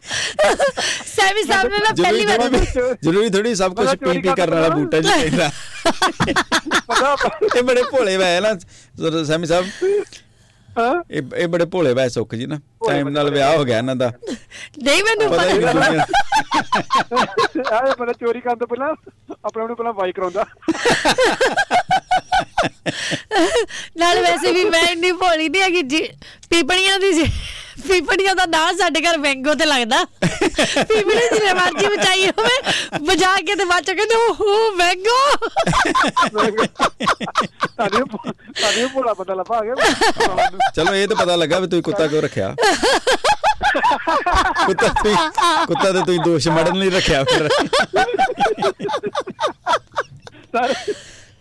ਸੈਮੀ 1.16 1.44
ਸਾਹਿਬ 1.44 1.72
ਨੇ 1.72 1.78
ਨਾ 1.84 1.92
ਪਹਿਲੀ 2.02 2.26
ਵਾਰ 2.26 2.50
ਜ਼ਰੂਰੀ 3.04 3.30
ਥੋੜੀ 3.30 3.54
ਸਭ 3.56 3.74
ਕੁਝ 3.76 3.88
ਪੀ 3.96 4.18
ਪੀ 4.22 4.34
ਕਰਨ 4.38 4.54
ਵਾਲਾ। 4.54 4.70
ਬੂਟਾ 4.76 5.00
ਜੀ 5.00 5.10
ਪਤਾ 6.88 7.16
ਇਹ 7.56 7.64
ਬੜੇ 7.64 7.84
ਭੋਲੇ 7.92 8.18
ਵੈ 8.18 8.40
ਨਾ 8.42 8.54
ਸੈਮੀ 9.28 9.48
ਸਾਹਿਬ। 9.48 9.66
ਹਾਂ? 10.78 10.94
ਇਹ 11.12 11.22
ਇਹ 11.36 11.48
ਬੜੇ 11.48 11.66
ਭੋਲੇ 11.74 11.94
ਵੈ 11.94 12.08
ਸੁੱਖ 12.10 12.36
ਜੀ 12.36 12.46
ਨਾ। 12.46 12.60
ਟਾਈਮ 12.88 13.10
ਨਾਲ 13.10 13.26
ਬੜੇ 13.26 13.34
ਵਿਆਹ 13.34 13.58
ਹੋ 13.58 13.64
ਗਿਆ 13.66 13.78
ਇਹਨਾਂ 13.78 13.96
ਦਾ। 13.96 14.12
ਨਹੀਂ 14.84 15.04
ਮੈਨੂੰ 15.04 15.30
ਪਤਾ 15.32 15.42
ਆਏ 17.76 17.94
ਪਤਾ 18.00 18.14
ਚੋਰੀ 18.14 18.42
ਕਰਨ 18.42 18.58
ਤੋਂ 18.58 18.68
ਪਹਿਲਾਂ 18.68 18.88
ਆਪਣੇ 19.46 19.64
ਆਪ 19.64 19.68
ਨੂੰ 19.68 19.76
ਪਹਿਲਾਂ 19.78 19.94
ਵਾਈ 19.94 20.12
ਕਰਾਉਂਦਾ। 20.12 20.46
ਨਾਲ 23.98 24.22
ਵੈਸੇ 24.22 24.52
ਵੀ 24.54 24.64
ਮੈਂ 24.70 24.82
ਇੰਨੀ 24.92 25.12
ਭੋਲੀ 25.12 25.50
ਨਹੀਂ 25.50 25.62
ਹੈਗੀ 25.62 25.82
ਜੀ 25.94 26.02
ਪੀਪਣੀਆਂ 26.50 27.00
ਦੀ 27.00 27.14
ਜੀ। 27.14 27.26
ਪੀਪਣੀਆਂ 27.88 28.36
ਦਾ 28.36 28.46
ਨਾਂ 28.46 28.74
ਸਾਡੇ 28.74 29.02
ਘਰ 29.02 29.18
ਮੈਂਗੋ 29.18 29.54
ਤੇ 29.56 29.66
ਲੱਗਦਾ। 29.66 30.04
ਪੀਪਣੀ 30.24 31.16
ਜਿਹਨੇ 31.34 31.54
ਮਰਜ਼ੀ 31.54 31.88
ਬਚਾਈ 31.88 32.28
ਹੋਵੇ 32.28 32.56
ਬਜਾ 33.08 33.36
ਕੇ 33.48 33.56
ਤੇ 33.56 33.66
ਬਾਅਦ 33.66 33.84
ਚ 33.84 33.92
ਕਹਿੰਦੇ 33.92 34.16
ਓਹੋ 34.16 34.72
ਮੈਂਗੋ 34.76 35.20
ਤੁਹਾਡੇ 36.30 38.00
ਤੁਹਾਡੇ 38.00 38.86
ਭੋਲਾ 38.94 39.14
ਬੰਦਾ 39.14 39.34
ਲੱਭਾ 39.34 39.60
ਗਿਆ। 39.66 39.76
ਚਲੋ 40.76 40.94
ਇਹ 40.94 41.08
ਤਾਂ 41.08 41.16
ਪਤਾ 41.16 41.36
ਲੱਗਾ 41.36 41.60
ਵੀ 41.60 41.68
ਤੁਸੀਂ 41.68 41.84
ਕੁੱਤਾ 41.84 42.08
ਕਿਉਂ 42.08 42.22
ਰੱਖਿਆ। 42.22 42.56
ਕੁੱਤਾ 44.66 44.88
ਤੁਸੀਂ 44.88 45.16
ਕੁੱਤਾ 45.68 45.92
ਤੇ 45.92 46.00
ਤੁਸੀਂ 46.00 46.20
ਦੋਸ਼ 46.20 46.48
ਮੜਨ 46.48 46.76
ਲਈ 46.80 46.90
ਰੱਖਿਆ 46.90 47.24
ਫਿਰ। 47.24 47.50
ਸਾਰੇ 50.56 50.74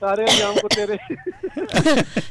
ਸਾਰੇ 0.04 0.22
ਇਲਜ਼ਾਮ 0.22 0.54
ਕੁੱਤੇ 0.54 0.86
ਦੇ 0.86 0.96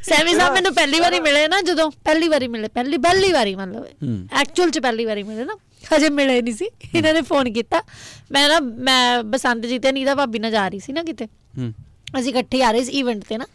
ਸੈਮੀ 0.03 0.33
ਸਾਹਿਬ 0.33 0.53
ਮੈਨੂੰ 0.53 0.75
ਪਹਿਲੀ 0.75 0.99
ਵਾਰੀ 0.99 1.19
ਮਿਲੇ 1.19 1.47
ਨਾ 1.47 1.61
ਜਦੋਂ। 1.61 1.91
ਪਹਿਲੀ 1.91 2.27
ਵਾਰੀ 2.27 2.47
ਮਿਲੇ 2.47 2.67
ਪਹਿਲੀ 2.67 2.97
ਪਹਿਲੀ 2.97 3.31
ਵਾਰੀ। 3.31 3.55
ਮਤਲਬ। 3.55 4.27
ਐਕਚੁਅਲ 4.31 4.69
ਚ 4.69 4.79
ਪਹਿਲੀ 4.79 5.05
ਵਾਰੀ 5.05 5.23
ਮਿਲੇ 5.23 5.45
ਨਾ। 5.45 5.57
ਹਜੇ 5.95 6.09
ਮਿਲੇ 6.09 6.41
ਨਹੀਂ 6.41 6.53
ਸੀ। 6.53 6.69
ਇਹਨਾਂ 6.95 7.13
ਨੇ 7.13 7.21
ਫੋਨ 7.21 7.53
ਕੀਤਾ। 7.53 7.83
ਮੈਂ 8.31 8.49
ਨਾ 8.49 8.59
ਮੈਂ 8.59 9.23
ਬਸੰਤ 9.23 9.65
ਜੀ 9.65 9.79
ਤੇ 9.79 9.91
ਨੀਦਾ 9.91 10.15
ਭਾਬੀ 10.15 10.39
ਨਾਲ 10.39 10.51
ਜਾ 10.51 10.69
ਰਹੀ 10.69 10.79
ਸੀ 10.79 10.93
ਨਾ 10.93 11.03
ਕਿਤੇ। 11.03 11.27
ਅਸੀਂ 12.19 12.29
ਇਕੱਠੇ 12.29 12.63
ਆ 12.63 12.71
ਰਹੇ 12.71 12.83
ਸੀ 12.83 12.91
ਇਵੈਂਟ 12.91 13.23
ਤੇ 13.29 13.37
ਨਾ। 13.37 13.45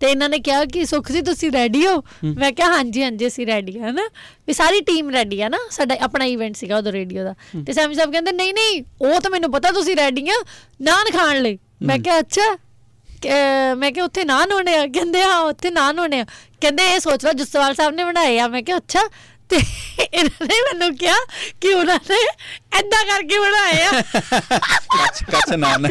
ਤੇ 0.00 0.10
ਇਹਨਾਂ 0.10 0.28
ਨੇ 0.28 0.38
ਕਿਹਾ 0.38 0.64
ਕਿ 0.64 0.86
ਸੁਖ 0.86 1.12
ਜੀ 1.12 1.22
ਤੁਸੀਂ 1.22 1.52
ਰੈਡੀ 1.52 1.86
ਹੋ? 1.86 2.04
ਮੈਂ 2.24 2.52
ਕਿਹਾ 2.52 2.68
ਹਾਂਜੀ 2.68 3.02
ਹਾਂਜੀ 3.02 3.26
ਅਸੀਂ 3.26 3.46
ਰੈਡੀ 3.46 3.80
ਹਾਂ 3.80 3.92
ਨਾ 3.92 4.08
ਵੀ 4.46 4.52
ਸਾਰੀ 4.52 4.80
ਟੀਮ 4.80 5.10
ਰੈਡੀ 5.10 5.40
ਆ 5.40 5.48
ਨਾ। 5.48 5.58
ਸਾਡਾ 5.70 5.96
ਆਪਣਾ 6.00 6.24
ਇਵੈਂਟ 6.24 6.56
ਸੀਗਾ 6.56 6.78
ਉਦੋਂ 6.78 6.92
ਰੇਡੀਓ 6.92 7.24
ਦਾ। 7.24 7.34
ਤੇ 7.66 7.72
ਸੈਮੀ 7.72 7.94
ਸਾਹਿਬ 7.94 8.12
ਕਹਿੰਦੇ 8.12 8.32
ਨਹੀਂ 8.32 8.54
ਨਹੀਂ 8.54 8.82
ਉਹ 9.00 9.20
ਤਾਂ 9.20 9.30
ਮੈਨੂੰ 9.30 9.52
ਪਤਾ 9.52 9.70
ਤੁਸੀਂ 9.70 9.96
ਰੈਡੀ 9.96 10.30
ਆ। 10.30 10.32
ਨਾਨ 10.82 11.10
ਖਾਣ 11.18 11.42
ਲਈ। 11.42 11.58
ਮੈਂ 11.82 11.98
ਕਿਹਾ 11.98 12.18
ਅੱਛਾ। 12.18 12.54
ਕਿ- 12.54 12.63
ਮੈਂ 13.78 13.90
ਕਿਹਾ 13.92 14.04
ਉੱਥੇ 14.04 14.24
ਨਾਨ 14.24 14.52
ਹੋਣੇ 14.52 14.74
ਆ। 14.76 14.86
ਕਹਿੰਦੇ 14.86 15.22
ਹਾਂ 15.22 15.38
ਉੱਥੇ 15.40 15.70
ਨਾਨ 15.70 15.98
ਹੋਣੇ 15.98 16.20
ਆ। 16.20 16.24
ਕਹਿੰਦੇ 16.60 16.90
ਇਹ 16.94 17.00
ਸੋਚ 17.00 17.24
ਲਓ 17.24 17.32
ਜਸਵਾਲ 17.32 17.74
ਸਾਹਿਬ 17.74 17.94
ਨੇ 17.94 18.04
ਬਣਾਏ 18.04 18.38
ਆ। 18.38 18.48
ਮੈਂ 18.48 18.62
ਕਿਹਾ 18.62 18.76
ਅੱਛਾ। 18.76 19.08
ਤੇ 19.50 19.56
ਇਹਨਾਂ 19.56 20.46
ਨੇ 20.46 20.60
ਮੈਨੂੰ 20.60 20.96
ਕਿਹਾ 20.98 21.14
ਕਿ 21.60 21.72
ਉਹਨਾਂ 21.74 21.98
ਨੇ 22.10 22.16
ਐਦਾਂ 22.78 23.04
ਕਰਕੇ 23.06 23.38
ਬਣਾਏ 23.38 23.82
ਆ। 23.82 23.90
ਕੱਚ 24.94 25.22
ਕੱਚ 25.32 25.50
ਨਾਨ। 25.54 25.82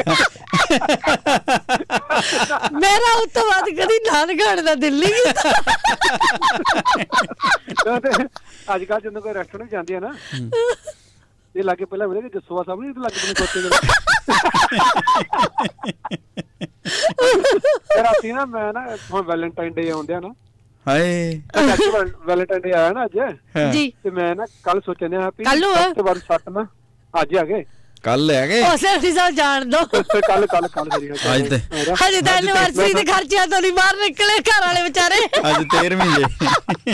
ਮੇਰਾ 2.79 3.13
ਉਸ 3.17 3.27
ਤੋਂ 3.33 3.43
ਬਾਅਦ 3.49 3.69
ਕਦੀ 3.79 3.99
ਨਾਨ 4.11 4.37
ਖਾਣ 4.37 4.61
ਦਾ 4.63 4.75
ਦਿਲ 4.75 4.99
ਨਹੀਂ 4.99 5.13
ਕੀਤਾ। 5.13 5.49
ਅੱਜ 8.75 8.83
ਕੱਲ 8.83 8.99
ਜਦੋਂ 9.01 9.21
ਕੋਈ 9.21 9.33
ਰੈਸਟੋਰੈਂਟ 9.33 9.71
ਜਾਂਦੇ 9.71 9.95
ਆ 9.95 9.99
ਨਾ 9.99 10.13
ਇਹ 11.55 11.63
ਲਾਗੇ 11.63 11.85
ਪਹਿਲਾਂ 11.85 12.07
ਵੀਰੇ 12.07 12.21
ਕਿ 12.21 12.39
ਜਸਵਾ 12.39 12.63
ਸਾਹਿਬ 12.63 12.79
ਨਹੀਂ 12.81 12.93
ਲੱਗੇ 12.97 13.19
ਮੈਨੂੰ 13.23 13.35
ਕੋਤੇ 13.35 13.61
ਦੇ 13.61 13.69
ਰਾਤੀ 18.03 18.31
ਨਾ 18.31 18.45
ਮੈਂ 18.45 18.73
ਨਾ 18.73 18.97
ਹੁਣ 19.13 19.21
ਵੈਲੈਂਟਾਈਨ 19.21 19.73
ਡੇ 19.73 19.89
ਆਉਂਦਿਆ 19.89 20.19
ਨਾ। 20.19 20.33
ਹਾਏ। 20.87 21.41
ਵੈਲੈਂਟਾਈਨ 22.25 22.61
ਡੇ 22.61 22.71
ਆਇਆ 22.71 22.91
ਨਾ 22.91 23.05
ਅੱਜ। 23.05 23.19
ਹਾਂ। 23.19 23.73
ਜੀ। 23.73 23.93
ਤੇ 24.03 24.09
ਮੈਂ 24.09 24.35
ਨਾ 24.35 24.45
ਕੱਲ 24.63 24.81
ਸੋਚਿਆ 24.81 25.29
ਵੀ 25.37 25.43
ਕੱਲ੍ਹ 25.43 25.61
ਨੂੰ 25.61 25.75
ਆ? 25.75 25.81
ਸਭ 25.81 25.93
ਤੋਂ 25.93 26.03
ਵੱਧ 26.03 26.17
ਸੱਟ 26.17 26.49
ਨਾ। 26.49 26.67
ਅੱਜ 27.21 27.35
ਆ 27.35 27.43
ਗਏ। 27.43 27.65
ਕੱਲ 28.03 28.25
ਲੈ 28.25 28.45
ਗਏ। 28.47 28.61
ਉਸੇ 28.63 28.95
ਅਫਸਰ 28.95 29.11
ਸਾਹਿਬ 29.15 29.35
ਜਾਣ 29.35 29.65
ਦੋ। 29.65 29.77
ਕੱਲ 29.85 30.45
ਕੱਲ 30.45 30.67
ਕੱਲ 30.67 30.89
ਮੇਰੀ 30.93 31.11
ਅੱਜ 31.35 31.47
ਤੇ-। 31.49 31.59
ਹਜੇ 32.03 32.21
ਤਾਂ 32.21 32.33
ਐਨਵਰਸਰੀ 32.33 32.93
ਦੇ 32.93 33.03
ਖਰਚਿਆਂ 33.03 33.47
ਤੋਂ 33.47 33.61
ਨਹੀਂ 33.61 33.71
ਬਾਹਰ 33.71 33.95
ਨਿਕਲੇ 33.97 34.39
ਘਰ 34.39 34.65
ਵਾਲੇ 34.65 34.81
ਵਿਚਾਰੇ। 34.83 35.19
ਅੱਜ 35.49 35.63
13ਵੀਂ 35.75 36.09
ਜੇ 36.15 36.93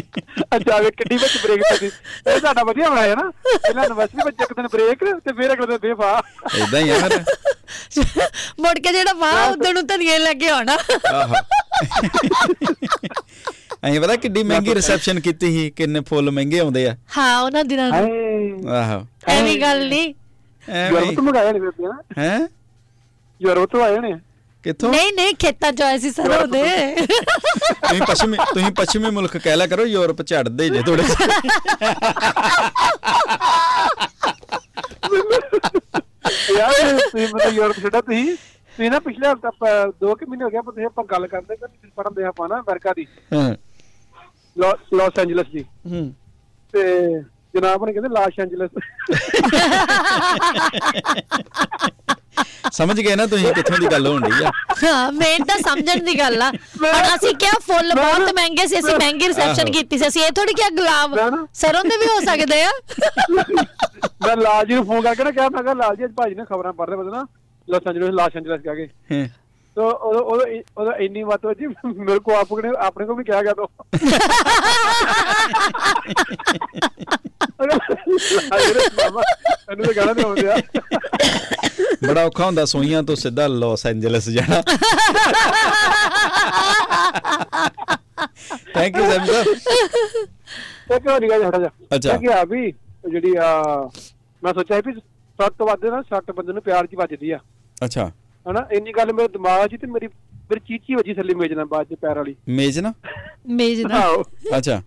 ਅੱਛਾ 0.55 0.77
ਵੇ 0.77 0.91
ਕਿੱਡੀ 0.91 1.17
ਵਿੱਚ 1.17 1.37
ਬ੍ਰੇਕ 1.43 1.61
ਪਈ 1.79 1.87
ਇਹ 2.33 2.39
ਸਾਡਾ 2.39 2.63
ਵਧੀਆ 2.63 2.89
ਬਣਾਇਆ 2.89 3.15
ਨਾ। 3.15 3.29
ਪਹਿਲਾਂ 3.45 3.83
ਯੂਨੀਵਰਸਿਟੀ 3.83 4.23
ਵਿੱਚ 4.25 4.41
ਇੱਕ 4.41 4.53
ਦਿਨ 4.53 4.67
ਬ੍ਰੇਕ 4.67 5.03
ਤੇ 5.03 5.33
ਫਿਰ 5.33 5.53
ਅਗਲੇ 5.53 5.65
ਦਿਨ 5.67 5.77
ਬੇਫਾ 5.77 6.21
ਇਦਾਂ 6.57 6.79
ਹੀ 6.79 6.89
ਆ 6.89 6.99
ਫਿਰ। 6.99 7.23
ਮੁੜ 8.59 8.79
ਕੇ 8.79 8.91
ਜਿਹੜਾ 8.93 9.13
ਵਾਹ 9.13 9.51
ਉਦੋਂ 9.51 9.73
ਨੂੰ 9.73 9.87
ਧਨੀਏ 9.87 10.17
ਲੈ 10.17 10.33
ਕੇ 10.33 10.49
ਆਉਣਾ। 10.49 10.77
ਆਹੋ। 11.13 11.33
ਐਂ 13.83 14.01
ਪਤਾ 14.01 14.15
ਕਿੱਡੀ 14.15 14.43
ਮਹਿੰਗੀ 14.43 14.73
ਰਿਸੈਪਸ਼ਨ 14.75 15.19
ਕੀਤੀ 15.19 15.51
ਸੀ 15.51 15.69
ਕਿੰਨੇ 15.69 15.99
ਫੁੱਲ 15.99 16.31
ਮਹਿੰਗੇ 16.31 16.59
ਆਉਂਦੇ 16.59 16.87
ਆ। 16.87 16.95
ਹਾਂ 17.17 17.41
ਉਹਨਾਂ 17.41 17.63
ਦਿਨਾਂ 17.63 17.89
ਨੂੰ। 17.91 18.73
ਆਹੋ। 18.73 19.05
ਐਵੇਂ 19.27 19.59
ਗੱਲ 19.61 19.87
ਨਹੀਂ 19.89 20.13
ਯੂਰਪ 20.69 21.15
ਤੋਂ 21.15 21.23
ਮੰਗਾਇਆ 21.23 21.51
ਨਹੀਂ 21.51 21.61
ਫਿਰ 21.61 21.71
ਨਾ। 21.79 21.97
ਹੈ? 22.17 22.47
ਯੂਰਪ 23.41 23.69
ਤੋਂ 23.71 23.83
ਆਏ 23.83 23.97
ਨੇ 23.99 24.13
ਕਿੱਥੋਂ? 24.63 24.89
ਨਹੀਂ 24.89 25.13
ਨਹੀਂ 25.13 25.35
ਖੇਤਾਂ 25.35 25.71
ਚ 25.71 25.81
ਆਏ 25.81 25.97
ਸੀ 25.97 26.11
ਸਰੋਂ 26.11 26.47
ਦੇ 26.47 26.63
ਤੁਸੀਂ 26.95 28.01
ਪੱਛਮੀ 28.01 28.37
ਤੁਸੀਂ 28.37 28.71
ਪੱਛਮੀ 28.71 29.09
ਮੁਲਕ 29.09 29.37
ਕਹਿ 29.37 29.55
ਲਿਆ 29.55 29.67
ਕਰੋ 29.67 29.85
ਯੂਰਪ 29.85 30.21
ਝੜਦੇ 30.21 30.69
ਜੇ 30.69 30.81
ਥੋੜੇ 30.81 31.03
ਯਾਰ 36.57 36.99
ਤੁਸੀਂ 36.99 37.27
ਮਤਲਬ 37.35 37.53
ਯੂਰਪ 37.53 37.75
ਛੱਡਾ 37.79 38.01
ਤੁਸੀਂ 38.01 38.35
ਤੁਸੀਂ 38.35 38.91
ਨਾ 38.91 38.99
ਪਿਛਲੇ 38.99 39.31
ਹਫਤਾ 39.31 39.47
ਆਪਾਂ 39.47 39.87
ਦੋ 40.01 40.15
ਕਿ 40.15 40.25
ਮਹੀਨੇ 40.25 40.43
ਹੋ 40.43 40.49
ਗਿਆ 40.49 40.61
ਤੁਸੀਂ 40.61 40.85
ਆਪਾਂ 40.85 41.03
ਗੱਲ 41.03 41.27
ਕਰਦੇ 41.27 41.55
ਕਿ 41.55 41.87
ਪੜਨ 41.95 42.13
ਦੇ 42.13 42.23
ਆਪਾਂ 42.23 42.49
ਨਾ 42.49 42.59
ਅਮਰੀਕਾ 42.59 42.93
ਦੀ। 42.95 43.05
ਹਾਂ। 43.33 43.53
ਲਾਸ 44.95 45.19
ਐਂਜਲਸ 45.19 45.47
ਦੀ। 45.47 45.63
ਹੂੰ। 45.63 46.13
ਤੇ 46.73 46.83
ਜਨਾਬ 47.55 47.85
ਨੇ 47.85 47.93
ਕਹਿੰਦੇ 47.93 48.09
ਲਾਸ 48.09 48.39
ਐਂਜਲਸ। 48.39 48.71
ਸਮਝ 52.73 52.99
ਗਏ 53.01 53.15
ਨਾ 53.15 53.25
ਤੁਸੀਂ 53.27 53.53
ਕਿੱਥੋਂ 53.53 53.77
ਦੀ 53.79 53.87
ਗੱਲ 53.91 54.07
ਹੋਣ 54.07 54.21
ਡਈ 54.21 54.43
ਆ। 54.45 54.51
ਹਾਂ 54.83 55.11
ਮੇਨ 55.11 55.43
ਤਾਂ 55.43 55.57
ਸਮਝਣ 55.59 56.03
ਦੀ 56.05 56.17
ਗੱਲ 56.19 56.41
ਆ। 56.41 56.49
ਹੁਣ 56.51 57.15
ਅਸੀਂ 57.15 57.33
ਕਿਹਾ 57.35 57.51
ਫੁੱਲ 57.67 57.93
ਬਹੁਤ 57.95 58.33
ਮਹਿੰਗੇ 58.35 58.67
ਸੀ 58.67 58.79
ਅਸੀਂ 58.79 58.95
ਮਹਿੰਗੀ 58.95 59.27
ਰਿਸੈਪਸ਼ਨ। 59.27 59.71
ਕੀਤੀ 59.71 59.97
ਸੀ। 59.97 60.07
ਅਸੀਂ 60.07 60.21
ਇਹ 60.23 60.31
ਥੋੜੀ 60.31 60.53
ਕਿਹਾ 60.53 60.69
ਗੁਲਾਬ 60.69 61.15
ਨਾ, 61.15 61.29
ਨਾ। 61.29 61.45
ਸਰੋਂ 61.53 61.83
ਦੇ 61.83 61.97
ਵੀ 61.97 62.05
ਹੋ 62.05 62.19
ਸਕਦੇ 62.25 62.61
ਆ। 62.63 62.69
ਮੈਂ 64.25 64.35
ਲਾਲ 64.37 64.65
ਜੀ 64.65 64.73
ਨੂੰ 64.73 64.85
ਫੋਨ 64.85 65.01
ਕਰਕੇ 65.01 65.23
ਨਾ 65.23 65.31
ਕਿਹਾ 65.31 65.49
ਮੈਂ 65.49 65.63
ਕਿਹਾ 65.63 65.73
ਲਾਲ 65.73 65.95
ਜੀ 65.95 66.05
ਅੱਜ 66.05 66.11
ਭਾਜੀ 66.17 66.35
ਨੇ 66.35 66.45
ਖਬਰਾਂ 66.45 66.73
ਪੜ੍ਹ 66.73 66.89
ਰਹੇ 66.89 66.97
ਬਦਨਾ 66.97 67.25
ਲਾਸ 67.67 67.87
ਐਂਜਲਸ 67.87 68.13
ਲਾਸ 68.13 68.35
ਐਂਜਲਸ 68.35 68.61
ਕਹਿ 68.61 68.87
ਕੇ 69.78 69.80
ਹਾਂ। 69.80 69.90
ਤੋ 69.90 69.90
ਉਹ 69.90 70.14
ਉਹ 70.14 70.42
ਉਹ 70.76 70.92
ਇੰਨੀ 70.94 71.22
ਬਾਤ 71.24 71.44
ਹੋਈ 71.44 71.66
ਮੇਰੇ 71.86 72.18
ਕੋ 72.20 72.32
ਆਪ 72.34 72.52
ਨੇ 72.56 72.70
ਆਪਣੇ 72.80 73.06
को 73.06 73.14
भी 73.14 73.24
किया 73.24 73.40
गया 73.42 73.54
तो 73.54 73.66
ਅਰੇ 77.56 78.88
ਬਾਬਾ 78.96 79.22
ਇਹਨੂੰ 79.70 79.84
ਤਾਂ 79.84 79.92
ਗਾਣਾ 79.96 80.12
ਨਹੀਂ 80.12 80.24
ਆਉਂਦਾ 80.24 80.56
ਬੜਾ 82.04 82.24
ਔਖਾ 82.24 82.44
ਹੁੰਦਾ 82.44 82.64
ਸੋਈਆਂ 82.66 83.02
ਤੋਂ 83.02 83.16
ਸਿੱਧਾ 83.16 83.46
ਲਾਸ 83.48 83.84
ਐਂਜਲਸ 83.86 84.28
ਜਾਣਾ 84.30 84.60
ਥੈਂਕ 88.74 88.96
ਯੂ 88.96 89.10
ਸੈਮ 89.10 89.24
ਸਾਹਿਬ 89.26 89.46
ਇੱਕ 90.90 91.08
ਹੋਰ 91.08 91.28
ਗੱਲ 91.30 91.44
ਹਟਾ 91.44 91.58
ਜਾ 91.58 91.68
ਅੱਛਾ। 91.94 92.16
ਕਿ 92.16 92.32
ਆ 92.32 92.42
ਵੀ 92.46 92.66
ਉਹ 93.04 93.10
ਜਿਹੜੀ 93.10 93.34
ਆ 93.36 93.48
ਮੈਂ 94.42 94.52
ਸੋਚਿਆ 94.54 94.76
ਸੀ 94.76 94.82
ਵੀ 94.86 95.00
ਸੱਤ 95.38 95.52
ਤੋਂ 95.58 95.66
ਵੱਧ 95.66 95.84
ਨਾ 95.86 96.02
ਸੱਟ 96.04 96.30
ਬੰਦੇ 96.30 96.52
ਨੂੰ 96.52 96.62
ਪਿਆਰ 96.62 96.86
'ਚ 96.86 96.94
ਵੱਜਦੀ 96.96 97.30
ਆ 97.30 97.38
ਅੱਛਾ 97.76 98.10
ਹਨਾ 98.49 98.67
ਇੰਨੀ 98.71 98.91
ਗੱਲ 98.93 99.13
ਮੇਰੇ 99.13 99.27
ਦਿਮਾਗ 99.29 99.67
'ਚ 99.67 99.79
ਤੇ 99.81 99.87
ਮੇਰੀ 99.87 100.07
ਮੇਰੀ 100.49 100.59
ਚੀਚੀ 100.67 100.95
ਵੱਜੀ 100.95 101.13
ਥੱਲੇ 101.13 101.33
ਮੇਜ 101.35 101.53
ਨਾਲ 101.53 101.65
ਬਾਅਦ 101.67 101.87
'ਚ 101.87 101.95
ਪੈਰ 102.01 102.17
ਵਾਲੀ। 102.17 102.35
ਮੇਜ਼ 102.51 102.79
ਨਾ 102.79 102.93
ਮੇਜ 103.53 103.81
ਦਾ 103.83 103.95
ਆਹੋ। 103.97 104.23
ਅੱਛਾ। 104.57 104.81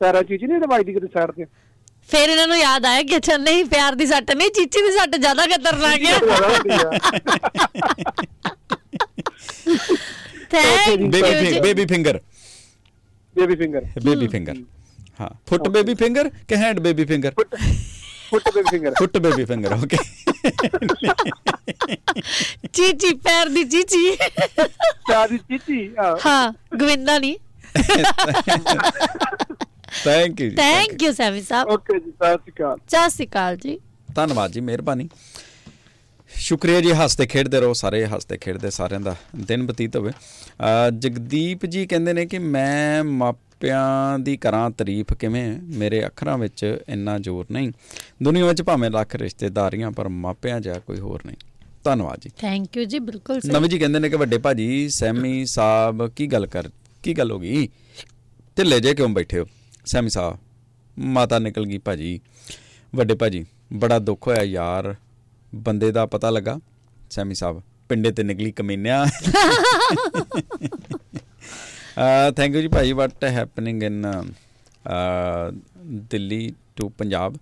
ਪੈਰਾਂ 0.00 0.22
ਚੀਚੀ 0.22 0.46
ਨਹੀਂ 0.46 0.60
ਦਵਾਈ 0.60 0.84
ਕਿਤੇ 0.84 1.06
ਸਾਈਡ 1.08 1.30
ਤੇ। 1.32 1.44
ਫਿਰ 2.08 2.28
ਇਹਨਾਂ 2.28 2.46
ਨੂੰ 2.46 2.56
ਯਾਦ 2.56 2.84
ਆਇਆ 2.86 3.02
ਕਿ 3.02 3.16
ਅੱਛਾ 3.16 3.36
ਨਹੀਂ 3.38 3.64
ਪਿਆਰ 3.66 3.94
ਦੀ 3.94 4.06
ਸੱਟ 4.06 4.30
ਨਹੀਂ 4.32 4.50
ਚੀਚੀ 4.50 4.82
ਦੀ 4.82 4.90
ਸੱਟ 4.92 5.16
ਜ਼ਿਆਦਾ 5.16 5.46
ਖਤਰਨਾਕ 5.46 6.04
ਹੈ 6.04 6.18
thank 10.50 11.00
baby 11.02 11.58
baby 11.60 11.84
finger 11.86 12.20
baby 13.36 13.56
finger 13.56 13.84
baby 14.04 14.28
finger 14.28 14.56
ਹਾਂ। 15.20 15.28
ਫੁੱਟ 15.46 15.68
ਬੇਬੀ 15.68 15.94
ਫਿੰਗਰ 15.94 16.28
ਕਿ 16.48 16.56
hand 16.56 16.80
baby 16.80 17.04
finger 17.04 17.32
foot 18.30 18.48
baby 18.54 18.70
finger 18.70 18.94
foot 18.98 19.18
baby 19.18 19.44
finger 19.44 19.72
okay 19.74 19.96
ਚੀਚੀ 22.72 23.12
ਪੈਰ 23.24 23.48
ਦੀ 23.48 23.64
ਚੀਚੀ। 23.64 24.16
ਪਿਆਰੀ 25.08 25.38
ਚੀਚੀ 25.38 25.88
ਹਾਂ। 25.98 26.16
ਹਾਂ 26.26 26.52
ਗੋਵਿੰਦਾ 26.76 27.18
ਨਹੀਂ 27.18 27.36
ਥੈਂਕ 30.04 30.40
ਯੂ 30.40 30.50
ਥੈਂਕ 30.56 31.02
ਯੂ 31.02 31.12
ਸੈਵੀ 31.12 31.42
ਸਾਹਿਬ। 31.42 31.68
ਓਕੇ 31.68 31.98
ਜੀ 31.98 32.10
ਸਤਿ 32.10 32.34
ਸ਼੍ਰੀ 32.34 32.52
ਅਕਾਲ। 32.52 32.76
ਸਤਿ 32.88 33.10
ਸ਼੍ਰੀ 33.10 33.26
ਅਕਾਲ 33.26 33.56
ਜੀ। 33.56 33.78
ਧੰਨਵਾਦ 34.14 34.52
ਜੀ 34.52 34.60
ਮਿਹਰਬਾਨੀ। 34.60 35.08
ਸ਼ੁਕਰੀਆ 36.30 36.80
ਜੀ 36.80 36.92
ਹੱਸਦੇ 36.92 37.26
ਖੇਡਦੇ 37.26 37.60
ਰਹੋ 37.60 37.72
ਸਾਰੇ 37.72 38.04
ਹੱਸਦੇ 38.06 38.36
ਖੇਡਦੇ 38.38 38.70
ਸਾਰਿਆਂ 38.70 39.00
ਦਾ 39.00 39.14
ਦਿਨ 39.48 39.66
ਬਤੀਤ 39.66 39.96
ਹੋਵੇ। 39.96 40.12
ਜਗਦੀਪ 40.98 41.66
ਜੀ 41.66 41.86
ਕਹਿੰਦੇ 41.86 42.12
ਨੇ 42.12 42.26
ਕਿ 42.26 42.38
ਮੈਂ 42.38 43.04
ਮਾਪਿਆਂ 43.58 44.18
ਦੀ 44.18 44.36
ਕਰਾਂ 44.36 44.70
ਤਾਰੀਫ 44.70 45.14
ਕਿਵੇਂ 45.14 45.58
ਮੇਰੇ 45.62 46.06
ਅੱਖਰਾਂ 46.06 46.38
ਵਿੱਚ 46.38 46.78
ਇੰਨਾ 46.88 47.18
ਜ਼ੋਰ 47.18 47.46
ਨਹੀਂ। 47.50 47.72
ਦੁਨੀਆ 48.22 48.46
ਵਿੱਚ 48.46 48.62
ਭਾਵੇਂ 48.62 48.90
ਲੱਖ 48.90 49.16
ਰਿਸ਼ਤੇਦਾਰੀਆਂ 49.16 49.90
ਪਰ 49.90 50.08
ਮਾਪਿਆਂ 50.08 50.60
ਜਿਹਾ 50.60 50.78
ਕੋਈ 50.78 50.98
ਹੋਰ 50.98 51.20
ਨਹੀਂ। 51.26 51.36
ਧੰਨਵਾਦ 51.84 52.20
ਜੀ। 52.20 52.30
ਥੈਂਕ 52.38 52.76
ਯੂ 52.76 52.84
ਜੀ 52.84 52.98
ਬਿਲਕੁਲ 52.98 53.40
ਸਹੀ। 53.40 53.50
ਨਵੀਂ 53.50 53.70
ਜੀ 53.70 53.78
ਕਹਿੰਦੇ 53.78 53.98
ਨੇ 53.98 54.08
ਕਿ 54.08 54.16
ਵੱਡੇ 54.16 54.38
ਭਾਜੀ 54.38 54.88
ਸੈਮੀ 54.88 55.46
ਸਾਹਿਬ 55.46 56.08
ਕੀ 56.08 56.26
ਗੱਲ 56.26 56.46
ਕਰ 56.46 56.70
ਕੀ 57.02 57.14
ਗੱਲ 57.14 57.30
ਹੋ 57.30 57.38
ਗਈ? 57.38 57.68
ਢਿੱਲੇ 58.58 58.80
ਜੇ 58.80 58.94
ਕਿਉਂ 58.94 59.08
ਬੈਠੇ 59.08 59.38
ਹੋ? 59.38 59.46
ਸੈਮੀ 59.86 60.08
ਸਾਹਿਬ 60.08 60.38
ਮਾਤਾ 60.98 61.38
ਨਿਕਲ 61.38 61.66
ਗਈ 61.66 61.78
ਭਾਜੀ। 61.78 62.20
ਵੱਡੇ 62.94 63.14
ਭਾਜੀ 63.14 63.46
ਬੜਾ 63.72 63.98
ਦੁੱਖ 63.98 64.28
ਹੋਇਆ 64.28 64.42
ਯਾਰ। 64.42 64.94
ਬੰਦੇ 65.54 65.92
ਦਾ 65.92 66.06
ਪਤਾ 66.06 66.30
ਲੱਗਾ। 66.30 66.58
ਸੈਮੀ 67.10 67.34
ਸਾਹਿਬ 67.34 67.62
ਪਿੰਡੇ 67.88 68.10
ਤੇ 68.10 68.22
ਨਿਕਲੀ 68.22 68.52
ਕਮੀਨਿਆ। 68.52 69.04
ਥੈਂਕ 72.36 72.54
ਯੂ 72.54 72.60
ਜੀ 72.60 72.68
ਭਾਈ 72.68 72.92
what 72.92 73.24
happening 73.24 73.82
in 73.82 74.06
Delhi 76.10 76.52
to 76.76 76.88
Punjab? 76.88 77.36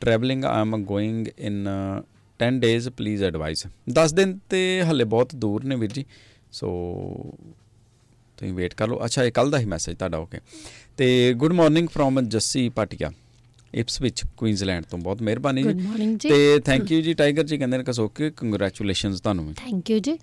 Travelling 0.00 0.44
I 0.44 0.60
am 0.60 0.76
going 0.84 1.26
in 1.38 1.68
10 2.40 2.58
days 2.60 2.88
please 2.88 3.22
advise 3.24 3.66
10 3.98 4.14
ਦਿਨ 4.14 4.38
ਤੇ 4.50 4.60
ਹੱਲੇ 4.88 5.04
ਬਹੁਤ 5.04 5.34
ਦੂਰ 5.36 5.64
ਨੇ 5.64 5.76
ਵੀਰ 5.76 5.92
ਜੀ 5.92 6.04
ਸੋ 6.52 6.68
ਤੁਸੀਂ 8.38 8.52
ਵੇਟ 8.54 8.74
ਕਰ 8.74 8.88
ਲਓ। 8.88 9.04
ਅੱਛਾ 9.04 9.24
ਇਹ 9.24 9.32
ਕੱਲ 9.32 9.50
ਦਾ 9.50 9.58
ਹੀ 9.58 9.64
ਮੈਸੇਜ 9.64 9.96
ਤੁਹਾਡਾ 9.96 10.18
ਓਕੇ 10.18 10.38
ਤੇ 10.96 11.34
ਗੁੱਡ 11.34 11.52
ਮਾਰਨਿੰਗ 11.52 11.88
ਫਰੋਮ 11.88 12.20
ਜੱਸੀ 12.20 12.68
ਪਾਟਿਆ 12.68 13.10
ਇਪਸ 13.74 14.00
ਵਿੱਚ 14.02 14.22
ਕੁਈਨਜ਼ਲੈਂਡ 14.36 14.84
ਤੋਂ। 14.84 14.98
ਬਹੁਤ 14.98 15.22
ਮਿਹਰਬਾਨੀ 15.22 15.62
ਜੀ। 15.62 16.28
ਤੇ 16.28 16.58
ਥੈਂਕ 16.60 16.92
ਯੂ 16.92 17.00
ਜੀ 17.00 17.14
ਟਾਈਗਰ 17.14 17.44
ਜੀ 17.44 17.58
ਕਹਿੰਦੇ 17.58 17.78
ਨੇ 17.78 17.84
ਕਸੋਕੇ 17.84 18.30
ਕੰਗ੍ਰੈਚੁਲੇਸ਼ਨਸ 18.36 19.20
ਤੁਹਾਨੂੰ 19.20 19.54
ਥੈਂਕ 19.54 19.90
ਯੂ 19.90 19.98
ਜੀ। 19.98 20.18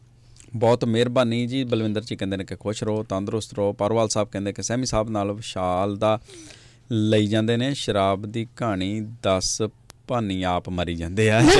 ਬਹੁਤ 0.55 0.85
ਮਿਹਰਬਾਨੀ 0.85 1.47
ਜੀ। 1.47 1.63
ਬਲਵਿੰਦਰ 1.63 2.01
ਜੀ 2.01 2.15
ਕਹਿੰਦੇ 2.15 2.37
ਨੇ 2.37 2.43
ਕਿ 2.43 2.55
ਖੁਸ਼ 2.55 2.83
ਰਹੋ 2.83 3.03
ਤੰਦਰੁਸਤ 3.03 3.53
ਰਹੋ। 3.53 3.73
ਪਰਵਾਲ 3.73 4.09
ਸਾਹਿਬ 4.09 4.29
ਕਹਿੰਦੇ 4.31 4.53
ਕਿ 4.53 4.63
ਸੈਮੀ 4.63 4.85
ਸਾਹਿਬ 4.85 5.09
ਨਾਲ 5.09 5.31
ਵਿਸ਼ਾਲ 5.31 5.97
ਦਾ 5.97 6.19
ਲਈ 6.91 7.27
ਜਾਂਦੇ 7.27 7.57
ਨੇ। 7.57 7.73
ਸ਼ਰਾਬ 7.73 8.25
ਦੀ 8.25 8.47
ਕਹਾਣੀ 8.57 9.01
10 9.23 9.63
ਭਾਨੀ 10.07 10.43
ਆਪ 10.43 10.69
ਮਰੀ 10.69 10.95
ਜਾਂਦੇ 10.95 11.29
ਆ। 11.29 11.41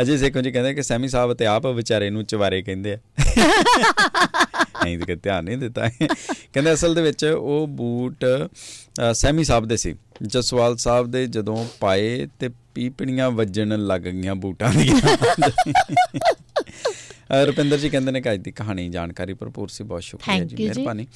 ਅਜੇ 0.00 0.18
ਸੇਖੋਂ 0.18 0.42
ਜੀ 0.42 0.50
ਕਹਿੰਦੇ 0.50 0.74
ਕਿ 0.74 0.82
ਸੈਮੀ 0.82 1.08
ਸਾਹਿਬ 1.08 1.34
ਤੇ 1.34 1.46
ਆਪ 1.46 1.66
ਵਿਚਾਰੇ 1.66 2.10
ਨੂੰ 2.10 2.24
ਚਵਾਰੇ 2.24 2.62
ਕਹਿੰਦੇ 2.62 2.94
ਆ। 2.94 2.98
ਨਹੀਂ 4.84 4.98
ਤੇ 4.98 5.16
ਧਿਆਨ 5.16 5.44
ਨਹੀਂ 5.44 5.58
ਦਿੱਤਾ। 5.58 5.88
ਕਹਿੰਦੇ 6.52 6.72
ਅਸਲ 6.72 6.94
ਦੇ 6.94 7.02
ਵਿੱਚ 7.02 7.24
ਉਹ 7.24 7.66
ਬੂਟ 7.68 8.24
ਸੈਮੀ 9.12 9.44
ਸਾਹਿਬ 9.44 9.66
ਦੇ 9.66 9.76
ਸੀ। 9.76 9.94
ਜਸਵਾਲ 10.22 10.76
ਸਾਹਿਬ 10.76 11.10
ਦੇ 11.10 11.26
ਜਦੋਂ 11.26 11.66
ਪਾਏ 11.80 12.28
ਤੇ 12.38 12.50
ਪੀਪਣੀਆਂ 12.74 13.30
ਵੱਜਣ 13.30 13.86
ਲੱਗ 13.86 14.00
ਗਈਆਂ 14.00 14.34
ਬੂਟਾਂ 14.34 14.72
ਦੀਆਂ। 14.72 15.00
ਰੁਪਿੰਦਰ 17.46 17.78
ਜੀ 17.78 17.88
ਕਹਿੰਦੇ 17.88 18.12
ਨੇ 18.12 18.20
ਕਿ 18.20 18.32
ਅੱਜ 18.32 18.40
ਦੀ 18.40 18.50
ਕਹਾਣੀ 18.50 18.88
ਜਾਣਕਾਰੀ 18.88 19.34
ਭਰਪੂਰ 19.34 19.68
ਸੀ। 19.68 19.84
ਬਹੁਤ 19.84 20.02
ਸ਼ੁਕਰੀਆ 20.02 20.44
ਜੀ। 20.44 20.56
ਮਿਹਰਬਾਨੀ। 20.64 21.06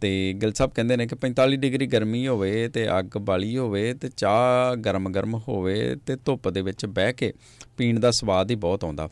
ਤੇ 0.00 0.34
ਗਿਲ 0.42 0.52
ਸਾਹਿਬ 0.52 0.74
ਕਹਿੰਦੇ 0.74 0.96
ਨੇ 0.96 1.06
ਕਿ 1.06 1.14
45 1.14 1.56
ਡਿਗਰੀ 1.56 1.86
ਗਰਮੀ 1.86 2.28
ਹੋਵੇ 2.28 2.68
ਤੇ 2.68 2.98
ਅੱਗ 2.98 3.18
ਬਾਲੀ 3.18 3.56
ਹੋਵੇ 3.56 3.94
ਤੇ 3.94 4.10
ਚਾਹ 4.16 4.76
ਗਰਮ-ਗਰਮ 4.76 5.34
ਹੋਵੇ 5.34 5.96
ਤੇ 6.06 6.16
ਧੁੱਪ 6.16 6.48
ਦੇ 6.48 6.62
ਵਿੱਚ 6.62 6.86
ਬਹਿ 6.86 7.12
ਕੇ 7.12 7.32
ਪੀਣ 7.76 8.00
ਦਾ 8.00 8.10
ਸਵਾਦ 8.10 8.50
ਹੀ 8.50 8.56
ਬਹੁਤ 8.56 8.84
ਆਉਂਦਾ। 8.84 9.08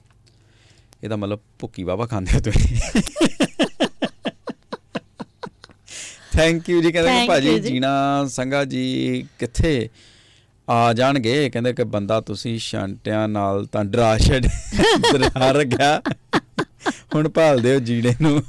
ਇਹਦਾ 1.05 1.17
ਮਤਲਬ 1.17 1.41
ਭੁੱਕੀ 1.59 1.83
ਵਾਵਾ 1.83 2.07
ਖਾਂਦੇ 2.07 2.35
ਹੋ 2.35 2.41
ਤੁਸੀਂ। 2.41 3.01
ਥੈਂਕ 6.33 6.71
ਯੂ 6.71 6.83
ਜੀ। 6.83 6.93
ਕਹਿੰਦੇ 6.93 7.29
ਭਾਜੀ। 7.29 7.61
ਜੀਣਾ 7.61 8.25
ਸੰਗਾ 8.29 8.65
ਜੀ 8.65 9.27
ਕਿੱਥੇ 9.39 9.89
ਆ 10.69 10.93
ਜਾਣਗੇ? 10.93 11.51
ਕਹਿੰਦੇ 11.51 11.73
ਕਿ 11.73 11.85
ਬੰਦਾ 11.85 12.21
ਤੁਸੀਂ 12.21 12.59
ਛਾਂਟਿਆਂ 12.59 13.29
ਨਾਲ 13.29 13.67
ਤਾਂ 13.67 13.85
ਡਰਾ 13.85 14.19
ਛੱਡ 14.19 14.43
ਡਰਾ 15.17 15.53
ਰੱਖਿਆ 15.53 16.03
ਹੁਣ 17.15 17.29
ਭਾਲਦੇ 17.29 17.75
ਹੋ 17.75 17.81
ਜੀਣੇ 17.81 18.15
ਨੂੰ। 18.23 18.43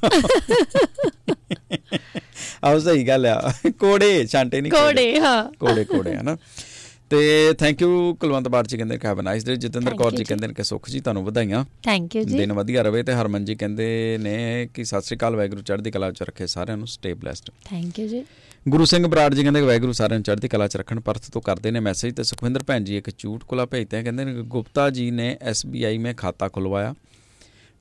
ਆਹ 2.64 2.80
ਸਹੀ 2.80 3.07
ਗੱਲ 3.07 3.26
ਆ। 3.26 3.53
ਕੋੜੇ 3.72 4.28
ਛਾਂਟੇ 4.28 4.62
ਨਹੀਂ 4.62 4.72
ਕੋੜੇ। 4.72 5.20
ਹਾਂ। 5.20 5.51
ਕੋੜੇ 5.60 5.84
ਕੋੜੇ 5.84 6.16
ਹਨਾ। 6.16 6.38
ਤੇ 7.10 7.53
ਥੈਂਕ 7.53 7.82
ਯੂ 7.82 8.16
ਕੁਲਵੰਤ 8.16 8.47
ਬਾਰ 8.47 8.68
ਜੀ 8.68 8.78
ਕਹਿੰਦੇ 8.78 8.99
have 9.05 9.20
a 9.20 9.22
nice 9.22 9.45
day 9.45 9.55
Jatinder 9.55 9.95
Kaur 9.95 10.16
ji 10.16 10.24
ਕਹਿੰਦੇ 10.24 10.47
ਨੇ 10.47 10.53
ਕਿ 10.53 10.64
ਸੁਖ 10.64 10.89
ਜੀ 10.89 10.99
ਤੁਹਾਨੂੰ 10.99 11.26
ਵਧਾਈਆਂ। 11.26 11.66
ਥੈਂਕ 11.84 12.16
ਯੂ 12.16 12.24
ਜੀ। 12.24 12.38
ਦਿਨ 12.38 12.53
ਵਧੀਆ 12.53 12.82
ਰਵੇ 12.82 13.03
ਤੇ 13.03 13.14
ਹਰਮਨ 13.14 13.45
ਜੀ 13.45 13.55
ਕਹਿੰਦੇ 13.55 14.18
ਨੇ 14.22 14.70
ਕਿ 14.74 14.84
ਸਤਿ 14.84 15.01
ਸ੍ਰੀ 15.01 15.18
ਅਕਾਲ 15.18 15.36
ਵੈਗਰੂ 15.36 15.62
ਚੜ੍ਹਦੀ 15.62 15.91
ਕਲਾ 15.91 16.12
ਚ 16.12 16.24
ਰੱਖੇ 16.24 16.47
ਸਾਰਿਆਂ 16.47 16.78
ਨੂੰ। 16.78 16.88
ਸਟੇ 16.88 17.14
ਬlesed 17.14 17.53
ਥੈਂਕ 17.66 17.99
ਯੂ 17.99 18.07
ਜੀ। 18.07 18.26
ਗੁਰੂ 18.70 18.86
ਸਿੰਘ 18.86 19.07
ਬਰਾੜ 19.07 19.34
ਜੀ 19.34 19.41
ਕਹਿੰਦੇ 19.41 19.62
ਵੈਗਰੂ 19.62 19.91
ਸਾਰਿਆਂ 19.91 20.20
ਨੂੰ 20.20 20.24
ਚੜ੍ਹਦੀ 20.24 20.47
ਕਲਾ 20.47 20.68
ਚ 20.68 20.78
ਰੱਖਣ 20.78 20.99
ਪਰਤ 20.99 21.22
ਤੋਂ 21.34 21.41
ਕਰਦੇ 21.41 21.72
ਨੇ 21.72 21.80
ਮੈਸੇਜ 21.80 22.16
ਤੇ 22.16 22.24
ਸੁਖਵਿੰਦਰ 22.24 22.64
ਭੈਣ 22.64 22.84
ਜੀ 22.84 22.97
ਇੱਕ 22.97 23.10
ਚੂਟ 23.10 23.43
ਕੋਲਾ 23.43 23.66
ਭੇਜਦੇ 23.66 23.97
ਆ। 23.97 24.03
ਕਹਿੰਦੇ 24.03 24.26
ਨੇ 24.26 24.34
ਗੁਪਤਾ 24.34 24.89
ਜੀ 24.89 25.12
ਨੇ 25.12 25.38
SBI 25.51 25.99
ਮੇ 25.99 26.14
ਖਾਤਾ 26.14 26.47
ਖੁਲਵਾਇਆ। 26.47 26.95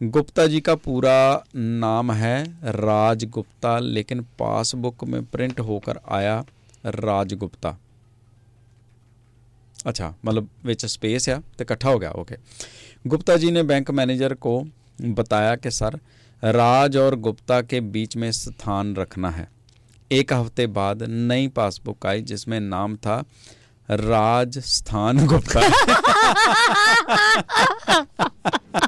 गुप्ता 0.03 0.47
जी 0.47 0.61
का 0.61 0.75
पूरा 0.75 1.45
नाम 1.57 2.13
है 2.13 2.57
राज 2.65 3.25
गुप्ता 3.25 3.79
लेकिन 3.79 4.21
पासबुक 4.21 5.05
में 5.05 5.25
प्रिंट 5.25 5.61
होकर 5.61 6.01
आया 6.09 6.45
राज 6.87 7.35
गुप्ता 7.35 7.79
अच्छा 9.87 10.15
मतलब 10.25 10.49
विच 10.65 10.87
स्पेस 10.87 11.29
है? 11.29 11.39
तो 11.39 11.57
इकट्ठा 11.61 11.91
हो 11.91 11.99
गया 11.99 12.11
ओके 12.11 12.37
गुप्ता 13.07 13.37
जी 13.37 13.51
ने 13.51 13.63
बैंक 13.63 13.91
मैनेजर 13.91 14.35
को 14.35 14.67
बताया 15.03 15.57
कि 15.57 15.71
सर 15.71 16.01
राज 16.45 16.97
और 16.97 17.17
गुप्ता 17.17 17.63
के 17.63 17.81
बीच 17.81 18.17
में 18.17 18.33
स्थान 18.33 18.97
रखना 18.97 19.31
है। 19.31 19.49
एक 20.13 20.33
हफ़्ते 20.33 20.67
बाद 20.67 21.03
नई 21.03 21.49
पासबुक 21.49 22.07
आई 22.07 22.23
जिसमें 22.23 22.61
नाम 22.61 22.97
था 22.97 23.25
राजस्थान 23.91 25.27
गुप्ता। 25.27 25.61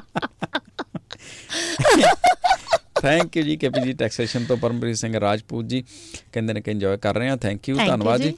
ਥੈਂਕ 3.01 3.37
ਯੂ 3.37 3.43
ਜੀ 3.43 3.55
ਕੇਪੀ 3.57 3.81
ਜੀ 3.81 3.93
ਟੈਕਸੇਸ਼ਨ 3.93 4.45
ਤੋਂ 4.45 4.57
ਪਰਮਪ੍ਰੀਤ 4.57 4.97
ਸਿੰਘ 4.97 5.19
ਰਾਜਪੂਤ 5.19 5.65
ਜੀ 5.65 5.83
ਕਹਿੰਦੇ 6.31 6.53
ਨੇ 6.53 6.61
ਕਿ 6.61 6.71
ਇੰਜੋਏ 6.71 6.97
ਕਰ 6.97 7.15
ਰਹੇ 7.15 7.29
ਹਾਂ 7.29 7.37
ਥੈਂਕ 7.37 7.69
ਯੂ 7.69 7.75
ਧੰਨਵਾਦ 7.77 8.21
ਜੀ। 8.21 8.33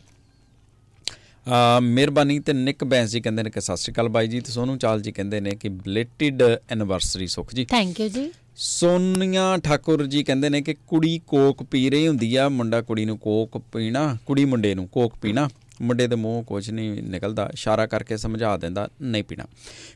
ਮਿਹਰਬਾਨੀ 1.81 2.39
ਤੇ 2.39 2.53
ਨਿਕ 2.53 2.83
ਬੈਂਸ 2.83 3.09
ਜੀ 3.09 3.21
ਕਹਿੰਦੇ 3.21 3.43
ਨੇ 3.43 3.49
ਕਿ 3.49 3.61
ਸਤਿ 3.61 3.77
ਸ਼੍ਰੀ 3.77 3.93
ਅਕਾਲ 3.93 4.09
ਬਾਈ 4.09 4.27
ਜੀ 4.27 4.39
ਤੇ 4.39 4.51
ਸੋਨੂ 4.51 4.77
ਚਾਲ 4.77 5.01
ਜੀ 5.01 5.11
ਕਹਿੰਦੇ 5.11 5.41
ਨੇ 5.41 5.51
ਕਿ 5.51 5.69
ਬਲੇਟਡ 5.69 6.43
ਐਨੀਵਰਸਰੀ 6.69 7.27
ਸੁਖ 7.27 7.53
ਜੀ। 7.55 7.65
ਥੈਂਕ 7.65 7.99
ਯੂ 7.99 8.07
ਜੀ। 8.09 8.31
ਸੋਨੀਆ 8.57 9.57
ਠਾਕੁਰ 9.63 10.05
ਜੀ 10.05 10.23
ਕਹਿੰਦੇ 10.23 10.49
ਨੇ 10.49 10.61
ਕਿ 10.61 10.73
ਕੁੜੀ 10.87 11.19
ਕੋਕ 11.27 11.63
ਪੀ 11.63 11.89
ਰਹੀ 11.89 12.07
ਹੁੰਦੀ 12.07 12.35
ਆ 12.35 12.49
ਮੁੰਡਾ 12.49 12.81
ਕੁੜੀ 12.81 13.05
ਨੂੰ 13.05 13.17
ਕੋਕ 13.17 13.57
ਪੀਣਾ 13.73 14.17
ਕੁੜੀ 14.25 14.45
ਮੁੰਡੇ 14.45 14.75
ਨੂੰ 14.75 14.87
ਕੋਕ 14.87 15.15
ਪੀਣਾ। 15.21 15.49
ਮੁੰਡੇ 15.81 16.07
ਦੇ 16.07 16.15
ਮੂੰਹ 16.15 16.43
ਕੁਝ 16.43 16.71
ਨਹੀਂ 16.71 17.03
ਨਿਕਲਦਾ 17.03 17.49
ਇਸ਼ਾਰਾ 17.53 17.85
ਕਰਕੇ 17.85 18.17
ਸਮਝਾ 18.17 18.57
ਦਿੰਦਾ 18.57 18.89
ਨਹੀਂ 19.01 19.23
ਪੀਣਾ। 19.23 19.45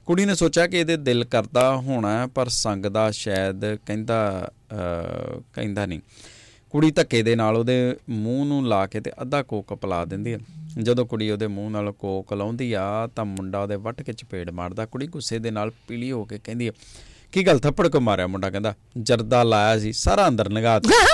ਕੁੜੀ 0.05 0.25
ਨੇ 0.25 0.35
ਸੋਚਿਆ 0.35 0.67
ਕਿ 0.67 0.77
ਇਹਦੇ 0.77 0.97
ਦਿਲ 0.97 1.25
ਕਰਦਾ 1.25 1.75
ਹੋਣਾ 1.75 2.21
ਹੈ, 2.21 2.27
ਪਰ 2.27 2.47
ਸੰਗਦਾ 2.47 3.11
ਸ਼ਾਇਦ 3.11 3.75
ਕਹਿੰਦਾ 3.75 4.49
ਅਹ, 4.73 5.41
ਕਹਿੰਦਾ 5.53 5.85
ਨਹੀਂ। 5.85 5.99
ਕੁੜੀ 6.69 6.91
ਧੱਕੇ 6.91 7.23
ਦੇ 7.23 7.35
ਨਾਲ 7.35 7.57
ਉਹਦੇ 7.57 7.97
ਮੂੰਹ 8.09 8.45
ਨੂੰ 8.45 8.67
ਲਾ 8.67 8.87
ਕੇ 8.87 8.99
ਤੇ 8.99 9.11
ਅੱਧਾ 9.21 9.43
ਕੋਕ 9.43 9.73
ਪਿਲਾ 9.73 10.05
ਦਿੰਦੀ 10.05 10.33
ਹੈ 10.33 10.39
ਜਦੋਂ 10.81 11.05
ਕੁੜੀ 11.05 11.31
ਉਹਦੇ 11.31 11.47
ਮੂੰਹ 11.47 11.71
ਨਾਲ 11.71 11.91
ਕੋਕ 11.91 12.33
ਲਾਉਂਦੀ 12.33 12.73
ਆ 12.73 13.07
ਤਾਂ 13.07 13.25
ਮੁੰਡਾ 13.25 13.59
ਉਹਦੇ 13.59 13.75
ਵੱਟ 13.75 14.01
ਕੇ 14.01 14.13
ਚਪੇੜ 14.13 14.51
ਮਾਰਦਾ। 14.51 14.85
ਕੁੜੀ 14.85 15.07
ਗੁੱਸੇ 15.07 15.39
ਦੇ 15.39 15.51
ਨਾਲ 15.51 15.71
ਪੀਲੀ 15.87 16.11
ਹੋ 16.11 16.25
ਕੇ 16.25 16.39
ਕਹਿੰਦੀ 16.43 16.67
ਆ 16.67 16.71
ਕੀ 17.31 17.47
ਗੱਲ 17.47 17.59
ਥੱਪੜ 17.59 17.87
ਕੋ 17.87 17.99
ਮਾਰਿਆ? 17.99 18.27
ਮੁੰਡਾ 18.27 18.49
ਕਹਿੰਦਾ 18.49 18.73
ਜਰਦਾ 18.97 19.43
ਲਾਇਆ 19.43 19.79
ਸੀ 19.79 19.91
ਸਾਰਾ 19.93 20.27
ਅੰਦਰ 20.27 20.49
ਨਗਾ 20.49 20.79
ਦਿੱਤਾ। 20.79 21.05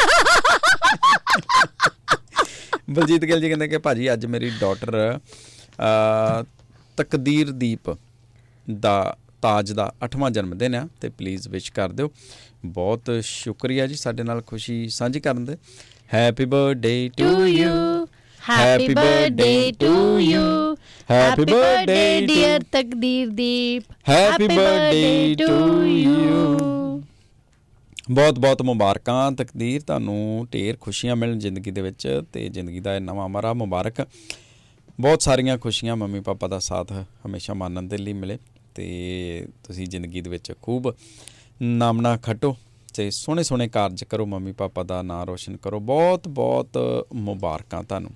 ਬਲਜੀਤ 2.93 3.25
ਗਿੱਲ 3.25 3.41
ਜੀ 3.41 3.47
ਕਹਿੰਦੇ 3.47 3.67
ਕਿ 3.67 3.77
ਭਾਜੀ 3.77 4.13
ਅੱਜ 4.13 4.25
ਮੇਰੀ 4.25 4.49
ਡਾਟਰ 4.61 5.19
ਤਕਦੀਰਦੀਪ 6.97 7.95
ਦਾ 8.79 8.95
ਤਾਜ 9.41 9.71
ਦਾ 9.71 9.91
8ਵਾਂ 10.05 10.29
ਜਨਮ 10.31 10.57
ਦਿਨ 10.57 10.75
ਆ 10.75 10.87
ਤੇ 11.01 11.09
ਪਲੀਜ਼ 11.09 11.47
ਵਿਸ਼ 11.47 11.71
ਕਰ 11.71 11.89
ਦਿਓ। 11.91 12.11
ਬਹੁਤ 12.65 13.11
ਸ਼ੁਕਰੀਆ 13.21 13.87
ਜੀ 13.87 13.95
ਸਾਡੇ 13.95 14.23
ਨਾਲ 14.23 14.41
ਖੁਸ਼ੀ 14.47 14.87
ਸਾਂਝੀ 14.89 15.19
ਕਰਨ 15.19 15.45
ਦੇ। 15.45 15.57
Happy 16.13 16.45
birthday 16.45 17.09
to 17.17 17.23
to 17.23 17.45
you 17.45 17.45
you 17.47 18.05
happy 18.49 18.93
birthday 18.93 19.71
to 19.79 20.19
you 20.19 20.41
birthday 21.09 22.19
to- 22.19 22.27
dear 22.27 22.63
Takdirdeep 22.71 23.83
Happy 24.09 24.47
birthday 24.49 25.35
to 25.41 25.53
you. 25.87 26.62
ਬਹੁਤ 28.11 28.39
ਬਹੁਤ 28.39 28.61
ਮੁਬਾਰਕਾਂ 28.61 29.31
ਤਕਦੀਰ 29.31 29.81
ਤੁਹਾਨੂੰ 29.81 30.47
ਢੇਰ 30.53 30.77
ਖੁਸ਼ੀਆਂ 30.81 31.15
ਮਿਲਣ 31.15 31.37
ਜ਼ਿੰਦਗੀ 31.37 31.71
ਦੇ 31.71 31.81
ਵਿੱਚ 31.81 32.21
ਤੇ 32.33 32.49
ਜ਼ਿੰਦਗੀ 32.49 32.79
ਦਾ 32.79 32.95
ਇਹ 32.95 33.01
ਨਵਾਂ 33.01 33.29
ਮਰਾ 33.29 33.53
ਮੁਬਾਰਕ। 33.53 34.07
ਬਹੁਤ 34.99 35.21
ਸਾਰੀਆਂ 35.21 35.57
ਖੁਸ਼ੀਆਂ 35.57 35.95
ਮੰਮੀ 35.95 36.19
ਪਾਪਾ 36.19 36.47
ਦਾ 36.47 36.59
ਸਾਥ 36.59 36.91
ਹਮੇਸ਼ਾ 36.91 37.53
ਮਾਨਣ 37.53 37.83
ਦੇ 37.83 37.97
ਲਈ 37.97 38.13
ਮਿਲੇ 38.13 38.37
ਤੇ 38.75 39.47
ਤੁਸੀਂ 39.63 39.87
ਜ਼ਿੰਦਗੀ 39.87 40.21
ਦੇ 40.21 40.29
ਵਿੱਚ 40.29 40.53
ਖੂਬ 40.61 40.93
ਨਾਮਣਾ 41.61 42.17
ਖਟੋ 42.17 42.57
ਤੇ 42.93 43.11
ਸੋਹਣੇ 43.11 43.43
ਸੋਹਣੇ 43.43 43.67
ਕਾਰਜ 43.67 44.03
ਕਰੋ 44.03 44.25
ਮੰਮੀ 44.25 44.51
ਪਾਪਾ 44.51 44.83
ਦਾ 44.83 45.01
ਨਾਂ 45.01 45.25
ਰੋਸ਼ਨ 45.25 45.57
ਕਰੋ। 45.57 45.79
ਬਹੁਤ 45.79 46.27
ਬਹੁਤ 46.27 46.69
ਮੁਬਾਰਕਾਂ 47.13 47.83
ਤੁਹਾਨੂੰ। 47.83 48.11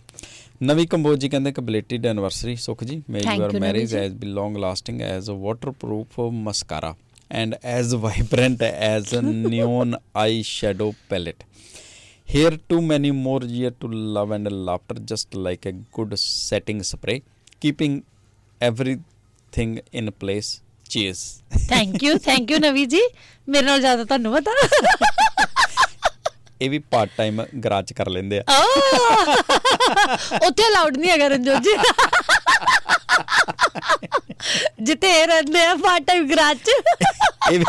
ਨਵੀਂ 0.64 0.88
ਕੰਬੋਜ 0.88 1.22
ਜੀ 1.22 1.30
ਕਹਿੰਦੇ 1.30 1.52
ਕਿ 1.52 1.62
belated 1.62 2.06
anniversary 2.06 2.56
Sukh 2.56 2.84
ji 2.84 3.04
may 3.10 3.20
your 3.20 3.60
marriage. 3.60 3.96
As 3.96 4.16
be 4.16 4.28
long 4.28 4.58
lasting 4.58 5.02
as 5.02 5.30
a 5.30 5.34
waterproof 5.34 6.20
mascara 6.20 6.96
And 7.31 7.55
as 7.73 7.95
vibrant 8.01 8.63
as 8.63 9.15
a 9.15 9.21
neon 9.23 9.95
eye 10.17 10.43
shadow 10.49 10.93
palette 11.09 11.43
Here 12.29 12.57
too 12.73 12.77
many 12.83 13.09
more 13.15 13.41
year 13.53 13.71
to 13.81 13.89
love 14.17 14.31
and 14.35 14.49
laughter, 14.67 14.95
just 15.09 15.35
like 15.47 15.67
a 15.69 15.73
good 15.97 16.13
setting 16.19 16.79
spray, 16.91 17.17
keeping 17.63 17.97
everything 18.61 19.75
in 20.01 20.09
place. 20.23 20.51
Cheers. 20.91 21.25
Thank 21.69 22.03
you 22.05 22.17
thank 22.25 22.51
you 22.51 22.59
Navi 22.59 22.85
ji 22.87 23.01
ਮੇਰੇ 23.49 23.67
ਨਾਲ 23.67 23.81
ਜ਼ਿਆਦਾ 23.81 24.05
ਤੁਹਾਨੂੰ 24.05 24.33
ਪਤਾ 24.33 24.53
ਇਹ 26.61 26.71
ਵੀ 26.71 26.79
part 26.91 27.11
time 27.17 27.43
garage 27.65 27.93
ਕਰ 27.93 28.09
ਲੈਂਦੇ 28.11 28.39
ਆ 28.39 28.43
ਆਹ! 28.49 29.37
ਉੱਥੇ 30.47 30.63
ਅਲਾਉਡ 30.69 30.97
ਨਹੀਂ 30.97 31.11
ਹੈਗਾ 31.11 31.29
ਰਣਜੋਤ 31.29 31.63
ਜੀ 31.63 31.77
ਜਿੱਥੇ 34.84 35.12
ਇਹ 35.22 35.28
ਰਹਿੰਦੇ 35.28 35.66
ਆ 35.66 35.76
ਪਾਰਟ 35.76 36.04
ਟਾਈਮ 36.04 36.28
ਗਰਾਜ 36.28 36.58
ਚ 36.58 36.70
ਇਹ 37.52 37.60
ਵੀ 37.60 37.66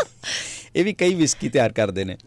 ਇਹ 0.75 0.83
ਵੀ 0.85 0.93
ਕਈ 0.93 1.13
ਵਿਸਕੀ 1.13 1.49
ਤਿਆਰ 1.49 1.71
ਕਰਦੇ 1.71 2.03
ਨੇ। 2.03 2.17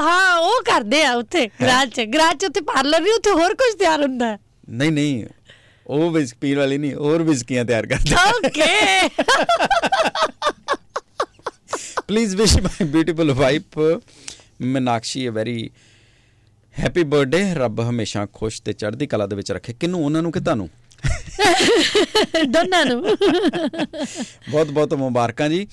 ਹਾਂ 0.00 0.36
ਉਹ 0.38 0.62
ਕਰਦੇ 0.62 1.02
ਆ 1.04 1.12
ਉੱਥੇ 1.14 1.46
ਗਰਾਜ 1.62 1.88
ਚ 1.90 2.00
ਗਰਾਜ 2.00 2.36
ਚ 2.36 2.44
ਉੱਥੇ 2.44 2.60
ਪਾਰਲਰ 2.60 3.00
ਨਹੀਂ 3.00 3.12
ਉੱਥੇ 3.12 3.30
ਹੋਰ 3.30 3.54
ਕੁਝ 3.54 3.74
ਤਿਆਰ 3.78 4.02
ਹੁੰਦਾ 4.02 4.38
ਨਹੀਂ 4.68 4.92
ਨਹੀਂ 4.92 5.24
ਉਹ 5.86 6.10
ਵਿਸਕੀ 6.10 6.38
ਪੀਣ 6.40 6.58
ਵਾਲੀ 6.58 6.78
ਨਹੀਂ 6.78 6.94
ਹੋਰ 6.94 7.22
ਵਿਸਕੀਆਂ 7.22 7.64
ਤਿਆਰ 7.64 7.86
ਕਰਦੇ 7.86 8.14
okay 8.28 8.66
please 12.06 12.36
wish 12.36 12.56
my 12.56 12.84
beautiful 12.84 13.32
wife 13.32 13.78
Meenakshi 14.60 15.28
a 15.28 15.30
very 15.30 15.70
happy 16.78 17.02
birthday 17.02 17.54
ਰੱਬ 17.54 17.80
ਹਮੇਸ਼ਾ 17.80 18.26
ਖੁਸ਼ 18.34 18.62
ਤੇ 18.62 18.72
ਚੜ੍ਹਦੀ 18.72 19.06
ਕਲਾ 19.06 19.26
ਦੇ 19.26 19.36
ਵਿੱਚ 19.36 19.52
ਰੱਖੇ। 19.52 19.72
ਕਿਨੂੰ 19.72 20.04
ਉਹਨਾਂ 20.04 20.22
ਨੂੰ 20.22 20.32
ਕਿ 20.32 20.40
ਤੁਹਾਨੂੰ? 20.40 20.68
ਦੋਨਾਂ 22.46 22.86
ਨੂੰ। 22.86 23.02
ਬਹੁਤ 24.50 24.66
ਬਹੁਤ 24.66 24.94
ਮੁਬਾਰਕਾਂ 24.94 25.48
ਜੀ। 25.48 25.66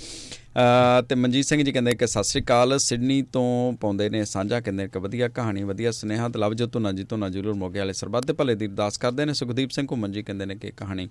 ਤੇ 1.09 1.15
ਮਨਜੀਤ 1.15 1.45
ਸਿੰਘ 1.45 1.63
ਜੀ 1.63 1.71
ਕਹਿੰਦੇ 1.71 1.95
ਕਿ 1.95 2.07
ਸਤਿ 2.07 2.23
ਸ੍ਰੀ 2.23 2.41
ਅਕਾਲ 2.41 2.79
ਸਿਡਨੀ 2.79 3.21
ਤੋਂ 3.21 3.73
ਪਾਉਂਦੇ 3.73 4.09
ਨੇ 4.09 4.25
ਸਾਂਝਾ 4.25 4.59
ਕਹਿੰਦੇ 4.59 4.88
ਕਿ 4.88 4.99
ਵਧੀਆ 4.99 5.27
ਕਹਾਣੀ 5.27 5.63
ਵਧੀਆ 5.63 5.91
ਸੁਨੇਹਾ 5.91 6.29
ਤੇ 6.29 6.39
ਲਵ 6.39 6.53
ਜੋ 6.53 6.67
ਧੁਨਾ 6.67 6.91
ਜੀ 6.91 7.03
ਧੁਨਾ 7.03 7.29
ਜ਼ਰੂਰ 7.29 7.53
ਮੋਗੇ 7.53 7.79
ਵਾਲੇ 7.79 7.93
ਸਰਬੱਤ 7.93 8.25
ਦੇ 8.25 8.33
ਭਲੇ 8.33 8.55
ਦੀ 8.55 8.65
ਅਰਦਾਸ 8.65 8.97
ਕਰਦੇ 8.97 9.25
ਨੇ। 9.25 9.33
ਸੁਖਦੀਪ 9.33 9.71
ਸਿੰਘ 9.71 9.88
ਘੁੰਮਣ 9.91 10.11
ਜੀ 10.11 10.23
ਕਹਿੰਦੇ 10.23 10.45
ਨੇ 10.45 10.55
ਕਿ 10.55 10.71
ਕਹਾਣੀ 10.71 11.09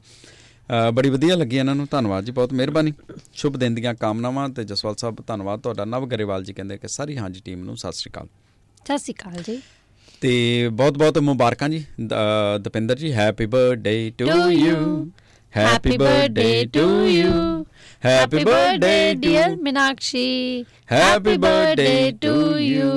ਬੜੀ 0.94 1.10
ਵਧੀਆ 1.10 1.36
ਲੱਗੀ 1.36 1.56
ਇਹਨਾਂ 1.56 1.74
ਨੂੰ। 1.74 1.86
ਧੰਨਵਾਦ 1.90 2.24
ਜੀ 2.24 2.32
ਬਹੁਤ 2.32 2.52
ਮਿਹਰਬਾਨੀ। 2.52 2.92
ਸ਼ੁਭ 3.34 3.56
ਦਿਨ 3.56 3.74
ਦੀਆਂ 3.74 3.94
ਕਾਮਨਾਵਾਂ 3.94 4.48
ਤੇ 4.48 4.64
ਜਸਵਾਲ 4.64 4.96
ਸਾਹਿਬ 4.96 5.16
ਧੰਨਵਾਦ। 5.26 5.60
ਤੁਹਾਡਾ 5.60 5.84
ਨਵ 5.84 6.06
ਗਰੇਵਾਲ 6.06 6.44
ਜੀ 6.44 6.52
ਕਹਿੰਦੇ 6.52 6.78
ਕਿ 6.78 6.88
ਸਾਰੀ 6.88 7.18
ਹਾਂਜੀ 7.18 7.40
ਟੀਮ 7.44 7.64
ਨੂੰ 7.64 7.76
ਸਤਿ 7.76 7.92
ਸ੍ਰੀ 7.92 8.10
ਅਕਾਲ। 8.10 8.26
ਸਤਿ 8.84 8.98
ਸ਼੍ਰੀ 8.98 9.14
ਅਕਾਲ 9.14 9.42
ਜੀ। 9.42 9.62
ਤੇ 10.20 10.68
ਬਹੁਤ 10.72 10.98
ਬਹੁਤ 10.98 11.18
ਮੁਬਾਰਕਾਂ 11.18 11.68
ਜੀ 11.68 11.84
Dapinder 12.62 12.98
ji 12.98 13.12
happy 13.12 13.46
birthday 13.46 14.12
to 14.18 14.26
you. 14.50 15.10
Happy 15.52 15.96
birthday 15.98 16.64
to 16.72 17.06
you 17.06 17.64
happy 18.04 18.44
birthday 18.44 19.14
dear 19.14 19.56
Meenakshi 19.56 20.64
happy 20.92 21.36
birthday 21.36 22.12
to 22.22 22.58
you 22.58 22.90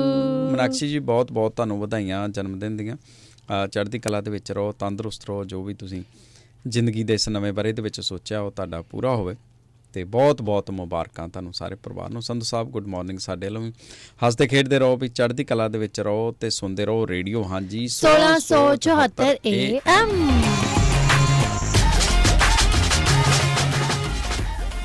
Meenakshi 0.50 0.88
ji 0.88 0.98
ਬਹੁਤ 0.98 1.32
ਬਹੁਤ 1.32 1.54
ਤੁਹਾਨੂੰ 1.56 1.80
ਵਧਾਈਆਂ 1.80 2.28
ਜਨਮ 2.28 2.58
ਦਿਨ 2.58 2.76
ਦੀਆਂ। 2.76 2.96
ਚੜ੍ਹਦੀ 3.66 3.98
ਕਲਾ 3.98 4.20
ਦੇ 4.20 4.30
ਵਿੱਚ 4.30 4.52
ਰਹੋ 4.52 4.72
ਤੰਦਰੁਸਤ 4.72 5.24
ਰਹੋ 5.24 5.44
ਜੋ 5.44 5.62
ਵੀ 5.64 5.74
ਤੁਸੀਂ 5.74 6.02
ਜ਼ਿੰਦਗੀ 6.68 7.02
ਦੇ 7.04 7.14
ਇਸ 7.14 7.28
ਨਵੇਂ 7.28 7.52
ਬਾਰੇ 7.52 7.72
ਦੇ 7.72 7.82
ਵਿੱਚ 7.82 8.00
ਸੋਚਿਆ 8.00 8.40
ਉਹ 8.40 8.50
ਤੁਹਾਡਾ 8.50 8.82
ਪੂਰਾ 8.82 9.14
ਹੋਵੇ। 9.16 9.34
ਤੇ 9.92 10.04
ਬਹੁਤ 10.04 10.42
ਬਹੁਤ 10.42 10.70
ਮੁਬਾਰਕਾਂ 10.70 11.28
ਤੁਹਾਨੂੰ 11.28 11.52
ਸਾਰੇ 11.52 11.74
ਪਰਿਵਾਰ 11.74 12.10
ਨੂੰ। 12.10 12.22
ਸੰਧੂ 12.22 12.44
ਸਾਹਿਬ 12.44 12.70
ਗੁੱਡ 12.70 12.86
ਮਾਰਨਿੰਗ 12.86 13.18
ਸਾਡੇ 13.18 13.46
ਵੱਲੋਂ 13.46 13.62
ਵੀ। 13.62 13.72
ਹੱਸਦੇ, 14.26 14.46
ਖੇਡਦੇ 14.46 14.78
ਰਹੋ, 14.78 14.96
ਵੀ 14.96 15.08
ਚੜ੍ਹਦੀ 15.08 15.44
ਕਲਾ 15.44 15.68
ਦੇ 15.68 15.78
ਵਿੱਚ 15.78 16.00
ਰਹੋ 16.00 16.32
ਤੇ 16.40 16.50
ਸੁਣਦੇ 16.50 16.86
ਰਹੋ 16.86 17.08
ਰੇਡੀਓ। 17.08 17.44
ਹਾਂਜੀ 17.44 17.88
1674 17.88 19.32
AM 19.52 20.79